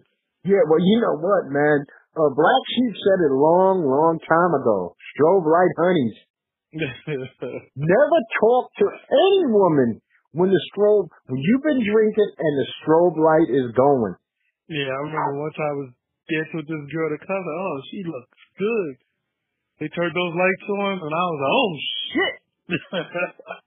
yeah, 0.49 0.65
well 0.65 0.81
you 0.81 0.97
know 1.05 1.21
what, 1.21 1.53
man? 1.53 1.85
Uh, 2.17 2.33
Black 2.33 2.63
Sheep 2.73 2.97
said 2.97 3.29
it 3.29 3.33
a 3.33 3.37
long, 3.37 3.85
long 3.85 4.17
time 4.25 4.53
ago. 4.57 4.97
Strobe 5.13 5.45
light 5.45 5.75
honeys. 5.77 6.17
Never 7.77 8.19
talk 8.41 8.65
to 8.81 8.87
any 8.89 9.45
woman 9.53 10.01
when 10.33 10.49
the 10.49 10.61
strobe 10.73 11.09
when 11.29 11.41
you've 11.41 11.65
been 11.65 11.85
drinking 11.85 12.31
and 12.37 12.53
the 12.57 12.67
strobe 12.81 13.17
light 13.21 13.49
is 13.53 13.69
going. 13.77 14.17
yeah, 14.69 14.89
I 14.89 15.01
remember 15.13 15.49
time 15.57 15.73
I 15.73 15.77
was 15.77 15.91
dancing 16.29 16.57
with 16.61 16.69
this 16.69 16.85
girl 16.93 17.09
the 17.13 17.21
club. 17.21 17.45
Oh, 17.45 17.77
she 17.93 18.01
looks 18.05 18.41
good. 18.57 18.93
They 19.81 19.89
turned 19.93 20.17
those 20.17 20.35
lights 20.37 20.67
on, 20.73 20.93
and 21.05 21.13
I 21.13 21.25
was 21.29 21.41
like, 21.45 21.53
oh 21.53 21.73
shit. 22.13 22.37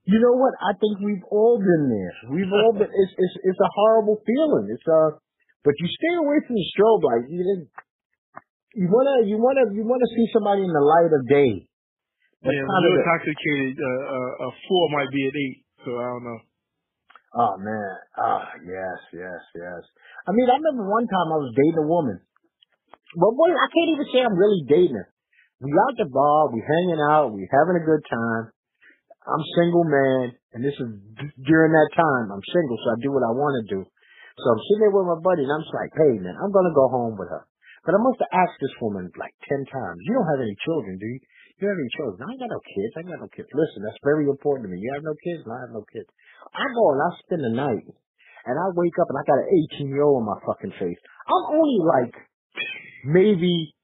You 0.10 0.20
know 0.20 0.36
what? 0.36 0.54
I 0.60 0.76
think 0.76 1.00
we've 1.00 1.24
all 1.32 1.56
been 1.56 1.86
there. 1.88 2.16
We've 2.36 2.52
all 2.52 2.74
been. 2.76 2.92
It's 2.92 3.14
it's 3.16 3.36
it's 3.48 3.62
a 3.62 3.72
horrible 3.76 4.20
feeling. 4.28 4.68
It's 4.74 4.84
uh, 4.84 5.16
but 5.64 5.74
you 5.80 5.88
stay 5.88 6.14
away 6.20 6.44
from 6.44 6.56
the 6.60 6.66
strobe 6.76 7.04
light. 7.08 7.26
You 7.32 7.40
didn't. 7.40 7.70
You 8.76 8.88
wanna 8.92 9.28
you 9.28 9.38
wanna 9.40 9.72
you 9.72 9.84
wanna 9.88 10.10
see 10.16 10.28
somebody 10.36 10.68
in 10.68 10.74
the 10.74 10.84
light 10.84 11.12
of 11.16 11.22
day. 11.32 11.70
That's 12.44 12.56
yeah, 12.56 12.64
kind 12.64 12.84
of 12.88 12.92
intoxicated, 12.96 13.76
uh, 13.76 14.04
uh, 14.16 14.48
a 14.48 14.50
four 14.68 14.84
might 14.96 15.12
be 15.12 15.28
an 15.28 15.36
eight. 15.36 15.60
So 15.84 15.90
I 16.00 16.08
don't 16.16 16.24
know. 16.24 16.40
Oh 17.36 17.54
man. 17.60 17.92
Ah, 18.16 18.48
yes, 18.64 19.00
yes, 19.12 19.42
yes. 19.56 19.82
I 20.28 20.32
mean, 20.32 20.48
I 20.48 20.56
remember 20.56 20.88
one 20.88 21.08
time 21.08 21.28
I 21.36 21.40
was 21.40 21.52
dating 21.56 21.84
a 21.84 21.88
woman. 21.88 22.20
But 23.16 23.32
boy, 23.36 23.52
I 23.52 23.68
can't 23.72 23.92
even 23.92 24.08
say 24.12 24.20
I'm 24.24 24.40
really 24.40 24.64
dating 24.68 24.96
her. 24.96 25.08
We 25.60 25.72
out 25.76 25.96
the 26.00 26.08
bar, 26.08 26.52
we 26.56 26.64
hanging 26.64 27.04
out, 27.12 27.36
we 27.36 27.44
having 27.52 27.76
a 27.76 27.84
good 27.84 28.04
time. 28.08 28.56
I'm 29.30 29.46
single 29.56 29.86
man, 29.86 30.34
and 30.58 30.62
this 30.66 30.74
is 30.74 30.90
during 31.46 31.72
that 31.72 31.92
time. 31.94 32.34
I'm 32.34 32.46
single, 32.50 32.78
so 32.82 32.88
I 32.94 32.98
do 33.00 33.14
what 33.14 33.24
I 33.24 33.34
want 33.34 33.62
to 33.62 33.66
do. 33.70 33.82
So 33.86 34.46
I'm 34.50 34.64
sitting 34.66 34.84
there 34.90 34.96
with 34.96 35.10
my 35.14 35.22
buddy, 35.22 35.46
and 35.46 35.54
I'm 35.54 35.64
just 35.64 35.78
like, 35.78 35.94
hey, 35.94 36.18
man, 36.18 36.34
I'm 36.42 36.50
going 36.50 36.70
to 36.70 36.76
go 36.76 36.90
home 36.90 37.16
with 37.20 37.30
her. 37.30 37.46
But 37.86 37.96
I 37.96 38.00
must 38.02 38.20
have 38.24 38.34
asked 38.34 38.60
this 38.60 38.76
woman 38.82 39.12
like 39.16 39.36
10 39.48 39.70
times, 39.70 40.00
you 40.04 40.14
don't 40.18 40.32
have 40.34 40.44
any 40.44 40.56
children, 40.66 40.98
do 40.98 41.08
you? 41.08 41.20
You 41.60 41.68
don't 41.68 41.76
have 41.76 41.84
any 41.84 41.96
children? 41.96 42.20
I 42.24 42.30
ain't 42.34 42.44
got 42.44 42.56
no 42.56 42.64
kids. 42.64 42.92
I 42.96 43.00
ain't 43.04 43.12
got 43.12 43.24
no 43.24 43.32
kids. 43.32 43.52
Listen, 43.52 43.84
that's 43.84 44.00
very 44.04 44.26
important 44.32 44.68
to 44.68 44.72
me. 44.72 44.80
You 44.80 44.92
have 44.96 45.04
no 45.04 45.16
kids? 45.20 45.44
No, 45.44 45.54
I 45.56 45.64
have 45.68 45.76
no 45.76 45.84
kids. 45.92 46.08
I 46.56 46.64
go 46.72 46.84
and 46.96 47.02
I 47.04 47.10
spend 47.24 47.42
the 47.44 47.56
night, 47.56 47.86
and 48.48 48.56
I 48.56 48.66
wake 48.74 48.96
up 48.98 49.12
and 49.12 49.20
I 49.20 49.24
got 49.28 49.44
an 49.44 49.52
18 49.84 49.92
year 49.92 50.08
old 50.08 50.24
on 50.24 50.28
my 50.28 50.40
fucking 50.48 50.76
face. 50.80 51.00
I'm 51.28 51.46
only 51.60 51.80
like 51.84 52.16
maybe 53.04 53.76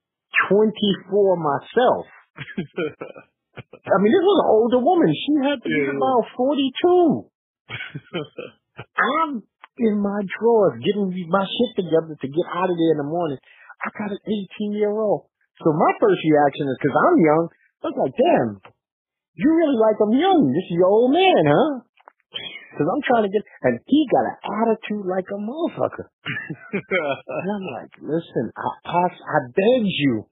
24 0.50 1.38
myself. 1.38 2.06
I 3.56 3.96
mean, 4.02 4.12
this 4.12 4.26
was 4.26 4.40
an 4.44 4.50
older 4.52 4.82
woman. 4.82 5.10
She 5.14 5.32
had 5.40 5.60
to 5.62 5.70
be 5.70 5.82
Yeah. 5.86 5.96
about 5.96 6.24
42. 6.36 7.30
I'm 8.98 9.44
in 9.78 9.96
my 10.00 10.20
drawers 10.40 10.80
getting 10.84 11.12
my 11.30 11.46
shit 11.46 11.72
together 11.86 12.16
to 12.16 12.28
get 12.28 12.48
out 12.52 12.70
of 12.72 12.76
there 12.76 12.94
in 12.96 13.00
the 13.00 13.08
morning. 13.08 13.40
I 13.84 13.88
got 13.92 14.12
an 14.12 14.22
18 14.24 14.74
year 14.74 14.92
old. 14.92 15.28
So 15.64 15.72
my 15.72 15.92
first 16.00 16.20
reaction 16.24 16.68
is 16.68 16.78
because 16.80 16.96
I'm 16.96 17.18
young. 17.20 17.46
I 17.84 17.84
was 17.92 17.98
like, 18.02 18.16
damn, 18.18 18.50
you 19.36 19.48
really 19.52 19.80
like 19.80 20.00
I'm 20.02 20.16
young. 20.16 20.52
This 20.52 20.68
is 20.72 20.76
your 20.80 20.88
old 20.92 21.12
man, 21.12 21.44
huh? 21.48 21.72
Because 22.76 22.92
I'm 22.92 23.04
trying 23.08 23.24
to 23.24 23.32
get, 23.32 23.40
and 23.64 23.80
he 23.88 24.04
got 24.12 24.28
an 24.28 24.36
attitude 24.52 25.08
like 25.08 25.24
a 25.32 25.40
motherfucker. 25.40 26.12
And 26.76 27.48
I'm 27.56 27.68
like, 27.72 27.92
listen, 28.04 28.52
I 28.52 28.68
ask, 29.00 29.16
I 29.16 29.38
beg 29.56 29.88
you. 29.88 30.28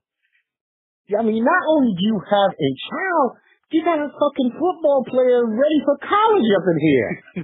I 1.11 1.21
mean, 1.23 1.43
not 1.43 1.63
only 1.67 1.91
do 1.99 2.03
you 2.07 2.19
have 2.23 2.51
a 2.55 2.69
child, 2.87 3.27
you 3.75 3.83
got 3.83 3.99
a 3.99 4.07
fucking 4.07 4.51
football 4.55 5.03
player 5.03 5.43
ready 5.43 5.79
for 5.83 5.97
college 5.99 6.49
up 6.55 6.65
in 6.69 6.77
here. 6.79 7.11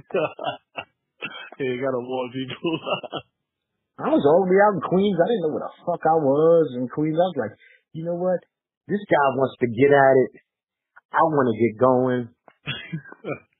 yeah, 1.60 1.68
you 1.74 1.78
gotta 1.82 2.00
warn 2.00 2.30
people. 2.32 2.56
I 4.00 4.08
was 4.08 4.24
all 4.24 4.48
the 4.48 4.50
way 4.54 4.60
out 4.64 4.80
in 4.80 4.82
Queens. 4.88 5.18
I 5.20 5.28
didn't 5.28 5.44
know 5.44 5.52
where 5.52 5.66
the 5.68 5.74
fuck 5.84 6.00
I 6.08 6.16
was 6.16 6.72
in 6.80 6.88
Queens. 6.88 7.20
I 7.20 7.28
was 7.28 7.36
like, 7.36 7.54
you 7.92 8.08
know 8.08 8.16
what? 8.16 8.40
This 8.88 9.02
guy 9.10 9.26
wants 9.36 9.60
to 9.60 9.68
get 9.68 9.92
at 9.92 10.16
it. 10.24 10.30
I 11.12 11.20
want 11.28 11.52
to 11.52 11.56
get 11.60 11.72
going. 11.76 12.22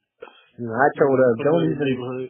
You 0.61 0.67
know, 0.69 0.77
I 0.77 0.93
told 0.93 1.17
her, 1.17 1.33
don't 1.41 1.73
even. 1.73 2.29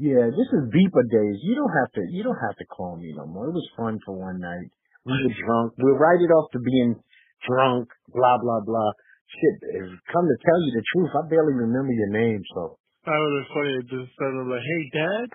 Yeah, 0.00 0.32
this 0.32 0.48
is 0.48 0.72
beeper 0.72 1.04
days. 1.04 1.36
You 1.44 1.54
don't 1.54 1.74
have 1.76 1.92
to. 1.92 2.00
You 2.08 2.24
don't 2.24 2.40
have 2.40 2.56
to 2.56 2.64
call 2.64 2.96
me 2.96 3.12
no 3.14 3.26
more. 3.26 3.48
It 3.48 3.52
was 3.52 3.68
fun 3.76 4.00
for 4.06 4.16
one 4.16 4.40
night. 4.40 4.72
We 5.04 5.12
were 5.12 5.36
drunk. 5.36 5.76
We'll 5.78 6.00
write 6.00 6.20
it 6.24 6.32
off 6.32 6.48
to 6.52 6.60
being 6.60 6.96
drunk. 7.44 7.88
Blah 8.08 8.38
blah 8.40 8.60
blah. 8.64 8.90
Shit. 9.28 9.56
if- 9.76 10.00
Come 10.12 10.24
to 10.28 10.36
tell 10.40 10.60
you 10.64 10.72
the 10.72 10.84
truth, 10.94 11.10
I 11.12 11.22
barely 11.28 11.54
remember 11.54 11.92
your 11.92 12.12
name. 12.12 12.40
So, 12.54 12.78
I 13.04 13.12
would 13.12 13.34
have 13.40 13.50
funny 13.52 13.72
if 13.80 13.84
just 13.92 14.10
said 14.16 14.32
like, 14.32 14.64
"Hey, 14.64 14.82
Dad." 14.96 15.28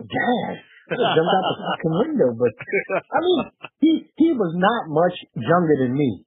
Dad, 0.00 0.54
jumped 0.96 1.28
out 1.36 1.44
the 1.44 1.56
fucking 1.60 1.94
window. 2.08 2.30
But 2.40 2.52
I 2.56 3.18
mean, 3.20 3.40
he 3.84 3.90
he 4.16 4.28
was 4.32 4.52
not 4.56 4.88
much 4.88 5.16
younger 5.36 5.76
than 5.84 5.92
me. 5.92 6.24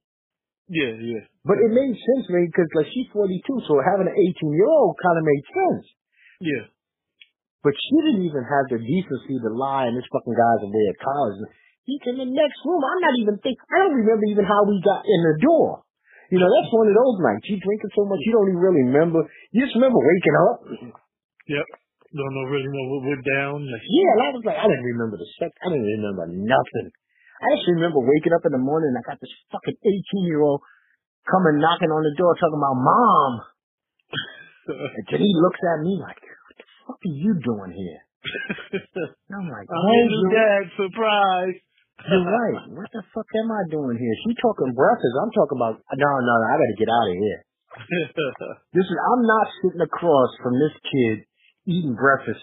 yeah, 0.70 0.94
yeah, 0.94 1.26
But 1.44 1.58
it 1.58 1.74
made 1.74 1.90
sense 1.98 2.22
to 2.30 2.32
me 2.38 2.46
because 2.46 2.70
like 2.78 2.86
she's 2.94 3.10
42, 3.10 3.42
so 3.66 3.82
having 3.82 4.06
an 4.06 4.14
18 4.14 4.54
year 4.54 4.70
old 4.70 4.94
kind 5.02 5.18
of 5.18 5.24
made 5.26 5.44
sense. 5.50 5.84
yeah. 6.40 6.64
But 7.66 7.72
she 7.80 7.96
didn't 8.06 8.28
even 8.28 8.44
have 8.46 8.66
the 8.70 8.78
decency 8.78 9.40
to 9.42 9.50
lie, 9.56 9.88
and 9.88 9.96
this 9.96 10.04
fucking 10.12 10.36
guy's 10.36 10.62
away 10.68 10.84
at 10.92 11.00
college. 11.02 11.38
He's 11.84 12.00
in 12.08 12.16
the 12.16 12.28
next 12.28 12.58
room. 12.64 12.80
I'm 12.80 13.02
not 13.04 13.16
even 13.20 13.36
think. 13.44 13.60
I 13.68 13.84
don't 13.84 14.00
remember 14.00 14.24
even 14.32 14.48
how 14.48 14.64
we 14.64 14.80
got 14.80 15.04
in 15.04 15.20
the 15.20 15.36
door. 15.44 15.84
You 16.32 16.40
know, 16.40 16.48
that's 16.48 16.72
one 16.72 16.88
of 16.88 16.96
those 16.96 17.16
nights. 17.20 17.44
You 17.46 17.60
drinking 17.60 17.92
so 17.92 18.08
much, 18.08 18.24
you 18.24 18.32
don't 18.32 18.48
even 18.48 18.62
really 18.64 18.84
remember. 18.88 19.28
You 19.52 19.68
just 19.68 19.76
remember 19.76 20.00
waking 20.00 20.36
up. 20.48 20.56
Yep. 21.44 21.66
Don't 22.14 22.34
know 22.34 22.46
really 22.48 22.70
know 22.70 22.86
what 22.94 23.10
went 23.10 23.24
down. 23.26 23.68
Like, 23.68 23.84
Yeah, 23.84 24.10
and 24.16 24.22
I 24.22 24.28
was 24.32 24.44
like, 24.46 24.56
I 24.56 24.66
didn't 24.70 24.86
remember 24.86 25.18
the 25.20 25.28
sex. 25.36 25.52
I 25.60 25.68
didn't 25.68 25.90
remember 26.00 26.24
nothing. 26.30 26.88
I 27.42 27.46
just 27.58 27.68
remember 27.76 28.00
waking 28.00 28.32
up 28.32 28.46
in 28.48 28.54
the 28.54 28.62
morning 28.62 28.94
and 28.94 28.98
I 28.98 29.04
got 29.04 29.20
this 29.20 29.34
fucking 29.52 29.76
18 29.76 30.30
year 30.30 30.40
old 30.40 30.64
coming 31.28 31.60
knocking 31.60 31.92
on 31.92 32.00
the 32.06 32.14
door 32.16 32.32
talking 32.38 32.60
about 32.60 32.80
mom. 32.80 33.32
And 34.64 35.04
then 35.12 35.20
he 35.20 35.28
looks 35.36 35.60
at 35.60 35.84
me 35.84 36.00
like, 36.00 36.16
what 36.24 36.56
the 36.56 36.64
fuck 36.88 36.96
are 36.96 37.12
you 37.20 37.36
doing 37.36 37.76
here? 37.76 38.00
I'm 39.36 39.44
like, 39.52 39.68
I'm 39.68 39.76
oh, 39.76 40.08
your 40.08 40.28
dad. 40.32 40.62
Surprise. 40.72 41.60
You're 42.02 42.26
right. 42.26 42.58
What 42.74 42.90
the 42.92 43.02
fuck 43.14 43.28
am 43.38 43.50
I 43.54 43.62
doing 43.70 43.96
here? 43.96 44.14
She 44.26 44.34
talking 44.42 44.74
breakfast. 44.74 45.14
I'm 45.22 45.32
talking 45.32 45.58
about, 45.58 45.74
no, 45.94 46.10
no, 46.20 46.34
no, 46.34 46.46
I 46.50 46.54
gotta 46.58 46.78
get 46.78 46.90
out 46.90 47.08
of 47.10 47.16
here. 47.18 47.40
This 48.74 48.86
is, 48.86 48.98
I'm 49.14 49.22
not 49.26 49.46
sitting 49.62 49.82
across 49.82 50.30
from 50.42 50.54
this 50.58 50.74
kid 50.90 51.26
eating 51.66 51.94
breakfast. 51.94 52.42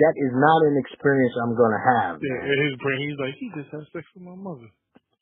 That 0.00 0.14
is 0.18 0.32
not 0.34 0.60
an 0.68 0.76
experience 0.84 1.32
I'm 1.38 1.54
gonna 1.56 1.80
have. 1.80 2.14
yeah, 2.20 2.50
in 2.50 2.58
his 2.66 2.74
brain, 2.82 2.98
he's 3.08 3.20
like, 3.20 3.34
he 3.38 3.46
just 3.54 3.70
had 3.72 3.84
sex 3.94 4.04
with 4.16 4.24
my 4.26 4.34
mother. 4.36 4.66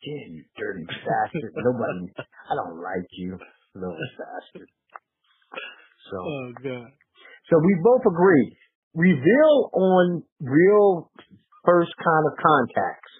Yeah, 0.02 0.24
you 0.32 0.42
dirty 0.58 0.82
bastard. 0.88 1.52
Nobody, 1.54 2.10
I 2.18 2.52
don't 2.58 2.82
like 2.82 3.06
you, 3.18 3.38
little 3.76 3.94
bastard. 4.18 4.66
So, 6.10 6.16
Oh 6.26 6.48
God. 6.58 6.90
so 7.50 7.54
we 7.62 7.72
both 7.84 8.02
agree. 8.08 8.56
Reveal 8.94 9.70
on 9.74 10.22
real 10.40 11.10
first 11.64 11.92
kind 12.02 12.24
of 12.26 12.34
contacts. 12.42 13.12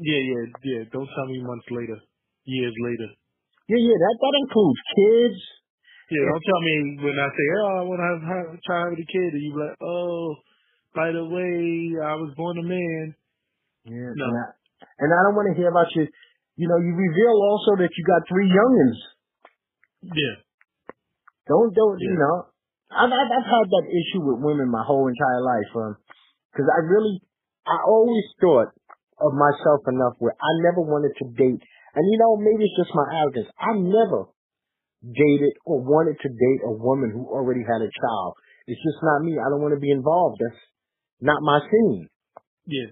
Yeah, 0.00 0.22
yeah, 0.24 0.44
yeah. 0.64 0.82
Don't 0.92 1.08
tell 1.12 1.28
me 1.28 1.44
months 1.44 1.68
later, 1.70 2.00
years 2.48 2.74
later. 2.80 3.08
Yeah, 3.68 3.80
yeah, 3.84 3.98
that, 4.00 4.16
that 4.16 4.34
includes 4.40 4.80
kids. 4.96 5.38
Yeah, 6.10 6.24
don't 6.26 6.42
tell 6.42 6.62
me 6.64 6.74
when 7.04 7.16
I 7.20 7.28
say, 7.30 7.46
oh, 7.62 7.74
I 7.78 7.82
want 7.86 8.00
to 8.00 8.06
have, 8.08 8.22
have 8.24 8.46
try 8.66 8.76
to 8.82 8.84
have 8.90 8.98
a 8.98 9.06
kid, 9.06 9.30
and 9.36 9.42
you 9.44 9.52
be 9.54 9.60
like, 9.60 9.78
oh, 9.78 10.34
by 10.96 11.12
the 11.12 11.22
way, 11.22 11.94
I 12.02 12.16
was 12.18 12.34
born 12.34 12.58
a 12.58 12.66
man. 12.66 13.14
Yeah, 13.86 14.10
No. 14.16 14.24
and, 14.26 14.36
I, 14.36 14.46
and 15.04 15.10
I 15.12 15.20
don't 15.28 15.36
want 15.38 15.52
to 15.52 15.56
hear 15.56 15.70
about 15.70 15.92
you. 15.94 16.08
You 16.56 16.66
know, 16.66 16.80
you 16.82 16.92
reveal 16.96 17.36
also 17.46 17.78
that 17.78 17.92
you 17.94 18.02
got 18.04 18.26
three 18.26 18.48
youngins. 18.50 18.98
Yeah, 20.02 20.36
Don't, 21.48 21.74
don't, 21.74 21.98
you 22.00 22.16
know. 22.16 22.46
I've, 22.90 23.10
I've, 23.12 23.30
I've 23.30 23.48
had 23.48 23.66
that 23.70 23.86
issue 23.86 24.22
with 24.24 24.42
women 24.42 24.70
my 24.70 24.82
whole 24.82 25.06
entire 25.06 25.42
life. 25.42 25.70
Um, 25.76 25.92
cause 26.56 26.66
I 26.66 26.80
really, 26.88 27.22
I 27.66 27.78
always 27.86 28.24
thought 28.40 28.74
of 29.20 29.32
myself 29.36 29.84
enough 29.88 30.16
where 30.18 30.34
I 30.34 30.50
never 30.66 30.80
wanted 30.82 31.12
to 31.20 31.26
date. 31.36 31.62
And 31.94 32.04
you 32.08 32.16
know, 32.18 32.36
maybe 32.40 32.64
it's 32.64 32.78
just 32.80 32.94
my 32.96 33.06
arrogance. 33.20 33.50
I 33.60 33.76
never 33.78 34.30
dated 35.04 35.54
or 35.64 35.80
wanted 35.80 36.16
to 36.20 36.28
date 36.28 36.60
a 36.66 36.72
woman 36.76 37.10
who 37.12 37.24
already 37.28 37.64
had 37.64 37.80
a 37.80 37.88
child. 37.88 38.32
It's 38.66 38.80
just 38.84 39.00
not 39.02 39.24
me. 39.24 39.36
I 39.40 39.48
don't 39.50 39.62
want 39.64 39.74
to 39.74 39.80
be 39.82 39.90
involved. 39.90 40.38
That's 40.40 40.60
not 41.20 41.40
my 41.42 41.60
scene. 41.64 42.08
yeah. 42.68 42.90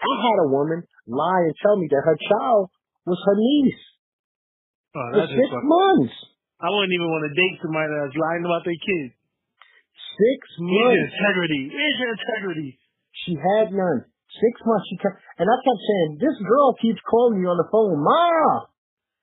I 0.00 0.14
had 0.16 0.38
a 0.44 0.48
woman 0.48 0.80
lie 1.04 1.44
and 1.44 1.54
tell 1.60 1.76
me 1.76 1.84
that 1.92 2.04
her 2.08 2.16
child 2.16 2.72
was 3.04 3.20
her 3.20 3.36
niece 3.36 3.84
Oh, 4.96 5.06
for 5.12 5.20
that's 5.22 5.30
six 5.30 5.50
months. 5.60 6.14
I 6.60 6.66
wouldn't 6.72 6.92
even 6.92 7.08
want 7.08 7.24
to 7.28 7.34
date 7.36 7.56
somebody 7.62 7.88
that's 7.94 8.16
lying 8.16 8.42
about 8.48 8.64
their 8.64 8.80
kids. 8.80 9.12
Six 9.14 10.40
Where's 10.60 10.72
your 10.72 11.04
months. 11.04 11.14
integrity? 11.14 11.62
Where's 11.72 11.98
your 12.00 12.12
integrity? 12.16 12.70
She 13.24 13.32
had 13.38 13.70
none. 13.72 14.09
Six 14.38 14.54
months 14.62 14.86
she 14.86 14.96
kept, 15.02 15.18
and 15.42 15.50
I 15.50 15.56
kept 15.66 15.82
saying, 15.82 16.10
this 16.22 16.38
girl 16.46 16.78
keeps 16.78 17.02
calling 17.02 17.42
me 17.42 17.50
on 17.50 17.58
the 17.58 17.66
phone, 17.66 17.98
Ma. 17.98 18.70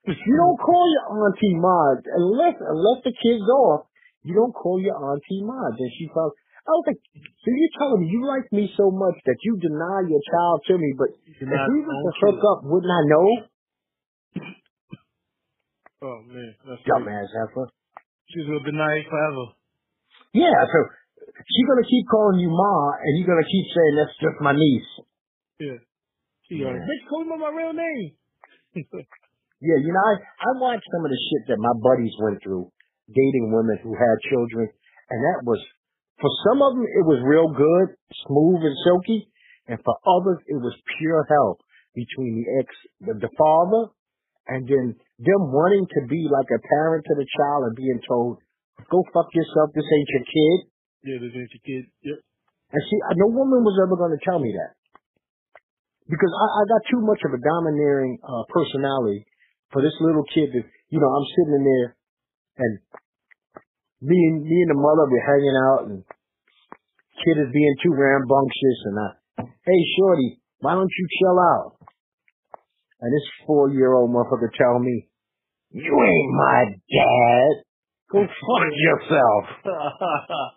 If 0.03 0.19
you 0.19 0.35
don't 0.39 0.59
call 0.59 0.83
your 0.87 1.05
auntie 1.19 1.55
Ma 1.59 1.99
unless 2.15 2.55
unless 2.59 2.99
the 3.03 3.11
kid's 3.11 3.43
off. 3.43 3.87
You 4.23 4.35
don't 4.35 4.51
call 4.51 4.79
your 4.79 4.95
auntie 4.95 5.43
Ma. 5.43 5.71
Then 5.75 5.87
she 5.95 6.07
felt. 6.11 6.35
I 6.67 6.71
was 6.75 6.83
like, 6.91 6.99
so 7.15 7.47
you're 7.47 7.75
telling 7.79 8.03
me 8.03 8.11
you 8.11 8.27
like 8.27 8.51
me 8.51 8.67
so 8.75 8.91
much 8.91 9.15
that 9.23 9.39
you 9.43 9.55
deny 9.59 10.03
your 10.03 10.19
child 10.19 10.63
to 10.67 10.75
me, 10.75 10.91
but 10.99 11.15
if 11.23 11.39
we 11.39 11.79
were 11.79 11.95
to 11.95 12.11
hook 12.27 12.43
up, 12.43 12.59
wouldn't 12.67 12.91
I 12.91 13.03
know? 13.07 13.27
Oh 16.03 16.19
man, 16.27 16.51
that's. 16.67 16.83
Dumbass 16.83 17.31
heifer. 17.31 17.71
She's 18.27 18.47
gonna 18.47 18.67
deny 18.67 18.99
it 18.99 19.07
forever. 19.07 19.55
Yeah, 20.35 20.51
so 20.51 20.79
she's 21.45 21.67
gonna 21.67 21.85
keep 21.85 22.05
calling 22.09 22.39
you 22.41 22.49
Ma, 22.49 22.97
and 23.03 23.11
you're 23.17 23.29
gonna 23.29 23.45
keep 23.45 23.67
saying 23.69 23.93
that's 23.97 24.17
just 24.17 24.37
my 24.41 24.53
niece. 24.57 24.91
Yeah. 25.59 25.79
She 26.47 26.63
Yeah. 26.63 26.73
bitch, 26.73 27.03
call 27.09 27.23
me 27.25 27.35
by 27.35 27.37
my 27.37 27.51
real 27.53 27.73
name. 27.73 28.15
Yeah, 29.57 29.81
you 29.81 29.89
know, 29.89 30.05
I, 30.05 30.13
I 30.21 30.49
watched 30.61 30.85
some 30.93 31.01
of 31.01 31.09
the 31.09 31.17
shit 31.17 31.49
that 31.49 31.57
my 31.57 31.73
buddies 31.81 32.13
went 32.21 32.45
through, 32.45 32.69
dating 33.09 33.49
women 33.49 33.81
who 33.81 33.97
had 33.97 34.29
children, 34.29 34.69
and 35.09 35.17
that 35.17 35.49
was, 35.49 35.57
for 36.21 36.29
some 36.45 36.61
of 36.61 36.77
them, 36.77 36.85
it 36.85 37.05
was 37.09 37.25
real 37.25 37.49
good, 37.49 37.97
smooth 38.29 38.61
and 38.61 38.77
silky, 38.85 39.33
and 39.65 39.81
for 39.81 39.97
others, 40.05 40.45
it 40.45 40.61
was 40.61 40.77
pure 41.01 41.25
hell 41.25 41.57
between 41.97 42.37
the 42.37 42.45
ex, 42.61 42.69
the, 43.01 43.13
the 43.17 43.33
father, 43.33 43.89
and 44.45 44.69
then 44.69 44.93
them 45.25 45.43
wanting 45.49 45.89
to 45.89 46.01
be 46.05 46.29
like 46.29 46.53
a 46.53 46.61
parent 46.61 47.01
to 47.09 47.15
the 47.17 47.25
child 47.25 47.65
and 47.65 47.75
being 47.75 48.01
told, 48.05 48.37
go 48.93 49.01
fuck 49.09 49.33
yourself, 49.33 49.73
this 49.73 49.89
ain't 49.89 50.13
your 50.13 50.27
kid. 50.29 50.59
Yeah, 51.03 51.17
this 51.21 51.33
ain't 51.35 51.53
your 51.53 51.65
kid. 51.65 51.83
Yep. 52.01 52.19
And 52.73 52.81
see, 52.87 52.99
no 53.19 53.27
woman 53.33 53.63
was 53.63 53.77
ever 53.83 53.95
going 53.95 54.15
to 54.15 54.23
tell 54.25 54.39
me 54.39 54.53
that. 54.55 54.75
Because 56.07 56.31
I, 56.31 56.45
I 56.45 56.63
got 56.71 56.81
too 56.87 57.01
much 57.03 57.19
of 57.27 57.35
a 57.35 57.41
domineering 57.43 58.19
uh, 58.23 58.43
personality 58.47 59.27
for 59.71 59.81
this 59.81 59.95
little 59.99 60.23
kid 60.31 60.51
that, 60.55 60.65
you 60.89 60.99
know, 60.99 61.11
I'm 61.11 61.27
sitting 61.35 61.55
in 61.59 61.65
there 61.67 61.97
and 62.57 62.79
me 64.01 64.17
and 64.29 64.43
me 64.43 64.57
and 64.61 64.71
the 64.71 64.77
mother 64.77 65.09
were 65.09 65.25
hanging 65.25 65.57
out, 65.57 65.81
and 65.89 66.03
kid 67.25 67.37
is 67.41 67.53
being 67.53 67.75
too 67.81 67.93
rambunctious, 67.93 68.79
and 68.85 68.97
I, 68.99 69.09
hey 69.65 69.81
shorty, 69.97 70.41
why 70.59 70.73
don't 70.73 70.89
you 70.89 71.07
chill 71.19 71.39
out? 71.39 71.77
And 73.01 73.13
this 73.13 73.27
four 73.45 73.69
year 73.69 73.93
old 73.93 74.11
motherfucker 74.11 74.49
tell 74.57 74.79
me, 74.79 75.09
you 75.71 75.93
ain't 75.93 76.33
my 76.33 76.63
dad. 76.65 77.63
Go 78.11 78.21
fuck 78.21 78.73
yourself. 78.73 79.43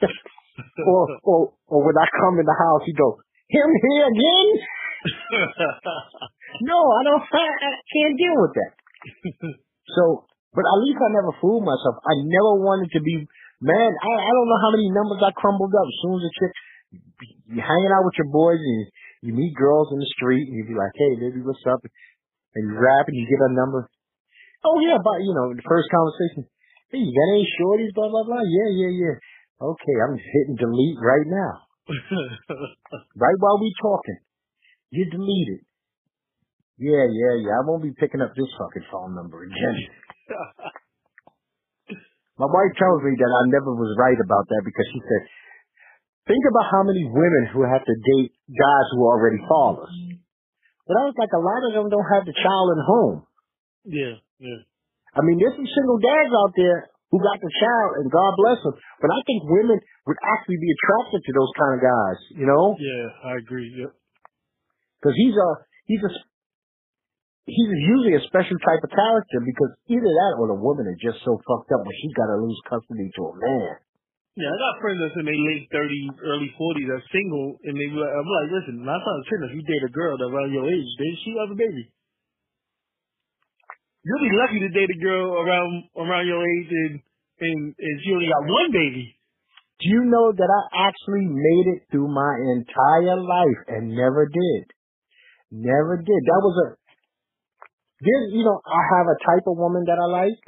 or, 0.88 1.02
or, 1.24 1.38
or 1.68 1.78
when 1.84 1.96
I 1.96 2.06
come 2.20 2.40
in 2.40 2.46
the 2.46 2.58
house, 2.58 2.82
he 2.84 2.92
go, 2.92 3.20
him 3.48 3.68
here 3.68 4.06
again? 4.08 4.48
no, 6.68 6.78
I 6.78 7.00
don't, 7.08 7.24
I, 7.24 7.44
I 7.44 7.70
can't 7.88 8.16
deal 8.16 8.36
with 8.40 8.54
that. 8.56 8.72
so, 9.96 10.28
but 10.52 10.64
at 10.66 10.78
least 10.84 11.00
I 11.00 11.10
never 11.14 11.32
fooled 11.40 11.64
myself. 11.64 12.00
I 12.04 12.14
never 12.24 12.60
wanted 12.60 12.90
to 12.96 13.00
be, 13.00 13.24
man, 13.60 13.90
I, 13.96 14.10
I 14.10 14.30
don't 14.32 14.48
know 14.48 14.60
how 14.60 14.72
many 14.76 14.88
numbers 14.92 15.20
I 15.24 15.32
crumbled 15.32 15.72
up. 15.72 15.86
As 15.88 15.98
soon 16.04 16.14
as 16.20 16.24
a 16.26 16.32
chick, 16.36 16.52
you're 17.50 17.66
hanging 17.66 17.92
out 17.94 18.04
with 18.06 18.18
your 18.18 18.30
boys 18.30 18.60
and 18.60 18.86
you 19.22 19.32
meet 19.34 19.54
girls 19.54 19.92
in 19.92 19.98
the 19.98 20.10
street 20.16 20.48
and 20.48 20.56
you 20.56 20.64
be 20.66 20.76
like, 20.76 20.92
hey, 20.94 21.12
baby, 21.20 21.42
what's 21.44 21.62
up? 21.68 21.80
And 22.54 22.62
you 22.66 22.74
rap 22.74 23.06
and 23.06 23.16
you 23.16 23.26
get 23.30 23.40
a 23.46 23.54
number. 23.54 23.86
Oh 24.64 24.76
yeah, 24.84 25.00
but 25.00 25.24
you 25.24 25.32
know, 25.32 25.54
the 25.56 25.64
first 25.64 25.88
conversation. 25.88 26.44
Hey, 26.92 27.00
you 27.00 27.12
got 27.14 27.32
any 27.32 27.46
shorties? 27.56 27.94
Blah 27.96 28.10
blah 28.12 28.24
blah. 28.28 28.44
Yeah, 28.44 28.70
yeah, 28.76 28.92
yeah. 28.92 29.14
Okay, 29.60 29.96
I'm 30.00 30.16
hitting 30.16 30.56
delete 30.56 30.96
right 30.96 31.28
now. 31.28 31.68
right 33.16 33.38
while 33.38 33.60
we 33.60 33.68
talking. 33.76 34.16
You 34.90 35.04
delete 35.12 35.60
it. 35.60 35.62
Yeah, 36.80 37.04
yeah, 37.12 37.44
yeah. 37.44 37.60
I 37.60 37.68
won't 37.68 37.84
be 37.84 37.92
picking 37.92 38.24
up 38.24 38.32
this 38.32 38.48
fucking 38.56 38.88
phone 38.88 39.12
number 39.14 39.44
again. 39.44 39.76
My 42.40 42.48
wife 42.48 42.72
tells 42.80 43.04
me 43.04 43.12
that 43.20 43.32
I 43.36 43.52
never 43.52 43.76
was 43.76 43.92
right 44.00 44.16
about 44.16 44.48
that 44.48 44.64
because 44.64 44.88
she 44.88 45.00
said, 45.04 45.28
think 46.24 46.40
about 46.48 46.72
how 46.72 46.80
many 46.88 47.04
women 47.04 47.52
who 47.52 47.68
have 47.68 47.84
to 47.84 47.96
date 48.16 48.32
guys 48.48 48.86
who 48.96 49.04
are 49.04 49.20
already 49.20 49.44
fathers. 49.44 49.92
But 50.88 50.96
I 50.96 51.04
was 51.04 51.20
like, 51.20 51.36
a 51.36 51.44
lot 51.44 51.68
of 51.68 51.76
them 51.76 51.92
don't 51.92 52.12
have 52.16 52.24
the 52.24 52.32
child 52.32 52.66
at 52.72 52.80
home. 52.88 53.28
Yeah, 53.84 54.24
yeah. 54.40 54.64
I 55.12 55.20
mean, 55.20 55.36
there's 55.36 55.60
some 55.60 55.68
single 55.68 56.00
dads 56.00 56.32
out 56.32 56.56
there 56.56 56.88
who 57.10 57.18
got 57.18 57.38
the 57.42 57.52
child, 57.58 57.90
and 58.02 58.06
God 58.06 58.32
bless 58.38 58.58
them. 58.62 58.74
But 59.02 59.10
I 59.10 59.20
think 59.26 59.42
women 59.46 59.78
would 60.06 60.20
actually 60.22 60.62
be 60.62 60.70
attracted 60.70 61.20
to 61.26 61.32
those 61.34 61.52
kind 61.58 61.72
of 61.74 61.80
guys. 61.82 62.18
You 62.38 62.46
know? 62.46 62.78
Yeah, 62.78 63.06
I 63.26 63.32
agree. 63.42 63.70
Yep. 63.74 63.90
Because 65.02 65.16
he's 65.18 65.34
a 65.34 65.50
he's 65.90 66.04
a 66.06 66.12
he's 67.50 67.70
usually 67.72 68.14
a 68.14 68.22
special 68.30 68.58
type 68.62 68.82
of 68.84 68.92
character 68.94 69.42
because 69.42 69.72
either 69.90 70.06
that 70.06 70.32
or 70.38 70.46
the 70.46 70.60
woman 70.60 70.86
is 70.86 71.00
just 71.02 71.18
so 71.26 71.40
fucked 71.42 71.72
up 71.74 71.82
when 71.82 71.96
she's 71.98 72.14
got 72.14 72.30
to 72.30 72.38
lose 72.38 72.60
custody 72.68 73.10
to 73.16 73.22
a 73.26 73.34
man. 73.34 73.74
Yeah, 74.38 74.46
I 74.46 74.56
got 74.56 74.78
friends 74.78 75.02
that's 75.02 75.18
in 75.18 75.26
their 75.26 75.42
late 75.50 75.66
thirties, 75.74 76.14
early 76.22 76.54
forties 76.54 76.86
that's 76.86 77.04
single, 77.10 77.58
and 77.66 77.74
they 77.74 77.90
like, 77.90 78.14
I'm 78.14 78.28
like, 78.28 78.50
listen, 78.54 78.86
nine 78.86 79.02
times 79.02 79.26
ten, 79.26 79.42
if 79.50 79.52
you 79.58 79.62
date 79.66 79.88
a 79.88 79.92
girl 79.92 80.14
that's 80.14 80.30
around 80.30 80.54
your 80.54 80.68
age, 80.70 80.90
then 81.02 81.12
she 81.26 81.34
have 81.34 81.50
a 81.50 81.58
baby. 81.58 81.90
You'll 84.04 84.24
be 84.24 84.36
lucky 84.36 84.58
to 84.64 84.70
date 84.72 84.88
a 84.88 84.98
girl 84.98 85.44
around 85.44 85.72
around 85.96 86.26
your 86.26 86.40
age 86.40 86.70
and 86.70 86.94
and, 87.40 87.60
and 87.76 87.94
she 88.04 88.12
only 88.12 88.28
got 88.28 88.44
one 88.44 88.72
baby. 88.72 89.16
Do 89.80 89.88
you 89.88 90.04
know 90.04 90.32
that 90.32 90.50
I 90.50 90.88
actually 90.88 91.24
made 91.24 91.66
it 91.72 91.88
through 91.90 92.08
my 92.08 92.36
entire 92.36 93.16
life 93.16 93.60
and 93.68 93.96
never 93.96 94.28
did? 94.28 94.64
Never 95.50 95.96
did. 95.96 96.20
That 96.28 96.40
was 96.44 96.56
a 96.64 96.80
there's, 98.00 98.32
you 98.32 98.44
know, 98.44 98.60
I 98.64 98.80
have 98.96 99.06
a 99.12 99.18
type 99.20 99.44
of 99.44 99.60
woman 99.60 99.84
that 99.84 100.00
I 100.00 100.08
like, 100.08 100.40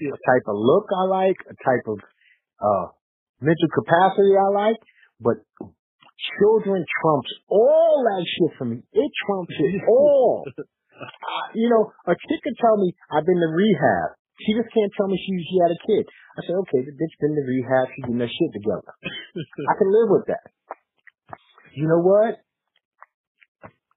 a 0.00 0.16
type 0.16 0.46
of 0.48 0.56
look 0.56 0.88
I 0.88 1.04
like, 1.04 1.36
a 1.44 1.56
type 1.60 1.84
of 1.88 1.98
uh 2.60 2.86
mental 3.40 3.68
capacity 3.76 4.32
I 4.32 4.48
like, 4.52 4.80
but 5.20 5.36
children 6.40 6.84
trumps 7.00 7.28
all 7.48 8.04
that 8.08 8.24
shit 8.24 8.56
for 8.56 8.64
me. 8.64 8.80
It 8.92 9.10
trumps 9.26 9.52
it 9.58 9.82
all. 9.88 10.44
Uh, 11.00 11.46
you 11.54 11.68
know, 11.68 11.92
a 12.08 12.14
chick 12.16 12.40
could 12.42 12.58
tell 12.60 12.76
me 12.80 12.92
I've 13.12 13.26
been 13.26 13.40
to 13.40 13.50
rehab. 13.52 14.16
She 14.40 14.52
just 14.52 14.68
can't 14.72 14.92
tell 14.96 15.08
me 15.08 15.16
she 15.16 15.32
she 15.48 15.56
had 15.60 15.72
a 15.72 15.80
kid. 15.84 16.04
I 16.36 16.44
said, 16.44 16.56
okay, 16.66 16.84
the 16.84 16.92
bitch 16.92 17.14
been 17.20 17.32
to 17.32 17.44
rehab. 17.44 17.88
She's 17.92 18.04
getting 18.04 18.20
her 18.20 18.28
shit 18.28 18.52
together. 18.52 18.92
I 19.72 19.74
can 19.80 19.88
live 19.88 20.08
with 20.12 20.26
that. 20.28 20.46
You 21.72 21.88
know 21.88 22.00
what? 22.04 22.36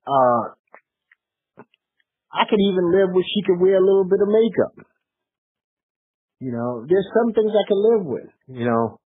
Uh, 0.08 0.56
I 2.32 2.48
could 2.50 2.60
even 2.60 2.92
live 2.92 3.10
with 3.12 3.26
she 3.28 3.42
could 3.44 3.60
wear 3.60 3.78
a 3.78 3.84
little 3.84 4.08
bit 4.08 4.22
of 4.22 4.30
makeup. 4.32 4.76
You 6.40 6.52
know, 6.54 6.86
there's 6.88 7.08
some 7.12 7.34
things 7.34 7.52
I 7.52 7.68
can 7.68 7.80
live 7.84 8.06
with, 8.06 8.30
you 8.48 8.66
know. 8.66 9.00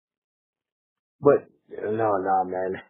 But 1.20 1.46
no, 1.70 2.10
no, 2.18 2.44
man. 2.44 2.82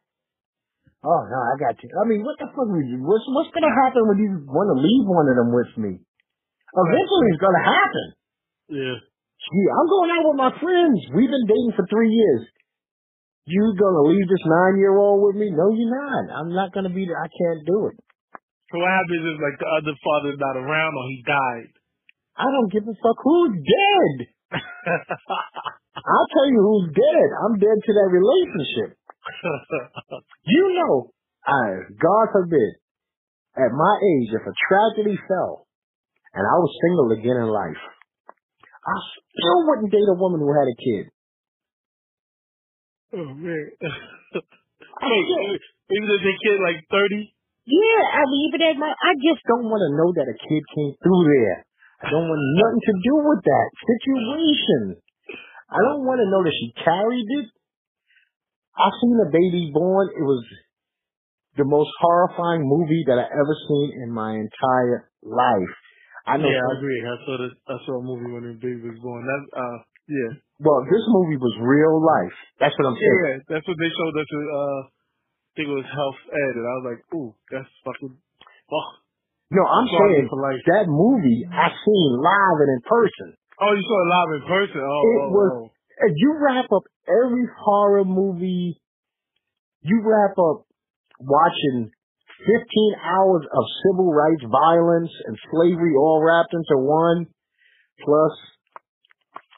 Oh 1.00 1.22
no, 1.32 1.38
I 1.40 1.54
got 1.56 1.80
you. 1.80 1.88
I 1.96 2.04
mean, 2.04 2.20
what 2.20 2.36
the 2.36 2.52
fuck? 2.52 2.68
What's 2.68 3.26
what's 3.32 3.52
gonna 3.56 3.72
happen 3.72 4.04
when 4.04 4.18
you 4.20 4.30
want 4.44 4.68
to 4.68 4.76
leave 4.76 5.06
one 5.08 5.26
of 5.32 5.36
them 5.40 5.48
with 5.48 5.72
me? 5.80 5.92
Eventually, 6.76 7.26
it's 7.32 7.40
gonna 7.40 7.64
happen. 7.64 8.06
Yeah. 8.68 8.96
Gee, 9.00 9.68
I'm 9.72 9.88
going 9.88 10.10
out 10.12 10.24
with 10.28 10.38
my 10.38 10.52
friends. 10.60 11.00
We've 11.16 11.32
been 11.32 11.48
dating 11.48 11.72
for 11.72 11.88
three 11.88 12.12
years. 12.12 12.44
You 13.48 13.72
gonna 13.80 14.04
leave 14.12 14.28
this 14.28 14.44
nine 14.44 14.76
year 14.76 14.92
old 14.92 15.24
with 15.24 15.40
me? 15.40 15.48
No, 15.48 15.72
you're 15.72 15.88
not. 15.88 16.36
I'm 16.36 16.52
not 16.52 16.76
gonna 16.76 16.92
be. 16.92 17.08
There. 17.08 17.16
I 17.16 17.32
can't 17.32 17.64
do 17.64 17.88
it. 17.88 17.96
So 18.68 18.78
what 18.78 18.92
happens 18.92 19.24
is 19.24 19.36
like 19.40 19.56
the 19.56 19.72
other 19.72 19.96
father's 20.04 20.36
not 20.36 20.60
around 20.60 20.92
or 20.92 21.04
he 21.08 21.24
died. 21.24 21.72
I 22.36 22.44
don't 22.44 22.70
give 22.70 22.84
a 22.84 22.94
fuck 23.00 23.18
who's 23.24 23.56
dead. 23.56 24.16
I'll 25.96 26.30
tell 26.30 26.48
you 26.52 26.60
who's 26.60 26.92
dead. 26.92 27.28
I'm 27.40 27.56
dead 27.56 27.78
to 27.88 27.92
that 27.96 28.08
relationship. 28.12 28.99
you 30.44 30.64
know, 30.76 31.12
I, 31.46 31.90
God 31.94 32.26
forbid, 32.32 32.80
at 33.56 33.72
my 33.72 33.94
age, 33.98 34.30
if 34.32 34.44
a 34.46 34.54
tragedy 34.68 35.18
fell 35.28 35.66
and 36.34 36.46
I 36.46 36.56
was 36.58 36.72
single 36.82 37.10
again 37.18 37.36
in 37.36 37.48
life, 37.50 37.82
I 38.80 38.96
still 39.20 39.66
wouldn't 39.68 39.92
date 39.92 40.08
a 40.08 40.16
woman 40.16 40.40
who 40.40 40.52
had 40.54 40.68
a 40.70 40.76
kid. 40.78 41.04
oh 43.18 43.34
man. 43.34 43.70
Even 45.90 46.08
if 46.14 46.22
they 46.22 46.36
kid 46.38 46.58
like 46.62 46.86
thirty. 46.86 47.34
Yeah, 47.66 48.02
I 48.14 48.22
mean, 48.26 48.50
even 48.50 48.60
at 48.66 48.76
my, 48.78 48.90
I 48.90 49.12
just 49.20 49.42
don't 49.46 49.68
want 49.68 49.82
to 49.84 49.92
know 49.94 50.10
that 50.16 50.32
a 50.32 50.36
kid 50.38 50.62
came 50.74 50.94
through 51.02 51.24
there. 51.28 51.66
I 52.02 52.10
don't 52.10 52.26
want 52.26 52.42
nothing 52.56 52.82
to 52.88 52.94
do 53.04 53.14
with 53.20 53.42
that 53.44 53.68
situation. 53.84 54.82
I 55.70 55.78
don't 55.84 56.02
want 56.08 56.18
to 56.18 56.26
know 56.32 56.42
that 56.42 56.56
she 56.56 56.72
carried 56.82 57.28
it. 57.28 57.46
I 58.76 58.88
seen 59.02 59.16
a 59.20 59.30
baby 59.30 59.70
born. 59.74 60.08
It 60.16 60.22
was 60.24 60.42
the 61.56 61.66
most 61.66 61.90
horrifying 62.00 62.62
movie 62.64 63.04
that 63.08 63.18
I 63.18 63.26
ever 63.26 63.54
seen 63.68 64.00
in 64.02 64.10
my 64.12 64.32
entire 64.38 65.10
life. 65.22 65.74
I 66.26 66.36
know. 66.36 66.46
Yeah, 66.46 66.62
I 66.62 66.72
agree. 66.78 67.00
I 67.02 67.16
saw 67.26 67.34
the, 67.40 67.48
I 67.66 67.76
saw 67.84 67.92
a 67.98 68.04
movie 68.04 68.30
when 68.30 68.44
the 68.46 68.54
baby 68.60 68.86
was 68.86 69.00
born. 69.02 69.24
That 69.26 69.42
uh, 69.56 69.78
yeah. 70.06 70.30
Well, 70.60 70.84
this 70.86 71.04
movie 71.08 71.40
was 71.40 71.54
real 71.64 71.96
life. 71.98 72.36
That's 72.60 72.76
what 72.78 72.92
I'm 72.92 72.98
saying. 73.00 73.20
Yeah, 73.24 73.36
that's 73.56 73.66
what 73.66 73.78
they 73.80 73.90
showed 73.90 74.14
us. 74.20 74.28
Uh, 74.30 74.80
I 74.86 75.50
think 75.58 75.66
it 75.72 75.76
was 75.82 75.90
Health 75.90 76.20
Ed, 76.30 76.54
and 76.60 76.66
I 76.68 76.74
was 76.78 76.86
like, 76.94 77.00
ooh, 77.16 77.30
that's 77.50 77.68
fucking. 77.82 78.14
Oh. 78.14 78.88
No, 79.50 79.66
I'm 79.66 79.88
saying 79.90 80.30
for 80.30 80.38
life. 80.38 80.62
that 80.70 80.86
movie 80.86 81.42
I 81.50 81.74
seen 81.74 82.10
live 82.22 82.58
and 82.62 82.70
in 82.78 82.82
person. 82.86 83.34
Oh, 83.58 83.74
you 83.74 83.82
saw 83.82 83.96
it 83.98 84.08
live 84.14 84.30
in 84.38 84.42
person. 84.46 84.80
Oh, 84.86 85.02
It 85.02 85.18
oh, 85.18 85.30
was- 85.34 85.54
oh. 85.66 86.08
You 86.14 86.30
wrap 86.40 86.64
up 86.72 86.84
every 87.24 87.46
horror 87.58 88.04
movie, 88.04 88.80
you 89.82 90.02
wrap 90.04 90.38
up 90.38 90.66
watching 91.20 91.90
15 92.46 92.94
hours 93.04 93.44
of 93.44 93.64
civil 93.84 94.12
rights 94.12 94.44
violence 94.50 95.10
and 95.26 95.36
slavery 95.52 95.94
all 95.96 96.22
wrapped 96.24 96.54
into 96.54 96.76
one, 96.80 97.26
plus 98.00 98.32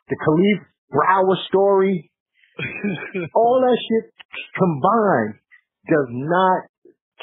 the 0.09 0.17
Kalief 0.17 0.67
Browder 0.93 1.39
story, 1.49 2.11
all 3.35 3.61
that 3.63 3.79
shit 3.79 4.13
combined 4.59 5.39
does 5.89 6.09
not 6.11 6.63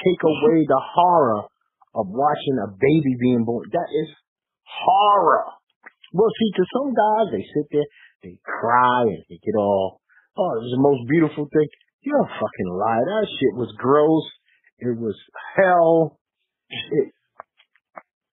take 0.04 0.22
away 0.24 0.66
the 0.68 0.82
horror 0.96 1.44
of 1.96 2.06
watching 2.08 2.58
a 2.64 2.72
baby 2.72 3.16
being 3.20 3.44
born. 3.46 3.68
That 3.72 3.90
is 3.92 4.10
horror. 4.64 5.46
Well, 6.14 6.32
see, 6.40 6.52
to 6.56 6.66
some 6.74 6.94
guys, 6.94 7.32
they 7.32 7.46
sit 7.54 7.68
there, 7.72 7.90
they 8.24 8.38
cry 8.44 9.04
and 9.04 9.24
they 9.30 9.40
get 9.44 9.58
all, 9.58 10.02
oh, 10.40 10.52
it 10.56 10.64
was 10.64 10.74
the 10.74 10.86
most 10.88 11.04
beautiful 11.12 11.52
thing. 11.52 11.68
You're 12.08 12.24
a 12.24 12.32
fucking 12.32 12.72
lie. 12.72 13.04
That 13.04 13.28
shit 13.28 13.54
was 13.60 13.76
gross. 13.76 14.24
It 14.80 14.96
was 14.96 15.16
hell. 15.60 16.20
It, 16.72 17.12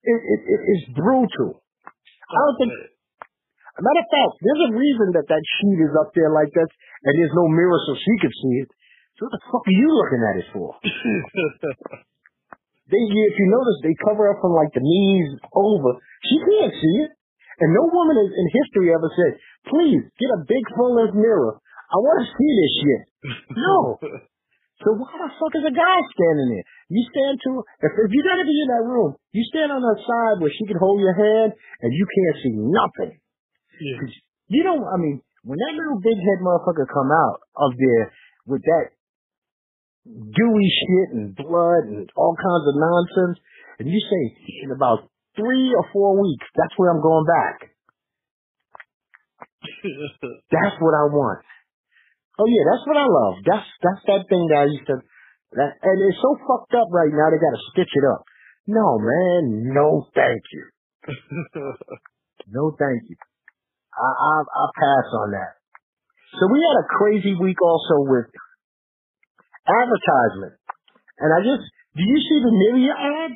it, 0.07 0.19
it, 0.23 0.39
it 0.47 0.59
it's 0.71 0.87
brutal. 0.95 1.59
I 2.31 2.39
don't 2.39 2.57
think, 2.63 2.71
matter 2.71 4.03
of 4.03 4.09
fact, 4.11 4.35
there's 4.39 4.63
a 4.71 4.75
reason 4.75 5.07
that 5.19 5.27
that 5.27 5.43
sheet 5.59 5.79
is 5.83 5.93
up 5.99 6.15
there 6.15 6.31
like 6.31 6.51
that 6.55 6.69
and 7.03 7.13
there's 7.19 7.35
no 7.35 7.47
mirror 7.51 7.79
so 7.87 7.95
she 7.99 8.13
can 8.23 8.31
see 8.31 8.55
it. 8.63 8.69
So 9.19 9.27
what 9.27 9.35
the 9.35 9.43
fuck 9.51 9.65
are 9.67 9.75
you 9.75 9.89
looking 9.91 10.23
at 10.23 10.35
it 10.39 10.47
for? 10.55 10.67
They, 12.87 13.03
if 13.03 13.35
you 13.35 13.47
notice, 13.51 13.83
they 13.83 13.95
cover 13.99 14.31
up 14.31 14.39
from 14.39 14.55
like 14.55 14.71
the 14.71 14.79
knees 14.79 15.35
over. 15.51 15.99
She 16.23 16.39
can't 16.39 16.71
see 16.71 16.95
it. 17.03 17.11
And 17.59 17.75
no 17.75 17.83
woman 17.91 18.15
in 18.15 18.45
history 18.47 18.95
ever 18.95 19.11
said, 19.11 19.43
please 19.67 20.07
get 20.15 20.31
a 20.31 20.45
big 20.47 20.63
full 20.71 20.95
length 20.95 21.17
mirror. 21.17 21.59
I 21.87 21.97
want 22.03 22.17
to 22.19 22.27
see 22.27 22.51
this 22.51 22.73
shit. 22.83 23.03
No. 23.55 23.99
So 24.85 24.93
why 24.93 25.09
the 25.09 25.33
fuck 25.41 25.53
is 25.57 25.65
a 25.65 25.73
guy 25.73 25.97
standing 26.13 26.53
there? 26.53 26.67
You 26.93 27.01
stand 27.09 27.41
to 27.49 27.65
if 27.81 27.91
if 27.97 28.09
you 28.13 28.21
gotta 28.21 28.45
be 28.45 28.53
in 28.61 28.69
that 28.77 28.85
room, 28.85 29.17
you 29.33 29.41
stand 29.49 29.73
on 29.73 29.81
her 29.81 29.97
side 29.97 30.37
where 30.37 30.53
she 30.53 30.69
can 30.69 30.77
hold 30.77 31.01
your 31.01 31.17
hand 31.17 31.57
and 31.81 31.89
you 31.89 32.05
can't 32.05 32.37
see 32.45 32.53
nothing. 32.53 33.17
Yeah. 33.81 34.05
You 34.53 34.61
don't. 34.61 34.85
I 34.85 35.01
mean, 35.01 35.25
when 35.41 35.57
that 35.57 35.73
little 35.73 35.97
big 35.97 36.13
head 36.13 36.45
motherfucker 36.45 36.85
come 36.93 37.09
out 37.09 37.41
of 37.57 37.73
there 37.73 38.13
with 38.45 38.61
that 38.69 38.93
gooey 40.05 40.69
shit 40.69 41.09
and 41.17 41.33
blood 41.33 41.89
and 41.89 42.05
all 42.13 42.37
kinds 42.37 42.65
of 42.69 42.75
nonsense, 42.77 43.41
and 43.81 43.89
you 43.89 43.97
say 43.97 44.23
in 44.61 44.69
about 44.77 45.09
three 45.35 45.73
or 45.73 45.89
four 45.89 46.21
weeks, 46.21 46.45
that's 46.53 46.77
where 46.77 46.93
I'm 46.93 47.01
going 47.01 47.25
back. 47.25 47.73
That's 50.53 50.77
what 50.79 50.93
I 50.93 51.05
want. 51.11 51.43
Oh 52.37 52.45
yeah, 52.45 52.65
that's 52.69 52.85
what 52.85 52.97
I 52.97 53.07
love. 53.09 53.35
That's 53.45 53.69
that's 53.81 54.03
that 54.07 54.21
thing 54.29 54.45
that 54.53 54.59
I 54.61 54.67
used 54.69 54.87
to. 54.87 54.97
That 55.57 55.71
and 55.81 55.97
it's 56.05 56.21
so 56.21 56.37
fucked 56.45 56.73
up 56.77 56.89
right 56.93 57.09
now. 57.09 57.33
They 57.33 57.41
got 57.41 57.55
to 57.57 57.63
stitch 57.73 57.93
it 57.93 58.05
up. 58.05 58.21
No 58.67 58.99
man, 58.99 59.73
no 59.73 60.05
thank 60.13 60.43
you, 60.53 60.63
no 62.51 62.75
thank 62.77 63.09
you. 63.09 63.17
I 63.95 64.09
I 64.09 64.35
I 64.43 64.65
pass 64.75 65.07
on 65.25 65.31
that. 65.33 65.53
So 66.37 66.45
we 66.51 66.59
had 66.61 66.77
a 66.83 66.87
crazy 66.99 67.33
week 67.39 67.57
also 67.61 68.05
with 68.05 68.27
advertisement, 69.65 70.59
and 71.19 71.29
I 71.33 71.39
just 71.41 71.65
do 71.95 72.03
you 72.03 72.19
see 72.21 72.39
the 72.43 72.53
Nivea 72.53 72.93
ad? 72.93 73.31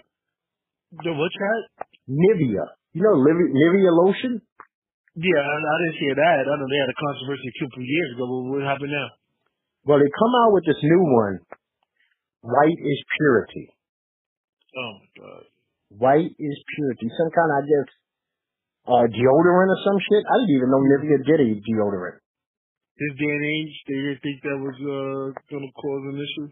the 1.03 1.13
what 1.13 1.31
chat? 1.31 1.87
Nivea, 2.09 2.65
you 2.93 3.01
know 3.01 3.15
Nivea 3.17 3.91
lotion. 3.95 4.41
Yeah, 5.19 5.43
I, 5.43 5.55
I 5.59 5.75
didn't 5.83 5.99
hear 5.99 6.15
that. 6.15 6.47
I 6.47 6.53
know 6.55 6.67
they 6.71 6.79
had 6.79 6.93
a 6.93 6.99
controversy 6.99 7.47
a 7.51 7.57
couple 7.59 7.83
years 7.83 8.09
ago, 8.15 8.23
but 8.31 8.41
what 8.47 8.63
happened 8.63 8.95
now? 8.95 9.09
Well, 9.83 9.99
they 9.99 10.07
come 10.07 10.33
out 10.45 10.55
with 10.55 10.63
this 10.63 10.79
new 10.79 11.03
one. 11.03 11.35
White 12.41 12.79
is 12.79 12.99
purity. 13.19 13.67
Oh 14.71 14.91
my 15.03 15.09
god. 15.19 15.43
White 15.91 16.33
is 16.39 16.57
purity. 16.75 17.07
Some 17.19 17.31
kind 17.35 17.49
of, 17.51 17.55
I 17.59 17.63
guess, 17.67 17.89
uh, 18.87 19.05
deodorant 19.11 19.69
or 19.75 19.79
some 19.83 19.99
shit. 19.99 20.23
I 20.23 20.33
didn't 20.41 20.55
even 20.57 20.69
know 20.71 20.79
Nivea 20.79 21.19
did 21.27 21.39
a 21.43 21.49
deodorant. 21.59 22.23
This 22.95 23.13
day 23.19 23.29
and 23.35 23.45
age, 23.45 23.73
they 23.89 23.99
didn't 23.99 24.21
think 24.23 24.37
that 24.45 24.57
was 24.61 24.77
uh 24.79 25.25
gonna 25.49 25.71
cause 25.75 26.03
an 26.07 26.17
issue. 26.21 26.47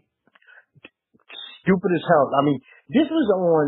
Stupid 1.62 1.90
as 1.94 2.04
hell. 2.10 2.26
I 2.36 2.42
mean, 2.44 2.58
this 2.90 3.08
was 3.08 3.26
on 3.32 3.66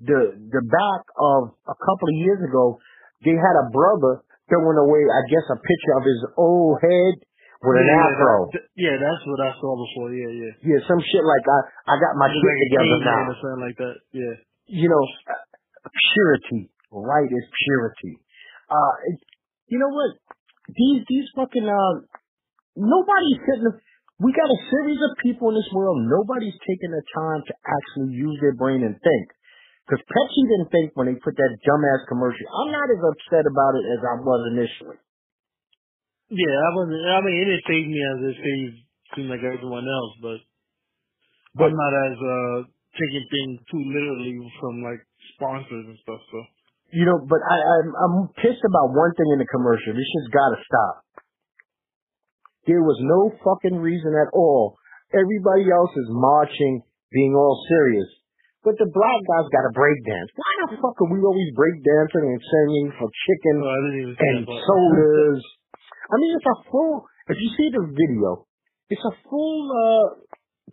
the 0.00 0.20
the 0.34 0.62
back 0.66 1.02
of 1.14 1.54
a 1.68 1.76
couple 1.78 2.08
of 2.10 2.16
years 2.16 2.40
ago. 2.42 2.80
They 3.24 3.36
had 3.36 3.56
a 3.60 3.70
brother 3.70 4.24
throwing 4.48 4.80
away, 4.80 5.02
I 5.06 5.22
guess, 5.30 5.46
a 5.52 5.58
picture 5.60 5.94
of 6.00 6.04
his 6.08 6.20
old 6.40 6.80
head 6.80 7.14
with 7.60 7.76
an 7.76 7.86
yeah, 7.86 8.04
afro. 8.08 8.48
that- 8.56 8.68
yeah, 8.76 8.96
that's 8.96 9.22
what 9.28 9.40
I 9.44 9.52
saw 9.60 9.72
before. 9.76 10.08
Yeah, 10.16 10.32
yeah. 10.32 10.52
Yeah, 10.64 10.80
some 10.88 11.00
shit 11.04 11.24
like 11.24 11.44
I 11.44 11.58
I 11.92 11.94
got 12.00 12.16
my 12.16 12.28
shit 12.32 12.40
like 12.40 12.60
together 12.72 12.98
now. 13.04 13.28
or 13.28 13.36
something 13.36 13.62
like 13.68 13.78
that. 13.78 13.96
Yeah. 14.16 14.34
you 14.66 14.88
know, 14.88 15.04
purity. 16.14 16.70
Right 16.90 17.30
is 17.30 17.46
purity. 17.64 18.18
Uh, 18.70 18.92
you 19.68 19.78
know 19.78 19.90
what? 19.92 20.18
These 20.74 21.04
these 21.06 21.26
fucking 21.36 21.68
uh, 21.68 21.94
nobody's 22.76 23.40
sitting. 23.46 23.78
We 24.20 24.32
got 24.36 24.50
a 24.52 24.60
series 24.68 24.98
of 25.00 25.16
people 25.22 25.48
in 25.48 25.54
this 25.56 25.70
world. 25.72 26.02
Nobody's 26.04 26.56
taking 26.68 26.90
the 26.92 27.00
time 27.14 27.40
to 27.46 27.54
actually 27.64 28.12
use 28.12 28.36
their 28.42 28.52
brain 28.54 28.82
and 28.84 28.94
think. 29.00 29.26
Because 29.90 30.06
Pepsi 30.06 30.42
didn't 30.46 30.70
think 30.70 30.94
when 30.94 31.10
they 31.10 31.18
put 31.18 31.34
that 31.34 31.50
dumbass 31.66 32.06
commercial. 32.06 32.46
I'm 32.46 32.70
not 32.70 32.86
as 32.94 33.02
upset 33.10 33.42
about 33.42 33.74
it 33.74 33.90
as 33.90 34.00
I 34.06 34.14
was 34.22 34.40
initially. 34.54 35.02
Yeah, 36.30 36.54
I 36.62 36.70
wasn't. 36.78 37.02
I 37.10 37.18
mean, 37.26 37.36
it 37.42 37.46
didn't 37.50 37.66
phase 37.66 37.88
me 37.90 37.98
as 37.98 38.18
it 38.22 38.36
phased 38.38 38.78
seemed 39.18 39.34
like 39.34 39.42
everyone 39.42 39.82
else, 39.90 40.14
but, 40.22 40.38
But- 41.58 41.74
I'm 41.74 41.74
not 41.74 41.94
as 42.06 42.16
uh 42.22 42.58
taking 42.94 43.26
things 43.34 43.58
too 43.66 43.82
literally 43.82 44.38
from 44.62 44.86
like 44.86 45.02
sponsors 45.34 45.90
and 45.90 45.98
stuff. 46.06 46.22
So 46.30 46.38
You 46.94 47.10
know, 47.10 47.18
but 47.26 47.42
I, 47.42 47.58
I'm, 47.58 47.90
I'm 47.98 48.14
pissed 48.38 48.62
about 48.62 48.94
one 48.94 49.10
thing 49.18 49.26
in 49.34 49.42
the 49.42 49.50
commercial. 49.50 49.90
This 49.90 50.06
shit's 50.06 50.30
gotta 50.30 50.58
stop. 50.62 50.94
There 52.70 52.82
was 52.86 52.98
no 53.02 53.34
fucking 53.42 53.82
reason 53.82 54.14
at 54.14 54.30
all. 54.38 54.78
Everybody 55.10 55.66
else 55.66 55.90
is 55.98 56.06
marching, 56.14 56.86
being 57.10 57.34
all 57.34 57.58
serious. 57.66 58.19
But 58.60 58.76
the 58.76 58.88
black 58.92 59.20
guys 59.24 59.48
gotta 59.48 59.72
break 59.72 59.96
dance. 60.04 60.28
Why 60.36 60.52
the 60.68 60.76
fuck 60.76 60.96
are 61.00 61.08
we 61.08 61.20
always 61.24 61.48
break 61.56 61.80
dancing 61.80 62.28
and 62.28 62.40
singing 62.44 62.88
for 63.00 63.08
chicken 63.08 63.56
oh, 63.64 63.72
I 63.72 63.76
didn't 63.88 64.00
even 64.04 64.14
see 64.20 64.28
and 64.36 64.44
sodas? 64.44 65.40
I 66.12 66.14
mean, 66.20 66.32
it's 66.36 66.44
a 66.44 66.58
full, 66.68 67.08
if 67.32 67.40
you 67.40 67.50
see 67.56 67.68
the 67.72 67.88
video, 67.88 68.44
it's 68.92 69.00
a 69.00 69.14
full, 69.24 69.60
uh, 69.72 70.06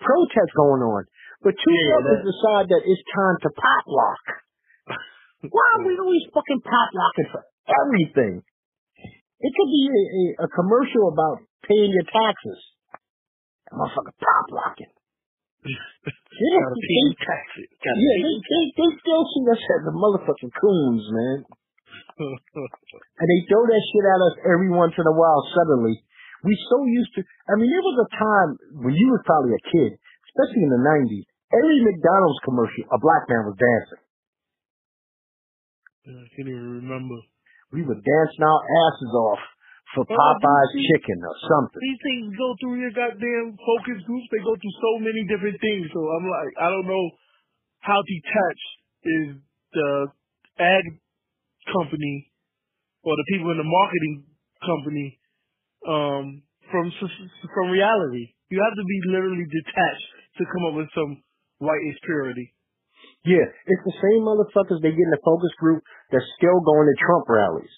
protest 0.03 0.51
going 0.57 0.83
on. 0.83 1.07
But 1.45 1.55
two 1.55 1.71
Yeah, 1.71 2.01
that- 2.03 2.27
decide 2.27 2.65
that 2.75 2.83
it's 2.83 3.05
time 3.07 3.37
to 3.45 3.49
pop 3.55 3.83
lock. 3.87 4.23
Why 5.53 5.65
are 5.79 5.85
we 5.87 5.95
always 5.95 6.25
fucking 6.33 6.61
pop 6.67 6.89
locking 6.91 7.29
for 7.31 7.41
everything? 7.71 8.43
It 9.39 9.51
could 9.53 9.69
be 9.71 9.83
a, 9.87 10.01
a, 10.01 10.23
a 10.43 10.47
commercial 10.49 11.13
about 11.13 11.45
paying 11.63 11.93
your 11.93 12.07
taxes. 12.09 12.59
That 13.69 13.77
motherfucker 13.77 14.17
pop 14.17 14.45
locking. 14.51 14.91
Yeah, 15.67 16.59
Gotta 16.63 16.79
pay 16.79 17.01
they, 17.03 17.17
taxes. 17.19 17.67
Gotta 17.83 17.99
yeah, 17.99 18.15
pay 18.17 18.23
they, 18.23 18.35
they, 18.39 18.63
they 18.77 18.89
still 19.03 19.23
see 19.27 19.43
us 19.51 19.61
as 19.61 19.81
the 19.83 19.95
motherfucking 19.95 20.53
coons, 20.55 21.05
man. 21.11 21.39
And 23.17 23.27
they 23.29 23.41
throw 23.45 23.61
that 23.61 23.83
shit 23.93 24.05
at 24.09 24.21
us 24.21 24.35
every 24.45 24.69
once 24.73 24.93
in 24.97 25.05
a 25.05 25.13
while 25.13 25.41
suddenly. 25.53 26.01
We 26.45 26.53
so 26.69 26.85
used 26.85 27.13
to, 27.17 27.21
I 27.21 27.53
mean, 27.57 27.69
there 27.69 27.85
was 27.85 27.97
a 28.05 28.09
time 28.13 28.49
when 28.85 28.93
you 28.93 29.09
was 29.09 29.21
probably 29.25 29.53
a 29.57 29.63
kid, 29.73 29.97
especially 30.33 30.65
in 30.65 30.73
the 30.73 30.81
90s, 30.81 31.25
every 31.53 31.77
McDonald's 31.81 32.41
commercial, 32.45 32.85
a 32.93 32.97
black 33.01 33.25
man 33.29 33.49
was 33.49 33.57
dancing. 33.57 34.01
I 36.07 36.25
can't 36.37 36.49
even 36.49 36.85
remember. 36.85 37.17
We 37.73 37.81
were 37.83 37.97
dancing 37.97 38.43
our 38.45 38.61
asses 38.63 39.13
off 39.17 39.41
for 39.95 40.03
Popeye's 40.03 40.73
chicken 40.91 41.19
or 41.23 41.35
something. 41.47 41.79
These 41.79 42.01
things 42.03 42.27
go 42.35 42.49
through 42.59 42.77
your 42.83 42.91
goddamn 42.91 43.55
focus 43.55 44.03
groups. 44.03 44.27
They 44.31 44.43
go 44.43 44.55
through 44.55 44.77
so 44.83 44.91
many 44.99 45.23
different 45.31 45.55
things. 45.59 45.87
So 45.95 45.99
I'm 45.99 46.27
like, 46.27 46.53
I 46.59 46.67
don't 46.67 46.89
know 46.89 47.05
how 47.79 47.99
detached 48.03 48.71
is 49.03 49.27
the 49.71 49.91
ad 50.59 50.85
company 51.71 52.31
or 53.03 53.15
the 53.15 53.27
people 53.31 53.51
in 53.55 53.59
the 53.59 53.67
marketing 53.67 54.15
company 54.59 55.07
um, 55.87 56.25
from 56.71 56.91
from 56.99 57.71
reality. 57.71 58.35
You 58.51 58.59
have 58.63 58.75
to 58.75 58.85
be 58.87 58.99
literally 59.11 59.47
detached 59.47 60.09
to 60.39 60.43
come 60.51 60.63
up 60.71 60.75
with 60.75 60.91
some 60.95 61.23
white 61.59 61.83
is 61.87 61.99
purity. 62.03 62.53
Yeah, 63.25 63.43
it's 63.43 63.85
the 63.87 63.97
same 63.99 64.23
motherfuckers 64.23 64.79
they 64.79 64.91
get 64.91 65.07
in 65.07 65.15
the 65.15 65.23
focus 65.23 65.51
group 65.59 65.83
that's 66.11 66.27
still 66.39 66.59
going 66.63 66.87
to 66.87 66.95
Trump 67.03 67.27
rallies. 67.27 67.71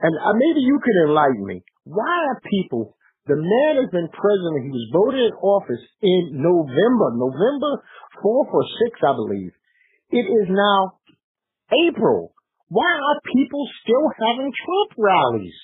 And 0.00 0.14
uh, 0.14 0.34
maybe 0.34 0.62
you 0.62 0.78
could 0.78 1.08
enlighten 1.10 1.44
me. 1.44 1.62
Why 1.84 2.06
are 2.30 2.40
people, 2.46 2.94
the 3.26 3.34
man 3.34 3.82
has 3.82 3.90
been 3.90 4.08
president, 4.14 4.64
he 4.64 4.70
was 4.70 4.86
voted 4.94 5.20
in 5.26 5.34
office 5.42 5.84
in 6.02 6.38
November, 6.38 7.18
November 7.18 7.82
4th 8.22 8.50
or 8.54 8.64
6th, 8.64 9.02
I 9.02 9.14
believe. 9.16 9.52
It 10.10 10.26
is 10.30 10.46
now 10.48 10.98
April. 11.88 12.32
Why 12.68 12.88
are 12.88 13.18
people 13.34 13.64
still 13.82 14.06
having 14.22 14.52
Trump 14.52 14.90
rallies? 14.96 15.58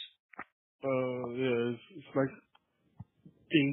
Uh, 0.84 1.24
yeah, 1.36 1.72
it's, 1.72 1.84
it's 1.96 2.12
like 2.16 2.32
they, 3.48 3.66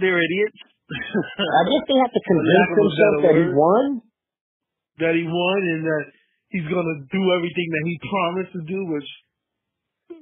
they're 0.00 0.18
idiots. 0.20 0.60
I 0.84 1.62
guess 1.70 1.84
they 1.88 1.98
have 2.02 2.12
to 2.12 2.22
convince 2.28 2.70
themselves 2.76 3.18
better 3.24 3.40
that 3.40 3.48
he 3.48 3.56
won. 3.56 3.84
that 5.00 5.14
he 5.16 5.24
won 5.24 5.60
and 5.72 5.82
that 5.88 6.04
he's 6.54 6.70
gonna 6.70 6.98
do 7.10 7.22
everything 7.34 7.68
that 7.74 7.84
he 7.90 7.94
promised 8.06 8.52
to 8.54 8.62
do, 8.62 8.78
which 8.94 9.08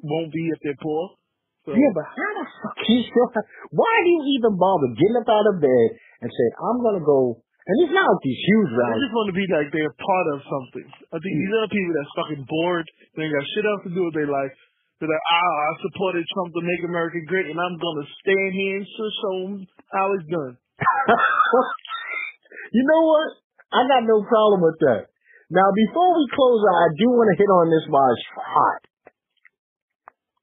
won't 0.01 0.33
be 0.33 0.49
if 0.49 0.59
they're 0.65 0.81
poor. 0.81 1.21
So, 1.63 1.77
Yeah, 1.79 1.93
but 1.95 2.03
how 2.09 2.31
the 2.43 2.47
fuck 2.59 2.75
he 2.89 3.07
still 3.07 3.29
have, 3.39 3.47
why 3.71 3.93
do 4.03 4.09
you 4.11 4.23
even 4.41 4.59
bother 4.59 4.91
getting 4.99 5.15
up 5.21 5.31
out 5.31 5.47
of 5.47 5.63
bed 5.63 5.89
and 6.25 6.27
saying, 6.27 6.55
I'm 6.59 6.83
gonna 6.83 7.05
go, 7.07 7.39
and 7.39 7.75
it's 7.87 7.95
not 7.95 8.03
like 8.03 8.23
these 8.27 8.43
huge 8.43 8.71
they 8.75 8.83
rallies. 8.83 9.03
just 9.07 9.15
want 9.15 9.29
to 9.31 9.37
be 9.39 9.47
like 9.47 9.69
they're 9.71 9.95
part 9.95 10.27
of 10.35 10.43
something. 10.43 10.87
I 11.15 11.23
think 11.23 11.35
these 11.39 11.55
other 11.55 11.71
people 11.71 11.93
that's 11.95 12.15
fucking 12.19 12.43
bored, 12.51 12.87
they 13.15 13.31
got 13.31 13.47
shit 13.55 13.63
else 13.69 13.83
to 13.87 13.95
do 13.95 14.03
with 14.11 14.17
their 14.19 14.27
life. 14.27 14.51
They're 14.99 15.07
like, 15.07 15.23
ah, 15.31 15.55
I 15.71 15.73
supported 15.87 16.27
Trump 16.35 16.51
to 16.55 16.63
make 16.67 16.83
America 16.83 17.23
great, 17.31 17.47
and 17.47 17.55
I'm 17.59 17.79
gonna 17.79 18.07
stand 18.27 18.51
here 18.59 18.83
and 18.83 18.87
show 18.91 19.35
him 19.47 19.53
how 19.95 20.07
it's 20.19 20.27
done. 20.27 20.59
you 22.75 22.83
know 22.91 23.03
what? 23.07 23.29
I 23.71 23.87
got 23.87 24.03
no 24.03 24.19
problem 24.27 24.67
with 24.67 24.79
that. 24.83 25.12
Now, 25.53 25.69
before 25.69 26.11
we 26.17 26.25
close 26.33 26.65
out, 26.65 26.79
I 26.81 26.91
do 26.97 27.07
want 27.13 27.29
to 27.29 27.37
hit 27.37 27.51
on 27.53 27.69
this 27.69 27.85
while 27.93 28.09
it's 28.09 28.25
hot. 28.41 28.83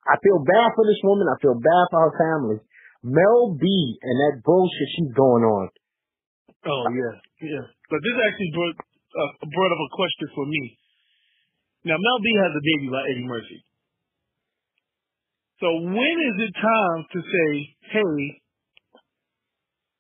I 0.06 0.22
feel 0.22 0.38
bad 0.46 0.70
for 0.78 0.86
this 0.86 1.02
woman. 1.02 1.26
I 1.26 1.38
feel 1.42 1.58
bad 1.58 1.86
for 1.90 2.00
her 2.06 2.14
family. 2.14 2.58
Mel 3.02 3.58
B 3.58 3.66
and 4.06 4.16
that 4.22 4.46
bullshit 4.46 4.90
she's 4.94 5.14
going 5.18 5.46
on. 5.46 5.66
Oh 6.68 6.86
yeah, 6.92 7.16
yeah. 7.42 7.66
But 7.88 8.04
this 8.04 8.18
actually 8.20 8.52
brought 8.52 8.76
uh, 8.76 9.32
brought 9.48 9.72
up 9.72 9.82
a 9.82 9.92
question 9.96 10.28
for 10.36 10.46
me. 10.46 10.76
Now 11.88 11.96
Mel 11.96 12.20
B 12.20 12.28
has 12.44 12.52
a 12.52 12.64
baby 12.64 12.88
by 12.92 13.02
Eddie 13.08 13.24
Murphy. 13.24 13.60
So 15.64 15.68
when 15.90 16.16
is 16.20 16.36
it 16.44 16.54
time 16.60 17.00
to 17.08 17.20
say, 17.24 17.50
hey, 17.96 18.16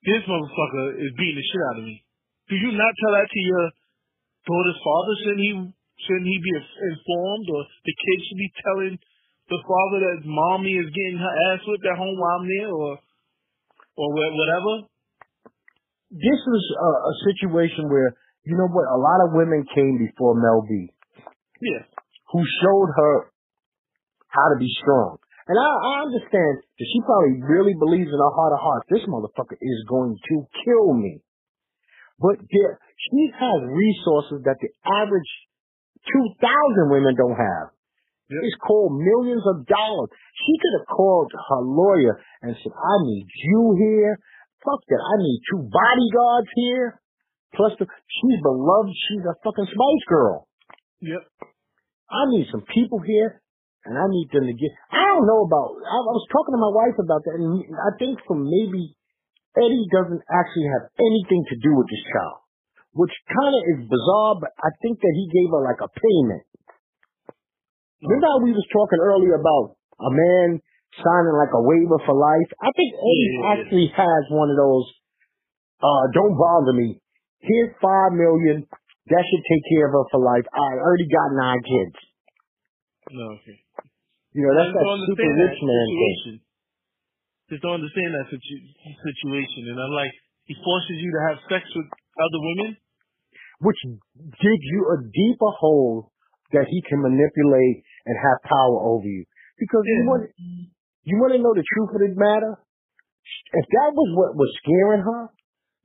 this 0.03 0.23
motherfucker 0.27 0.99
is 0.99 1.11
beating 1.15 1.39
the 1.39 1.47
shit 1.47 1.63
out 1.71 1.79
of 1.79 1.85
me? 1.87 2.03
Do 2.51 2.55
you 2.59 2.71
not 2.75 2.93
tell 2.99 3.13
that 3.15 3.27
to 3.31 3.39
your 3.39 3.65
daughter's 4.47 4.81
father? 4.83 5.13
Shouldn't 5.23 5.43
he 5.43 5.53
shouldn't 6.07 6.29
he 6.29 6.37
be 6.39 6.53
informed, 6.55 7.47
or 7.51 7.61
the 7.83 7.95
kid 7.95 8.17
should 8.27 8.39
be 8.39 8.51
telling 8.63 8.95
the 9.51 9.61
father 9.65 9.99
that 10.05 10.23
mommy 10.23 10.77
is 10.79 10.87
getting 10.93 11.19
her 11.19 11.33
ass 11.51 11.61
whipped 11.65 11.87
at 11.87 11.97
home 11.99 12.15
while 12.15 12.39
I'm 12.39 12.47
there, 12.47 12.71
or 12.71 12.91
or 13.99 14.07
whatever? 14.13 14.87
This 16.09 16.41
is 16.41 16.63
a, 16.73 16.89
a 16.89 17.13
situation 17.27 17.91
where 17.91 18.15
you 18.47 18.55
know 18.55 18.69
what? 18.71 18.87
A 18.87 18.99
lot 18.99 19.19
of 19.27 19.35
women 19.35 19.67
came 19.75 19.99
before 19.99 20.33
Mel 20.33 20.63
B. 20.65 20.89
Yeah. 21.61 21.83
Who 22.31 22.41
showed 22.41 22.89
her 22.95 23.29
how 24.29 24.45
to 24.53 24.57
be 24.57 24.69
strong. 24.81 25.17
And 25.49 25.57
I, 25.57 25.65
I 25.65 25.93
understand 26.05 26.61
that 26.61 26.87
she 26.87 26.99
probably 27.01 27.41
really 27.41 27.73
believes 27.73 28.13
in 28.13 28.21
her 28.21 28.33
heart 28.37 28.53
of 28.53 28.61
hearts, 28.61 28.85
this 28.93 29.05
motherfucker 29.09 29.57
is 29.57 29.79
going 29.89 30.13
to 30.13 30.35
kill 30.61 30.93
me. 30.93 31.25
But 32.19 32.43
there, 32.43 32.79
she 33.09 33.31
has 33.31 33.59
resources 33.63 34.43
that 34.43 34.59
the 34.59 34.71
average 34.83 35.31
2,000 36.03 36.91
women 36.91 37.15
don't 37.15 37.39
have. 37.39 37.71
Yep. 38.29 38.45
It's 38.45 38.59
called 38.61 38.93
millions 38.93 39.41
of 39.55 39.65
dollars. 39.65 40.13
She 40.13 40.53
could 40.61 40.75
have 40.79 40.87
called 40.93 41.31
her 41.33 41.61
lawyer 41.65 42.21
and 42.43 42.53
said, 42.53 42.75
I 42.75 42.95
need 43.07 43.25
you 43.25 43.73
here. 43.79 44.19
Fuck 44.61 44.83
that. 44.85 45.01
I 45.01 45.15
need 45.17 45.39
two 45.49 45.65
bodyguards 45.65 46.51
here. 46.53 47.01
Plus, 47.55 47.73
the, 47.79 47.87
she's 47.89 48.39
beloved. 48.43 48.93
She's 49.09 49.25
a 49.25 49.33
fucking 49.41 49.65
Spice 49.65 50.05
Girl. 50.07 50.45
Yep. 51.01 51.23
I 52.11 52.21
need 52.29 52.45
some 52.51 52.61
people 52.69 52.99
here, 53.01 53.41
and 53.85 53.97
I 53.97 54.05
need 54.09 54.29
them 54.33 54.45
to 54.45 54.53
get. 54.53 54.69
I 54.91 55.05
don't 55.09 55.25
know 55.25 55.45
about. 55.45 55.77
I, 55.81 55.97
I 55.97 56.13
was 56.13 56.27
talking 56.29 56.53
to 56.53 56.61
my 56.61 56.73
wife 56.73 56.97
about 57.01 57.21
that, 57.25 57.37
and 57.37 57.65
I 57.73 57.91
think 57.97 58.19
from 58.27 58.45
maybe 58.45 58.93
Eddie 59.57 59.87
doesn't 59.89 60.23
actually 60.29 60.67
have 60.77 60.85
anything 60.99 61.41
to 61.49 61.55
do 61.57 61.71
with 61.73 61.87
this 61.89 62.03
child, 62.13 62.45
which 62.93 63.13
kind 63.29 63.53
of 63.53 63.63
is 63.73 63.79
bizarre. 63.89 64.37
But 64.37 64.53
I 64.61 64.69
think 64.81 65.01
that 65.01 65.13
he 65.15 65.25
gave 65.33 65.49
her 65.49 65.63
like 65.65 65.81
a 65.81 65.89
payment. 65.89 66.45
Remember 68.05 68.27
how 68.29 68.39
we 68.39 68.55
was 68.55 68.67
talking 68.71 69.01
earlier 69.01 69.35
about 69.35 69.75
a 69.99 70.11
man 70.13 70.63
signing 70.95 71.35
like 71.35 71.51
a 71.51 71.63
waiver 71.63 71.99
for 72.05 72.15
life? 72.15 72.49
I 72.61 72.71
think 72.71 72.95
Eddie 72.95 73.33
yeah. 73.35 73.51
actually 73.57 73.87
has 73.91 74.21
one 74.31 74.49
of 74.53 74.57
those. 74.57 74.87
Uh, 75.83 76.05
don't 76.13 76.35
bother 76.37 76.75
me. 76.75 76.99
Here's 77.39 77.75
five 77.81 78.15
million. 78.15 78.67
That 79.09 79.23
should 79.25 79.43
take 79.49 79.65
care 79.73 79.89
of 79.89 79.93
her 79.95 80.05
for 80.11 80.21
life. 80.21 80.45
I 80.53 80.79
already 80.79 81.09
got 81.09 81.33
nine 81.33 81.61
kids. 81.65 81.97
No, 83.09 83.25
okay. 83.41 83.57
You 84.37 84.45
know, 84.45 84.53
that's 84.53 84.69
that 84.69 84.85
super 85.09 85.29
rich 85.33 85.59
man 85.65 85.87
thing. 85.89 86.39
Just 87.49 87.65
don't 87.65 87.81
understand 87.81 88.13
that 88.13 88.29
situ- 88.29 88.69
situation. 89.01 89.73
And 89.73 89.77
I'm 89.81 89.93
like, 89.93 90.13
he 90.45 90.53
forces 90.61 90.97
you 91.01 91.09
to 91.09 91.21
have 91.33 91.37
sex 91.49 91.65
with 91.73 91.89
other 91.89 92.41
women? 92.41 92.77
Which 93.61 93.81
digs 94.15 94.67
you 94.69 94.81
a 94.93 94.97
deeper 95.09 95.51
hole 95.57 96.13
that 96.53 96.69
he 96.69 96.79
can 96.85 97.01
manipulate 97.01 97.83
and 98.05 98.15
have 98.17 98.49
power 98.49 98.77
over 98.93 99.05
you. 99.05 99.25
Because 99.57 99.83
yeah. 99.85 99.97
you 99.97 100.03
want, 100.07 100.23
you 101.03 101.15
want 101.17 101.33
to 101.33 101.41
know 101.41 101.53
the 101.53 101.65
truth 101.65 101.91
of 101.93 102.01
the 102.01 102.13
matter? 102.15 102.57
If 103.53 103.65
that 103.65 103.91
was 103.93 104.09
what 104.13 104.37
was 104.37 104.49
scaring 104.63 105.01
her, 105.05 105.29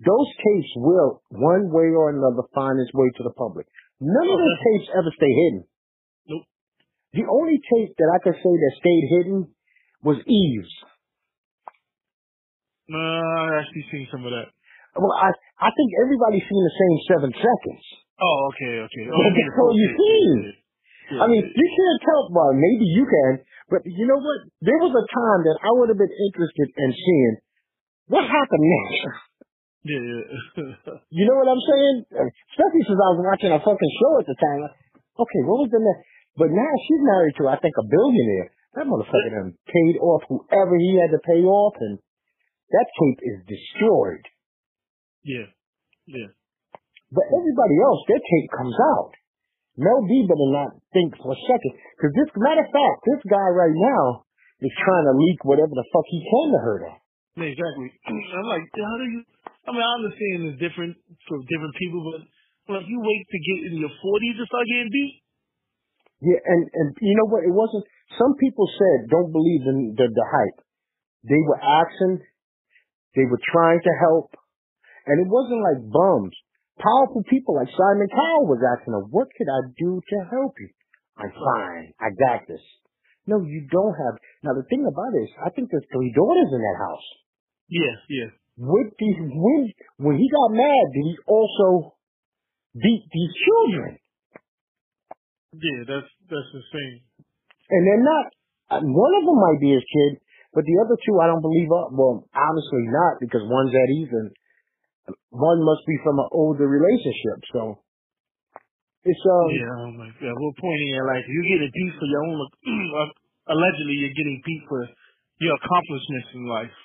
those 0.00 0.28
tapes 0.36 0.72
will, 0.76 1.22
one 1.30 1.72
way 1.72 1.92
or 1.92 2.12
another, 2.12 2.44
find 2.54 2.80
its 2.80 2.92
way 2.92 3.08
to 3.16 3.22
the 3.24 3.34
public. 3.36 3.66
None 4.00 4.28
of 4.28 4.38
those 4.38 4.58
uh-huh. 4.58 4.68
tapes 4.68 4.88
ever 4.96 5.10
stay 5.16 5.32
hidden. 5.32 5.64
Nope. 6.28 6.44
The 7.12 7.24
only 7.30 7.58
tape 7.60 7.96
that 7.96 8.10
I 8.12 8.18
could 8.20 8.36
say 8.36 8.52
that 8.52 8.80
stayed 8.80 9.06
hidden 9.16 9.54
was 10.02 10.18
Eve's. 10.24 10.72
No, 12.88 13.00
I 13.00 13.64
actually 13.64 13.86
seen 13.90 14.04
some 14.12 14.24
of 14.24 14.32
that. 14.32 14.52
Well, 14.94 15.14
I 15.16 15.32
I 15.58 15.70
think 15.74 15.90
everybody's 15.98 16.44
seen 16.46 16.62
the 16.62 16.76
same 16.78 16.96
seven 17.10 17.30
seconds. 17.34 17.84
Oh, 18.20 18.38
okay, 18.54 18.74
okay. 18.86 19.04
Oh, 19.10 19.24
that's 19.34 19.58
all 19.58 19.74
you 19.74 19.88
seen. 19.90 20.54
Yeah, 21.10 21.20
I 21.20 21.26
mean, 21.28 21.44
you 21.44 21.68
can't 21.68 22.00
tell. 22.04 22.30
Well, 22.30 22.54
maybe 22.54 22.86
you 22.86 23.04
can, 23.04 23.32
but 23.68 23.82
you 23.84 24.06
know 24.06 24.20
what? 24.20 24.38
There 24.62 24.80
was 24.80 24.92
a 24.94 25.04
time 25.10 25.40
that 25.44 25.58
I 25.60 25.70
would 25.76 25.88
have 25.90 26.00
been 26.00 26.12
interested 26.12 26.68
in 26.78 26.90
seeing 26.94 27.34
what 28.08 28.24
happened 28.24 28.64
next. 28.64 29.00
Yeah, 29.84 30.00
yeah. 30.00 30.24
you 31.16 31.24
know 31.28 31.36
what 31.36 31.48
I'm 31.50 31.60
saying? 31.60 31.96
Especially 32.08 32.84
since 32.88 33.00
I 33.00 33.08
was 33.16 33.20
watching 33.20 33.52
a 33.52 33.60
fucking 33.60 33.92
show 34.00 34.12
at 34.22 34.26
the 34.28 34.36
time. 34.40 34.62
okay, 35.20 35.42
what 35.44 35.66
was 35.66 35.70
the 35.72 35.82
next? 35.82 36.04
But 36.40 36.50
now 36.50 36.72
she's 36.88 37.02
married 37.04 37.36
to, 37.38 37.52
I 37.52 37.60
think, 37.60 37.76
a 37.76 37.84
billionaire. 37.84 38.48
That 38.74 38.88
motherfucker 38.90 39.30
done 39.30 39.54
paid 39.70 39.96
off 40.02 40.24
whoever 40.26 40.74
he 40.80 40.98
had 40.98 41.12
to 41.14 41.20
pay 41.22 41.44
off, 41.46 41.76
and 41.78 42.00
that 42.70 42.86
tape 42.88 43.20
is 43.20 43.38
destroyed. 43.44 44.24
Yeah, 45.24 45.48
yeah. 46.08 46.30
But 47.12 47.26
everybody 47.30 47.76
else, 47.84 48.00
their 48.08 48.20
tape 48.20 48.50
comes 48.54 48.76
out. 48.96 49.12
Mel 49.76 50.02
B 50.06 50.26
better 50.26 50.50
not 50.54 50.70
think 50.94 51.14
for 51.18 51.34
a 51.34 51.40
second. 51.50 51.72
Because 51.98 52.12
this, 52.14 52.30
matter 52.38 52.62
of 52.62 52.70
fact, 52.70 52.98
this 53.06 53.22
guy 53.26 53.48
right 53.50 53.74
now 53.74 54.26
is 54.62 54.72
trying 54.86 55.06
to 55.10 55.14
leak 55.18 55.42
whatever 55.42 55.74
the 55.74 55.86
fuck 55.90 56.06
he 56.06 56.20
can 56.22 56.48
to 56.54 56.60
her 56.62 56.76
that. 56.86 56.98
Yeah, 57.42 57.50
exactly. 57.50 57.90
I'm 58.38 58.46
like, 58.46 58.66
how 58.70 58.96
do 59.02 59.06
you 59.10 59.20
I 59.64 59.72
mean, 59.72 59.80
I 59.80 59.92
understand 59.96 60.36
it's 60.52 60.60
different 60.60 60.92
for 61.24 61.40
different 61.48 61.74
people, 61.80 62.04
but 62.04 62.20
like 62.76 62.84
you 62.84 63.00
wait 63.00 63.24
to 63.24 63.38
get 63.40 63.58
in 63.72 63.80
your 63.80 63.92
40s 63.92 64.36
to 64.36 64.44
start 64.44 64.64
getting 64.68 64.92
beat. 64.92 65.14
Yeah, 66.20 66.40
and 66.40 66.62
and 66.68 66.88
you 67.00 67.16
know 67.16 67.28
what? 67.28 67.44
It 67.44 67.52
wasn't. 67.52 67.84
Some 68.20 68.36
people 68.36 68.68
said 68.68 69.08
don't 69.08 69.32
believe 69.32 69.64
in 69.64 69.78
the 69.96 70.06
the 70.08 70.26
hype. 70.28 70.58
They 71.24 71.40
were 71.48 71.60
asking, 71.60 72.20
they 73.14 73.26
were 73.26 73.40
trying 73.52 73.80
to 73.80 73.94
help, 74.00 74.34
and 75.06 75.22
it 75.22 75.30
wasn't 75.30 75.62
like 75.62 75.80
bums. 75.90 76.34
Powerful 76.78 77.22
people 77.30 77.54
like 77.54 77.70
Simon 77.70 78.10
Cowell 78.10 78.50
was 78.50 78.62
asking 78.62 78.94
her, 78.94 79.06
"What 79.10 79.30
could 79.38 79.46
I 79.46 79.70
do 79.78 80.02
to 80.02 80.16
help 80.30 80.58
you?" 80.58 80.70
I'm 81.16 81.30
fine. 81.30 81.94
I 82.02 82.10
got 82.10 82.46
this. 82.48 82.62
No, 83.26 83.40
you 83.40 83.66
don't 83.70 83.94
have. 83.94 84.18
Now 84.42 84.54
the 84.58 84.66
thing 84.66 84.82
about 84.82 85.14
it 85.14 85.30
is, 85.30 85.32
I 85.38 85.50
think 85.50 85.70
there's 85.70 85.86
three 85.92 86.12
daughters 86.12 86.50
in 86.50 86.60
that 86.60 86.78
house. 86.82 87.06
Yeah, 87.68 87.94
yeah 88.10 88.30
with 88.56 88.94
these 88.98 89.18
when 89.18 89.72
when 89.98 90.16
he 90.16 90.30
got 90.30 90.54
mad, 90.54 90.86
did 90.94 91.04
he 91.04 91.16
also 91.26 91.96
beat 92.74 93.04
these 93.10 93.34
children? 93.46 93.98
Yeah, 95.54 95.80
that's 95.86 96.10
that's 96.30 96.50
the 96.54 96.64
same. 96.72 97.00
And 97.70 97.82
they're 97.86 98.04
not. 98.04 98.26
Uh, 98.70 98.80
one 98.80 99.12
of 99.18 99.24
them 99.26 99.38
might 99.38 99.60
be 99.60 99.74
his 99.74 99.84
kid, 99.84 100.20
but 100.54 100.62
the 100.62 100.76
other 100.86 100.96
two 101.02 101.18
I 101.18 101.26
don't 101.26 101.42
believe 101.42 101.68
are. 101.74 101.90
Well, 101.90 102.24
obviously 102.30 102.86
not 102.88 103.18
because 103.18 103.42
one's 103.44 103.74
Eddie's 103.74 104.10
and 104.14 104.30
one 105.34 105.60
must 105.60 105.82
be 105.84 105.98
from 106.06 106.22
an 106.22 106.30
older 106.30 106.64
relationship. 106.70 107.42
So 107.50 107.82
it's 109.02 109.24
um. 109.26 109.50
Yeah, 109.50 109.74
oh 109.84 109.92
my 109.98 110.08
God. 110.14 110.32
We're 110.32 110.58
pointing 110.62 110.90
at 110.96 111.04
like 111.10 111.26
you 111.26 111.40
get 111.50 111.66
a 111.66 111.70
beat 111.74 111.92
for 111.98 112.06
your 112.06 112.22
own. 112.22 112.38
allegedly, 113.52 113.96
you're 114.00 114.16
getting 114.16 114.40
beat 114.46 114.62
for 114.70 114.86
your 115.42 115.54
accomplishments 115.58 116.30
in 116.32 116.46
life. 116.48 116.76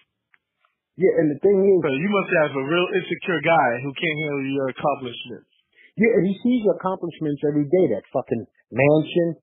Yeah, 0.99 1.15
and 1.15 1.32
the 1.32 1.39
thing 1.39 1.55
is, 1.63 1.80
so 1.80 1.95
you 1.95 2.11
must 2.11 2.32
have 2.43 2.51
a 2.59 2.65
real 2.67 2.88
insecure 2.91 3.39
guy 3.39 3.70
who 3.86 3.91
can't 3.95 4.20
handle 4.20 4.51
your 4.51 4.67
accomplishments. 4.67 5.47
Yeah, 5.95 6.11
and 6.20 6.28
he 6.28 6.36
sees 6.43 6.59
your 6.67 6.76
accomplishments 6.76 7.39
every 7.47 7.72
day. 7.72 7.86
That 7.95 8.03
fucking 8.11 8.43
mansion, 8.67 9.39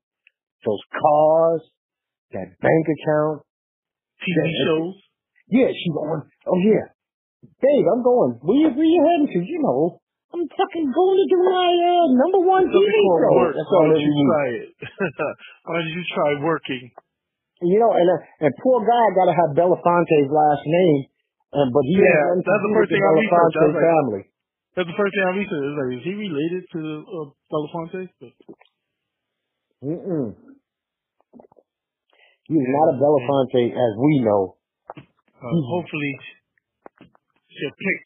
those 0.68 0.84
cars, 0.92 1.62
that 2.36 2.52
bank 2.60 2.84
account, 2.92 3.45
TV 4.22 4.38
shows. 4.64 4.94
Yeah, 5.50 5.70
she's 5.70 5.94
going. 5.94 6.22
Oh 6.46 6.58
yeah, 6.62 6.90
Dave, 7.60 7.86
I'm 7.88 8.02
going. 8.02 8.40
You 8.42 8.70
where 8.72 8.86
you 8.86 9.00
heading 9.04 9.30
to? 9.30 9.40
You 9.42 9.60
know, 9.62 10.00
I'm 10.34 10.44
fucking 10.44 10.88
going 10.90 11.18
to 11.22 11.26
do 11.30 11.38
my 11.44 11.70
uh, 11.70 12.06
number 12.16 12.40
one 12.44 12.64
TV 12.68 12.84
show. 12.84 13.32
Work. 13.36 13.54
That's 13.54 13.72
all 13.72 13.86
Why 13.86 13.96
don't 13.96 14.02
you 14.02 14.14
try 14.26 14.46
it? 14.60 14.68
Why 15.64 15.72
don't 15.80 15.92
you 15.92 16.04
try 16.12 16.30
working? 16.42 16.84
You 17.62 17.78
know, 17.80 17.92
and 17.92 18.08
uh, 18.08 18.44
and 18.44 18.52
poor 18.60 18.84
guy 18.84 19.04
got 19.16 19.32
to 19.32 19.36
have 19.36 19.50
Belafonte's 19.56 20.28
last 20.28 20.64
name 20.66 21.08
and 21.56 21.72
but 21.72 21.84
he 21.88 21.96
yeah, 21.96 22.36
that's 22.36 22.64
the 22.68 22.74
first 22.76 22.90
thing 22.92 23.00
I 23.00 23.12
researched. 23.16 23.56
That's 23.56 23.72
like, 23.72 23.88
family. 23.88 24.22
That's 24.76 24.88
the 24.92 24.98
first 24.98 25.12
thing 25.16 25.24
I 25.24 25.32
researched. 25.40 25.68
Is 25.72 25.76
like, 25.80 25.92
is 25.96 26.04
he 26.04 26.14
related 26.20 26.62
to 26.74 26.80
uh, 27.06 27.26
Belafonte? 27.48 28.02
Mm-mm. 29.80 30.26
He's 32.48 32.62
not 32.62 32.94
a 32.94 32.96
Belafonte 33.02 33.74
as 33.74 33.92
we 33.98 34.22
know. 34.22 34.56
Uh, 34.96 35.60
hopefully, 35.66 36.14
she'll 37.50 37.76
pick 37.76 37.98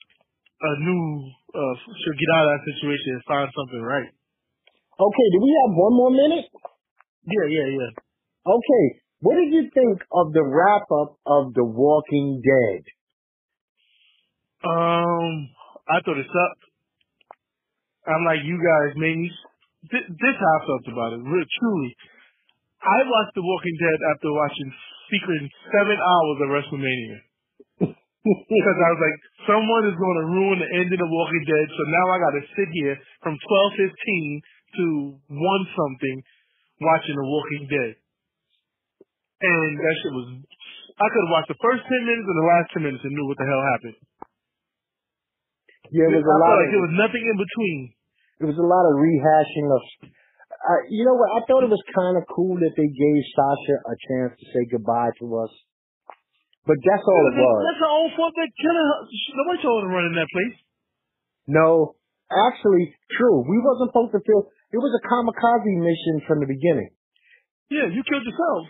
a 0.61 0.70
new. 0.80 1.30
Uh, 1.53 1.74
she'll 1.84 2.20
get 2.20 2.30
out 2.36 2.45
of 2.49 2.51
that 2.57 2.64
situation 2.64 3.20
and 3.20 3.24
find 3.28 3.49
something 3.53 3.82
right. 3.82 4.11
Okay, 5.01 5.26
do 5.32 5.38
we 5.41 5.53
have 5.64 5.72
one 5.76 5.95
more 5.97 6.11
minute? 6.12 6.49
Yeah, 7.24 7.47
yeah, 7.49 7.68
yeah. 7.68 7.93
Okay, 8.49 8.84
what 9.20 9.36
did 9.36 9.53
you 9.53 9.68
think 9.72 10.01
of 10.12 10.32
the 10.32 10.45
wrap 10.45 10.88
up 10.88 11.20
of 11.26 11.53
The 11.55 11.64
Walking 11.64 12.41
Dead? 12.41 12.84
Um, 14.64 15.49
I 15.88 16.01
thought 16.05 16.16
it 16.16 16.26
sucked. 16.28 16.64
I'm 18.09 18.24
like 18.24 18.41
you 18.45 18.57
guys, 18.57 18.97
made 18.97 19.16
me 19.16 19.30
this, 19.93 20.05
this 20.09 20.36
how 20.36 20.53
I 20.57 20.66
felt 20.66 20.86
about 20.93 21.12
it. 21.12 21.20
Really, 21.24 21.49
truly, 21.61 21.97
I 22.81 22.99
watched 23.05 23.35
The 23.37 23.45
Walking 23.45 23.76
Dead 23.76 23.99
after 24.16 24.28
watching 24.33 24.68
secret 25.12 25.43
seven 25.68 25.99
hours 26.01 26.39
of 26.41 26.49
WrestleMania. 26.49 27.18
because 27.85 28.78
I 28.81 28.89
was 28.93 29.01
like, 29.01 29.18
someone 29.49 29.85
is 29.89 29.97
going 30.01 30.18
to 30.20 30.26
ruin 30.33 30.59
the 30.64 30.70
end 30.81 30.89
of 30.93 31.01
The 31.01 31.11
Walking 31.12 31.45
Dead, 31.45 31.66
so 31.68 31.83
now 31.89 32.07
I 32.12 32.16
got 32.24 32.35
to 32.41 32.45
sit 32.57 32.68
here 32.72 32.97
from 33.20 33.37
twelve 33.37 33.70
fifteen 33.76 34.28
to 34.81 34.87
one 35.28 35.64
something 35.76 36.16
watching 36.81 37.16
The 37.20 37.26
Walking 37.28 37.64
Dead. 37.68 37.93
And 39.41 39.70
that 39.76 39.95
shit 40.05 40.12
was, 40.12 40.26
I 41.01 41.07
could 41.09 41.22
have 41.24 41.33
watched 41.33 41.49
the 41.49 41.61
first 41.64 41.81
10 41.81 41.89
minutes 42.05 42.28
and 42.28 42.39
the 42.45 42.49
last 42.53 42.66
10 42.76 42.85
minutes 42.85 43.05
and 43.09 43.12
knew 43.16 43.24
what 43.24 43.41
the 43.41 43.49
hell 43.49 43.64
happened. 43.72 43.99
Yeah, 45.97 46.12
it 46.12 46.20
was 46.20 46.28
I 46.28 46.28
a 46.28 46.37
lot 46.37 46.45
felt 46.45 46.55
of 46.55 46.61
like 46.61 46.72
there 46.76 46.85
was 46.85 46.97
nothing 47.01 47.24
in 47.24 47.37
between. 47.41 47.78
it 48.45 48.47
was 48.53 48.61
a 48.61 48.68
lot 48.68 48.85
of 48.85 49.01
rehashing 49.01 49.66
of. 49.72 49.83
Uh, 50.61 50.84
you 50.92 51.08
know 51.08 51.16
what? 51.16 51.32
I 51.32 51.40
thought 51.48 51.64
it 51.64 51.72
was 51.72 51.80
kind 51.96 52.20
of 52.20 52.28
cool 52.28 52.61
that 52.61 52.74
they 52.76 52.90
gave 52.92 53.20
Sasha 53.32 53.76
a 53.80 53.94
chance 53.96 54.32
to 54.36 54.44
say 54.52 54.68
goodbye 54.68 55.16
to 55.24 55.26
us. 55.40 55.52
But 56.68 56.76
that's 56.84 57.00
all 57.00 57.24
it 57.32 57.36
was. 57.40 57.61
That's 57.64 57.80
her 57.80 57.94
own 57.96 58.11
fault. 58.12 58.32
That 58.36 58.52
killing 58.61 58.84
her. 58.84 59.00
Nobody 59.40 59.58
told 59.64 59.78
him 59.80 59.88
to 59.88 59.94
run 59.96 60.06
in 60.12 60.16
that 60.20 60.28
place. 60.28 60.56
No, 61.48 61.96
actually, 62.28 62.92
true. 63.16 63.40
We 63.48 63.56
wasn't 63.64 63.90
supposed 63.90 64.12
to 64.12 64.20
feel. 64.20 64.52
It 64.70 64.78
was 64.78 64.92
a 64.92 65.02
kamikaze 65.08 65.74
mission 65.80 66.22
from 66.28 66.44
the 66.44 66.48
beginning. 66.52 66.92
Yeah, 67.72 67.88
you 67.88 68.04
killed 68.04 68.22
yourself. 68.22 68.68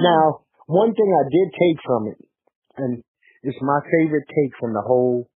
Now, 0.00 0.48
one 0.66 0.94
thing 0.96 1.10
I 1.12 1.24
did 1.28 1.48
take 1.52 1.78
from 1.84 2.02
it, 2.08 2.18
and 2.80 3.04
it's 3.42 3.60
my 3.60 3.80
favorite 3.84 4.24
take 4.26 4.52
from 4.58 4.72
the 4.72 4.82
whole 4.82 5.28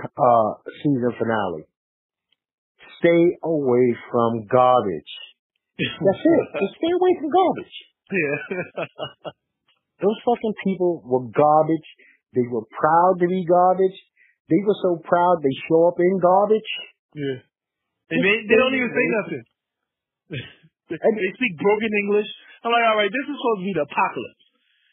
uh, 0.00 0.50
season 0.82 1.12
finale. 1.18 1.68
Stay 2.98 3.36
away 3.44 3.96
from 4.10 4.46
garbage. 4.46 5.12
That's 5.76 6.22
it. 6.24 6.44
Just 6.64 6.76
stay 6.80 6.92
away 6.92 7.12
from 7.20 7.28
garbage. 7.28 7.76
Yeah. 8.08 8.36
Those 10.04 10.18
fucking 10.24 10.56
people 10.64 11.04
were 11.04 11.28
garbage. 11.32 11.88
They 12.36 12.44
were 12.48 12.64
proud 12.68 13.20
to 13.20 13.26
be 13.28 13.44
garbage. 13.48 13.96
They 14.48 14.60
were 14.62 14.76
so 14.80 15.00
proud 15.02 15.40
they 15.40 15.56
show 15.68 15.88
up 15.88 15.98
in 15.98 16.20
garbage. 16.20 16.70
yeah. 17.16 17.40
And 18.06 18.22
they 18.22 18.36
they 18.46 18.54
don't 18.54 18.76
even 18.76 18.92
say 18.94 19.06
nothing. 19.18 19.44
they, 20.94 20.98
they 21.02 21.32
speak 21.34 21.54
broken 21.58 21.90
English. 22.06 22.30
I'm 22.62 22.70
like, 22.70 22.86
all 22.86 22.98
right, 23.02 23.10
this 23.10 23.26
is 23.26 23.34
supposed 23.34 23.60
to 23.62 23.66
be 23.66 23.74
the 23.74 23.82
apocalypse. 23.82 24.46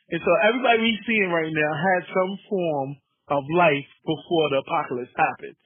And 0.10 0.22
so 0.26 0.32
everybody 0.50 0.82
we 0.82 0.94
seeing 1.06 1.30
right 1.30 1.54
now 1.54 1.72
had 1.78 2.02
some 2.10 2.34
form 2.50 2.90
of 3.30 3.42
life 3.54 3.90
before 4.02 4.46
the 4.50 4.66
apocalypse 4.66 5.14
happened. 5.14 5.58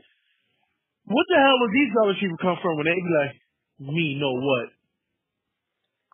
What 1.07 1.26
the 1.32 1.39
hell 1.39 1.57
would 1.63 1.72
these 1.72 1.91
garbage 1.95 2.20
people 2.20 2.39
come 2.43 2.59
from 2.59 2.76
when 2.76 2.86
they 2.91 2.99
be 2.99 3.15
like, 3.15 3.36
me 3.95 4.20
know 4.20 4.36
what? 4.36 4.76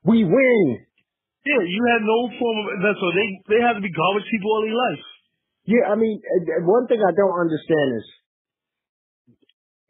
We 0.04 0.24
win. 0.24 0.66
Yeah, 1.44 1.64
you 1.64 1.82
had 1.92 2.02
no 2.04 2.20
form 2.40 2.58
of 2.64 2.66
that, 2.88 2.96
so 2.96 3.08
they 3.12 3.28
they 3.52 3.62
have 3.64 3.76
to 3.76 3.84
be 3.84 3.92
garbage 3.92 4.28
people 4.32 4.50
all 4.52 4.64
their 4.64 4.80
life. 4.80 5.06
Yeah, 5.68 5.84
I 5.92 5.96
mean, 5.96 6.20
one 6.64 6.88
thing 6.88 7.00
I 7.00 7.12
don't 7.16 7.40
understand 7.40 8.00
is 8.00 8.06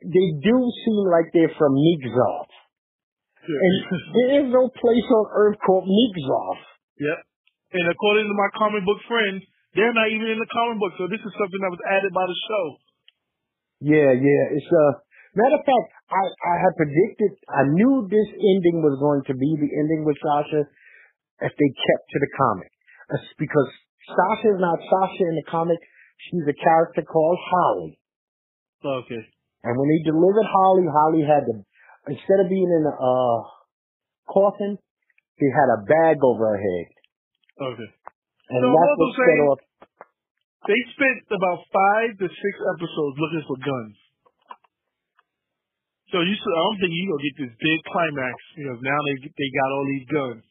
they 0.02 0.28
do 0.42 0.58
seem 0.86 1.04
like 1.10 1.34
they're 1.34 1.54
from 1.58 1.74
Migzov. 1.74 2.50
And 3.44 3.74
there 4.16 4.32
is 4.44 4.48
no 4.54 4.70
place 4.70 5.08
on 5.10 5.26
earth 5.34 5.58
called 5.66 5.86
Migzov. 5.86 6.58
Yep. 7.00 7.20
And 7.74 7.86
according 7.90 8.30
to 8.30 8.36
my 8.38 8.50
comic 8.54 8.86
book 8.86 9.02
friends, 9.10 9.42
they're 9.74 9.94
not 9.94 10.14
even 10.14 10.30
in 10.30 10.38
the 10.38 10.50
comic 10.54 10.78
book, 10.78 10.94
so 10.98 11.10
this 11.10 11.22
is 11.22 11.34
something 11.38 11.62
that 11.62 11.74
was 11.74 11.84
added 11.90 12.14
by 12.14 12.26
the 12.30 12.38
show. 12.46 12.66
Yeah, 13.82 14.12
yeah. 14.14 14.44
It's 14.54 14.70
uh 14.70 14.94
matter 15.36 15.58
of 15.58 15.66
fact, 15.66 15.88
I, 16.10 16.24
I 16.24 16.56
had 16.62 16.74
predicted 16.78 17.32
I 17.50 17.64
knew 17.74 18.08
this 18.10 18.30
ending 18.34 18.86
was 18.86 18.98
going 19.02 19.24
to 19.30 19.36
be 19.38 19.52
the 19.58 19.70
ending 19.70 20.06
with 20.06 20.18
Sasha 20.22 20.66
if 21.42 21.54
they 21.54 21.70
kept 21.74 22.06
to 22.14 22.18
the 22.22 22.32
comic. 22.38 22.72
Because 23.38 23.70
Sasha 24.08 24.48
is 24.56 24.62
not 24.62 24.80
Sasha 24.80 25.24
in 25.28 25.36
the 25.36 25.48
comic. 25.50 25.80
She's 26.30 26.48
a 26.48 26.56
character 26.56 27.04
called 27.04 27.40
Holly. 27.40 28.00
Okay. 28.84 29.24
And 29.64 29.74
when 29.80 29.88
they 29.88 30.02
delivered 30.04 30.48
Holly, 30.48 30.86
Holly 30.88 31.24
had 31.24 31.48
to 31.48 31.56
instead 32.08 32.40
of 32.44 32.52
being 32.52 32.68
in 32.68 32.84
a 32.84 32.96
uh 32.96 33.40
coffin, 34.28 34.76
she 35.40 35.48
had 35.48 35.70
a 35.72 35.80
bag 35.88 36.20
over 36.24 36.52
her 36.52 36.60
head. 36.60 36.88
Okay. 37.60 37.90
And 38.50 38.60
So 38.60 38.68
that's 38.76 38.96
what 39.00 39.12
set 39.16 39.40
off 39.48 39.60
They 40.68 40.82
spent 40.96 41.20
about 41.32 41.60
five 41.72 42.12
to 42.20 42.28
six 42.28 42.54
episodes 42.76 43.16
looking 43.20 43.44
for 43.48 43.58
guns. 43.60 43.96
So 46.14 46.22
you, 46.22 46.38
I 46.38 46.62
don't 46.70 46.78
think 46.78 46.94
you 46.94 47.10
gonna 47.10 47.26
get 47.26 47.38
this 47.42 47.54
big 47.58 47.80
climax 47.90 48.38
because 48.54 48.78
now 48.86 49.00
they 49.10 49.16
they 49.34 49.50
got 49.50 49.74
all 49.74 49.86
these 49.90 50.06
guns. 50.06 50.46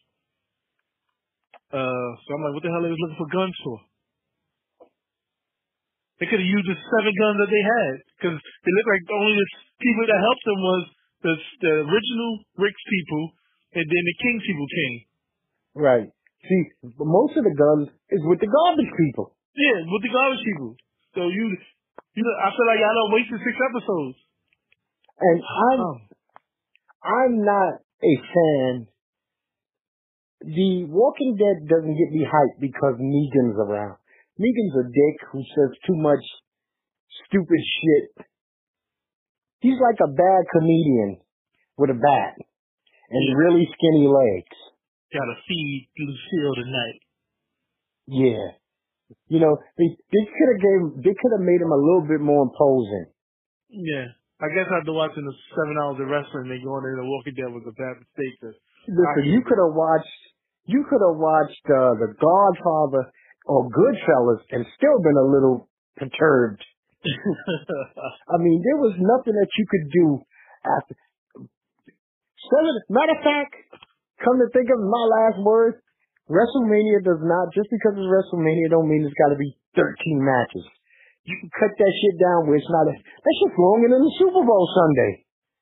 Uh, 1.70 2.10
so 2.18 2.28
I'm 2.34 2.42
like, 2.42 2.54
what 2.58 2.66
the 2.66 2.74
hell 2.74 2.82
are 2.82 2.90
they 2.90 2.98
looking 2.98 3.22
for 3.22 3.30
guns 3.30 3.54
for? 3.62 3.78
They 6.18 6.26
could 6.26 6.42
have 6.42 6.50
used 6.50 6.66
the 6.66 6.74
seven 6.74 7.14
guns 7.14 7.38
that 7.46 7.50
they 7.54 7.62
had 7.62 7.94
because 8.18 8.36
it 8.42 8.72
looked 8.74 8.90
like 8.90 9.04
the 9.06 9.14
only 9.14 9.34
the 9.38 9.48
people 9.78 10.04
that 10.10 10.18
helped 10.18 10.44
them 10.50 10.60
was 10.66 10.82
the 11.22 11.34
the 11.62 11.72
original 11.86 12.30
Rick's 12.58 12.82
people 12.82 13.22
and 13.78 13.86
then 13.86 14.02
the 14.02 14.16
King 14.18 14.36
people 14.42 14.66
came. 14.66 14.96
right. 15.78 16.08
See, 16.42 16.62
most 16.98 17.38
of 17.38 17.46
the 17.46 17.54
guns 17.54 17.86
is 18.10 18.22
with 18.26 18.42
the 18.42 18.50
garbage 18.50 18.90
people. 18.98 19.38
Yeah, 19.54 19.78
with 19.86 20.02
the 20.02 20.10
garbage 20.10 20.42
people. 20.42 20.74
So 21.14 21.30
you, 21.30 21.44
you 22.18 22.22
know, 22.26 22.34
I 22.42 22.50
feel 22.50 22.66
like 22.66 22.82
y'all 22.82 22.98
done 22.98 23.14
wasted 23.14 23.38
six 23.46 23.54
episodes. 23.62 24.18
And 25.22 25.38
I'm 25.42 25.80
Oh. 25.80 25.98
I'm 27.04 27.44
not 27.44 27.72
a 28.02 28.14
fan. 28.34 28.86
The 30.42 30.84
Walking 30.90 31.36
Dead 31.38 31.68
doesn't 31.68 31.98
get 31.98 32.10
me 32.10 32.26
hyped 32.26 32.58
because 32.60 32.98
Negan's 32.98 33.58
around. 33.58 33.98
Negan's 34.38 34.76
a 34.78 34.86
dick 34.90 35.16
who 35.30 35.42
says 35.42 35.70
too 35.86 35.94
much 35.96 36.22
stupid 37.26 37.62
shit. 37.62 38.26
He's 39.60 39.78
like 39.78 40.00
a 40.02 40.10
bad 40.10 40.42
comedian 40.50 41.20
with 41.78 41.90
a 41.90 41.94
bat 41.94 42.34
and 43.10 43.22
Yeah. 43.28 43.34
really 43.34 43.66
skinny 43.66 44.08
legs. 44.08 44.56
Gotta 45.12 45.36
feed 45.46 45.88
Lucille 45.98 46.54
tonight. 46.56 47.00
Yeah. 48.06 48.46
You 49.28 49.40
know, 49.40 49.56
they 49.76 49.86
they 49.86 50.24
could 50.24 50.48
have 50.54 50.60
gave 50.62 51.04
they 51.04 51.14
could 51.14 51.32
have 51.38 51.46
made 51.46 51.60
him 51.60 51.70
a 51.70 51.76
little 51.76 52.06
bit 52.08 52.20
more 52.20 52.42
imposing. 52.42 53.06
Yeah. 53.68 54.06
I 54.42 54.50
guess 54.50 54.66
after 54.66 54.90
watching 54.90 55.22
the 55.22 55.36
seven 55.54 55.78
hours 55.78 56.02
of 56.02 56.10
wrestling, 56.10 56.50
they 56.50 56.58
going 56.58 56.82
into 56.82 57.06
Walking 57.06 57.38
Dead 57.38 57.54
was 57.54 57.62
a 57.62 57.74
bad 57.78 57.94
mistake. 58.02 58.34
'cause 58.42 58.58
Listen, 58.90 59.30
you 59.30 59.40
could 59.46 59.62
have 59.62 59.74
watched 59.78 60.18
you 60.66 60.82
could 60.86 61.02
have 61.02 61.18
watched 61.18 61.66
uh, 61.70 61.94
The 61.98 62.10
Godfather 62.18 63.10
or 63.46 63.66
Goodfellas 63.70 64.42
and 64.50 64.66
still 64.78 64.98
been 65.02 65.18
a 65.18 65.26
little 65.26 65.68
perturbed. 65.96 66.62
I 68.30 68.36
mean, 68.38 68.62
there 68.62 68.78
was 68.78 68.94
nothing 68.94 69.34
that 69.34 69.50
you 69.58 69.66
could 69.66 69.86
do 69.90 70.06
after. 70.62 70.94
Seven, 72.46 72.74
matter 72.90 73.14
of 73.18 73.22
fact, 73.26 73.54
come 74.22 74.38
to 74.38 74.46
think 74.54 74.70
of 74.70 74.78
my 74.78 75.04
last 75.18 75.38
words, 75.42 75.78
WrestleMania 76.30 77.02
does 77.02 77.22
not 77.22 77.50
just 77.54 77.70
because 77.70 77.98
it's 77.98 78.06
WrestleMania 78.06 78.70
don't 78.70 78.86
mean 78.86 79.02
it's 79.02 79.18
got 79.18 79.34
to 79.34 79.38
be 79.38 79.50
13 79.74 80.22
matches. 80.22 80.62
You 81.22 81.36
can 81.38 81.50
cut 81.54 81.70
that 81.70 81.92
shit 82.02 82.16
down 82.18 82.50
where 82.50 82.58
it's 82.58 82.66
not. 82.66 82.90
A, 82.90 82.94
that 82.98 83.34
shit's 83.38 83.58
longer 83.58 83.88
than 83.94 84.02
the 84.02 84.14
Super 84.18 84.42
Bowl 84.42 84.66
Sunday. 84.74 85.12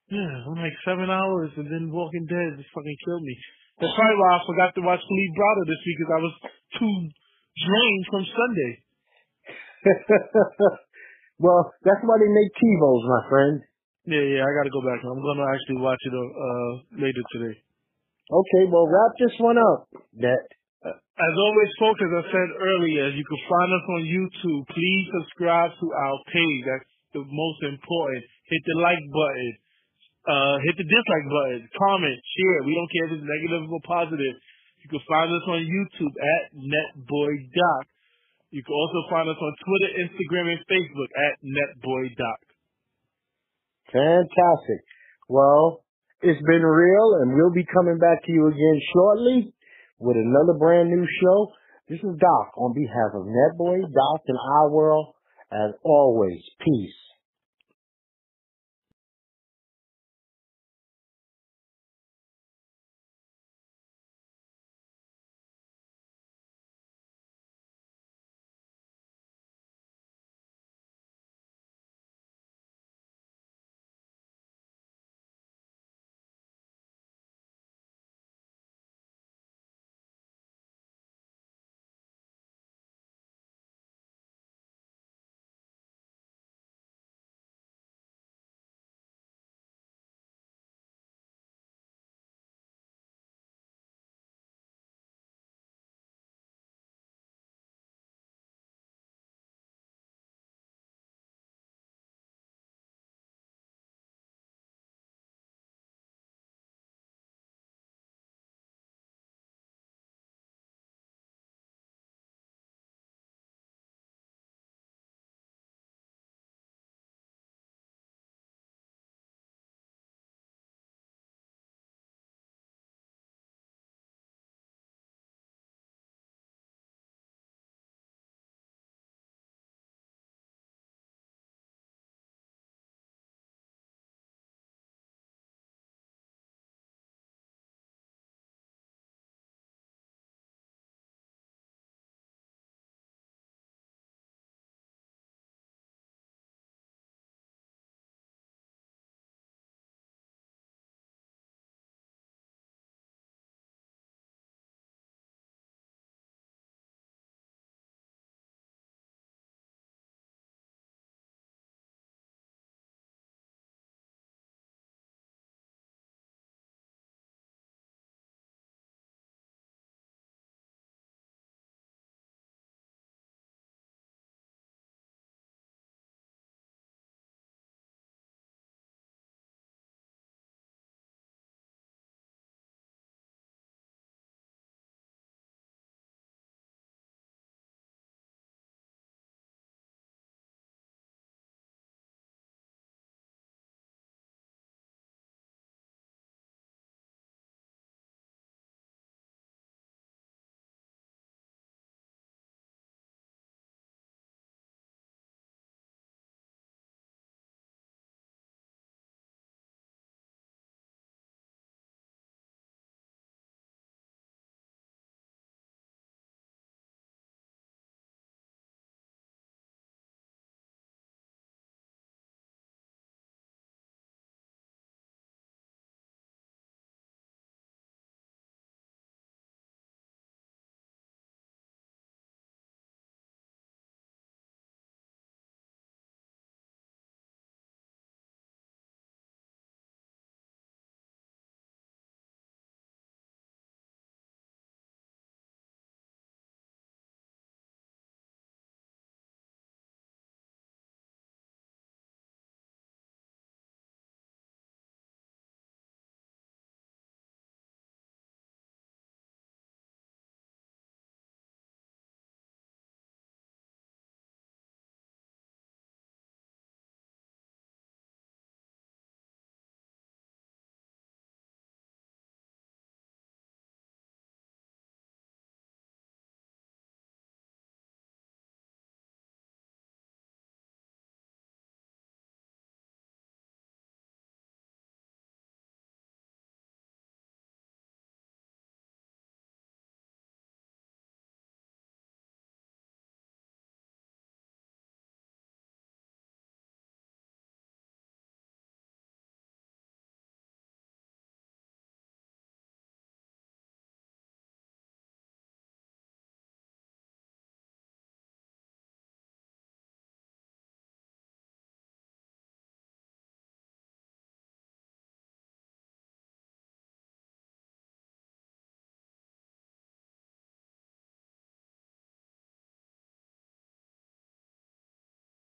yeah, 0.08 0.48
I'm 0.48 0.56
like 0.56 0.76
seven 0.88 1.12
hours, 1.12 1.52
and 1.61 1.68
then 1.68 1.92
Walking 1.92 2.24
Dead 2.24 2.56
just 2.56 2.72
fucking 2.72 2.98
killed 3.04 3.22
me. 3.22 3.36
That's 3.80 3.92
probably 3.92 4.18
why 4.20 4.30
I 4.36 4.40
forgot 4.44 4.70
to 4.76 4.82
watch 4.84 5.00
Kalief 5.04 5.32
Browder 5.36 5.64
this 5.68 5.82
week 5.84 5.96
because 6.00 6.12
I 6.16 6.20
was 6.20 6.34
too 6.80 6.94
drained 7.61 8.06
from 8.08 8.24
Sunday. 8.28 8.72
well, 11.44 11.72
that's 11.84 12.04
why 12.04 12.16
they 12.20 12.28
make 12.28 12.52
TiVos, 12.56 13.02
my 13.08 13.22
friend. 13.28 13.56
Yeah, 14.08 14.24
yeah, 14.24 14.42
I 14.44 14.50
gotta 14.56 14.72
go 14.72 14.80
back. 14.80 15.00
I'm 15.04 15.20
gonna 15.20 15.48
actually 15.48 15.80
watch 15.80 16.00
it 16.04 16.12
uh 16.16 16.72
later 17.00 17.24
today. 17.36 17.56
Okay, 18.32 18.62
well, 18.68 18.88
wrap 18.88 19.12
this 19.20 19.36
one 19.40 19.58
up. 19.58 19.88
That 20.20 20.44
As 21.20 21.36
always, 21.36 21.68
folks, 21.76 22.00
as 22.00 22.12
I 22.16 22.24
said 22.32 22.48
earlier, 22.64 23.12
you 23.12 23.20
can 23.28 23.40
find 23.44 23.68
us 23.76 23.86
on 23.92 24.08
YouTube. 24.08 24.64
Please 24.72 25.04
subscribe 25.20 25.68
to 25.76 25.86
our 25.92 26.16
page. 26.32 26.64
That's 26.64 26.88
the 27.12 27.20
most 27.28 27.60
important. 27.60 28.24
Hit 28.48 28.62
the 28.64 28.80
like 28.80 29.04
button. 29.12 29.52
Uh, 30.24 30.56
hit 30.64 30.80
the 30.80 30.88
dislike 30.88 31.26
button. 31.28 31.60
Comment. 31.76 32.16
Share. 32.16 32.64
We 32.64 32.72
don't 32.72 32.88
care 32.88 33.04
if 33.12 33.20
it's 33.20 33.28
negative 33.28 33.68
or 33.68 33.84
positive. 33.84 34.32
You 34.80 34.88
can 34.88 35.04
find 35.04 35.28
us 35.28 35.44
on 35.44 35.60
YouTube 35.60 36.14
at 36.16 36.56
NetBoyDoc. 36.56 37.84
You 38.56 38.64
can 38.64 38.72
also 38.72 39.00
find 39.12 39.28
us 39.28 39.36
on 39.36 39.52
Twitter, 39.60 39.90
Instagram, 40.00 40.56
and 40.56 40.60
Facebook 40.72 41.10
at 41.20 41.34
NetBoyDoc. 41.44 42.40
fantastic. 43.92 44.80
Well, 45.28 45.84
it's 46.24 46.40
been 46.48 46.64
real, 46.64 47.20
and 47.20 47.36
we'll 47.36 47.52
be 47.52 47.68
coming 47.68 48.00
back 48.00 48.24
to 48.24 48.32
you 48.32 48.48
again 48.48 48.78
shortly 48.96 49.52
with 50.01 50.16
another 50.16 50.59
brand 50.59 50.88
new 50.88 51.07
show. 51.20 51.53
This 51.88 52.01
is 52.01 52.18
Doc 52.18 52.57
on 52.57 52.72
behalf 52.74 53.12
of 53.14 53.28
Netboy, 53.28 53.82
Doc, 53.82 54.20
and 54.26 54.38
our 54.57 54.70
world. 54.70 55.14
As 55.53 55.74
always, 55.84 56.40
peace. 56.64 56.99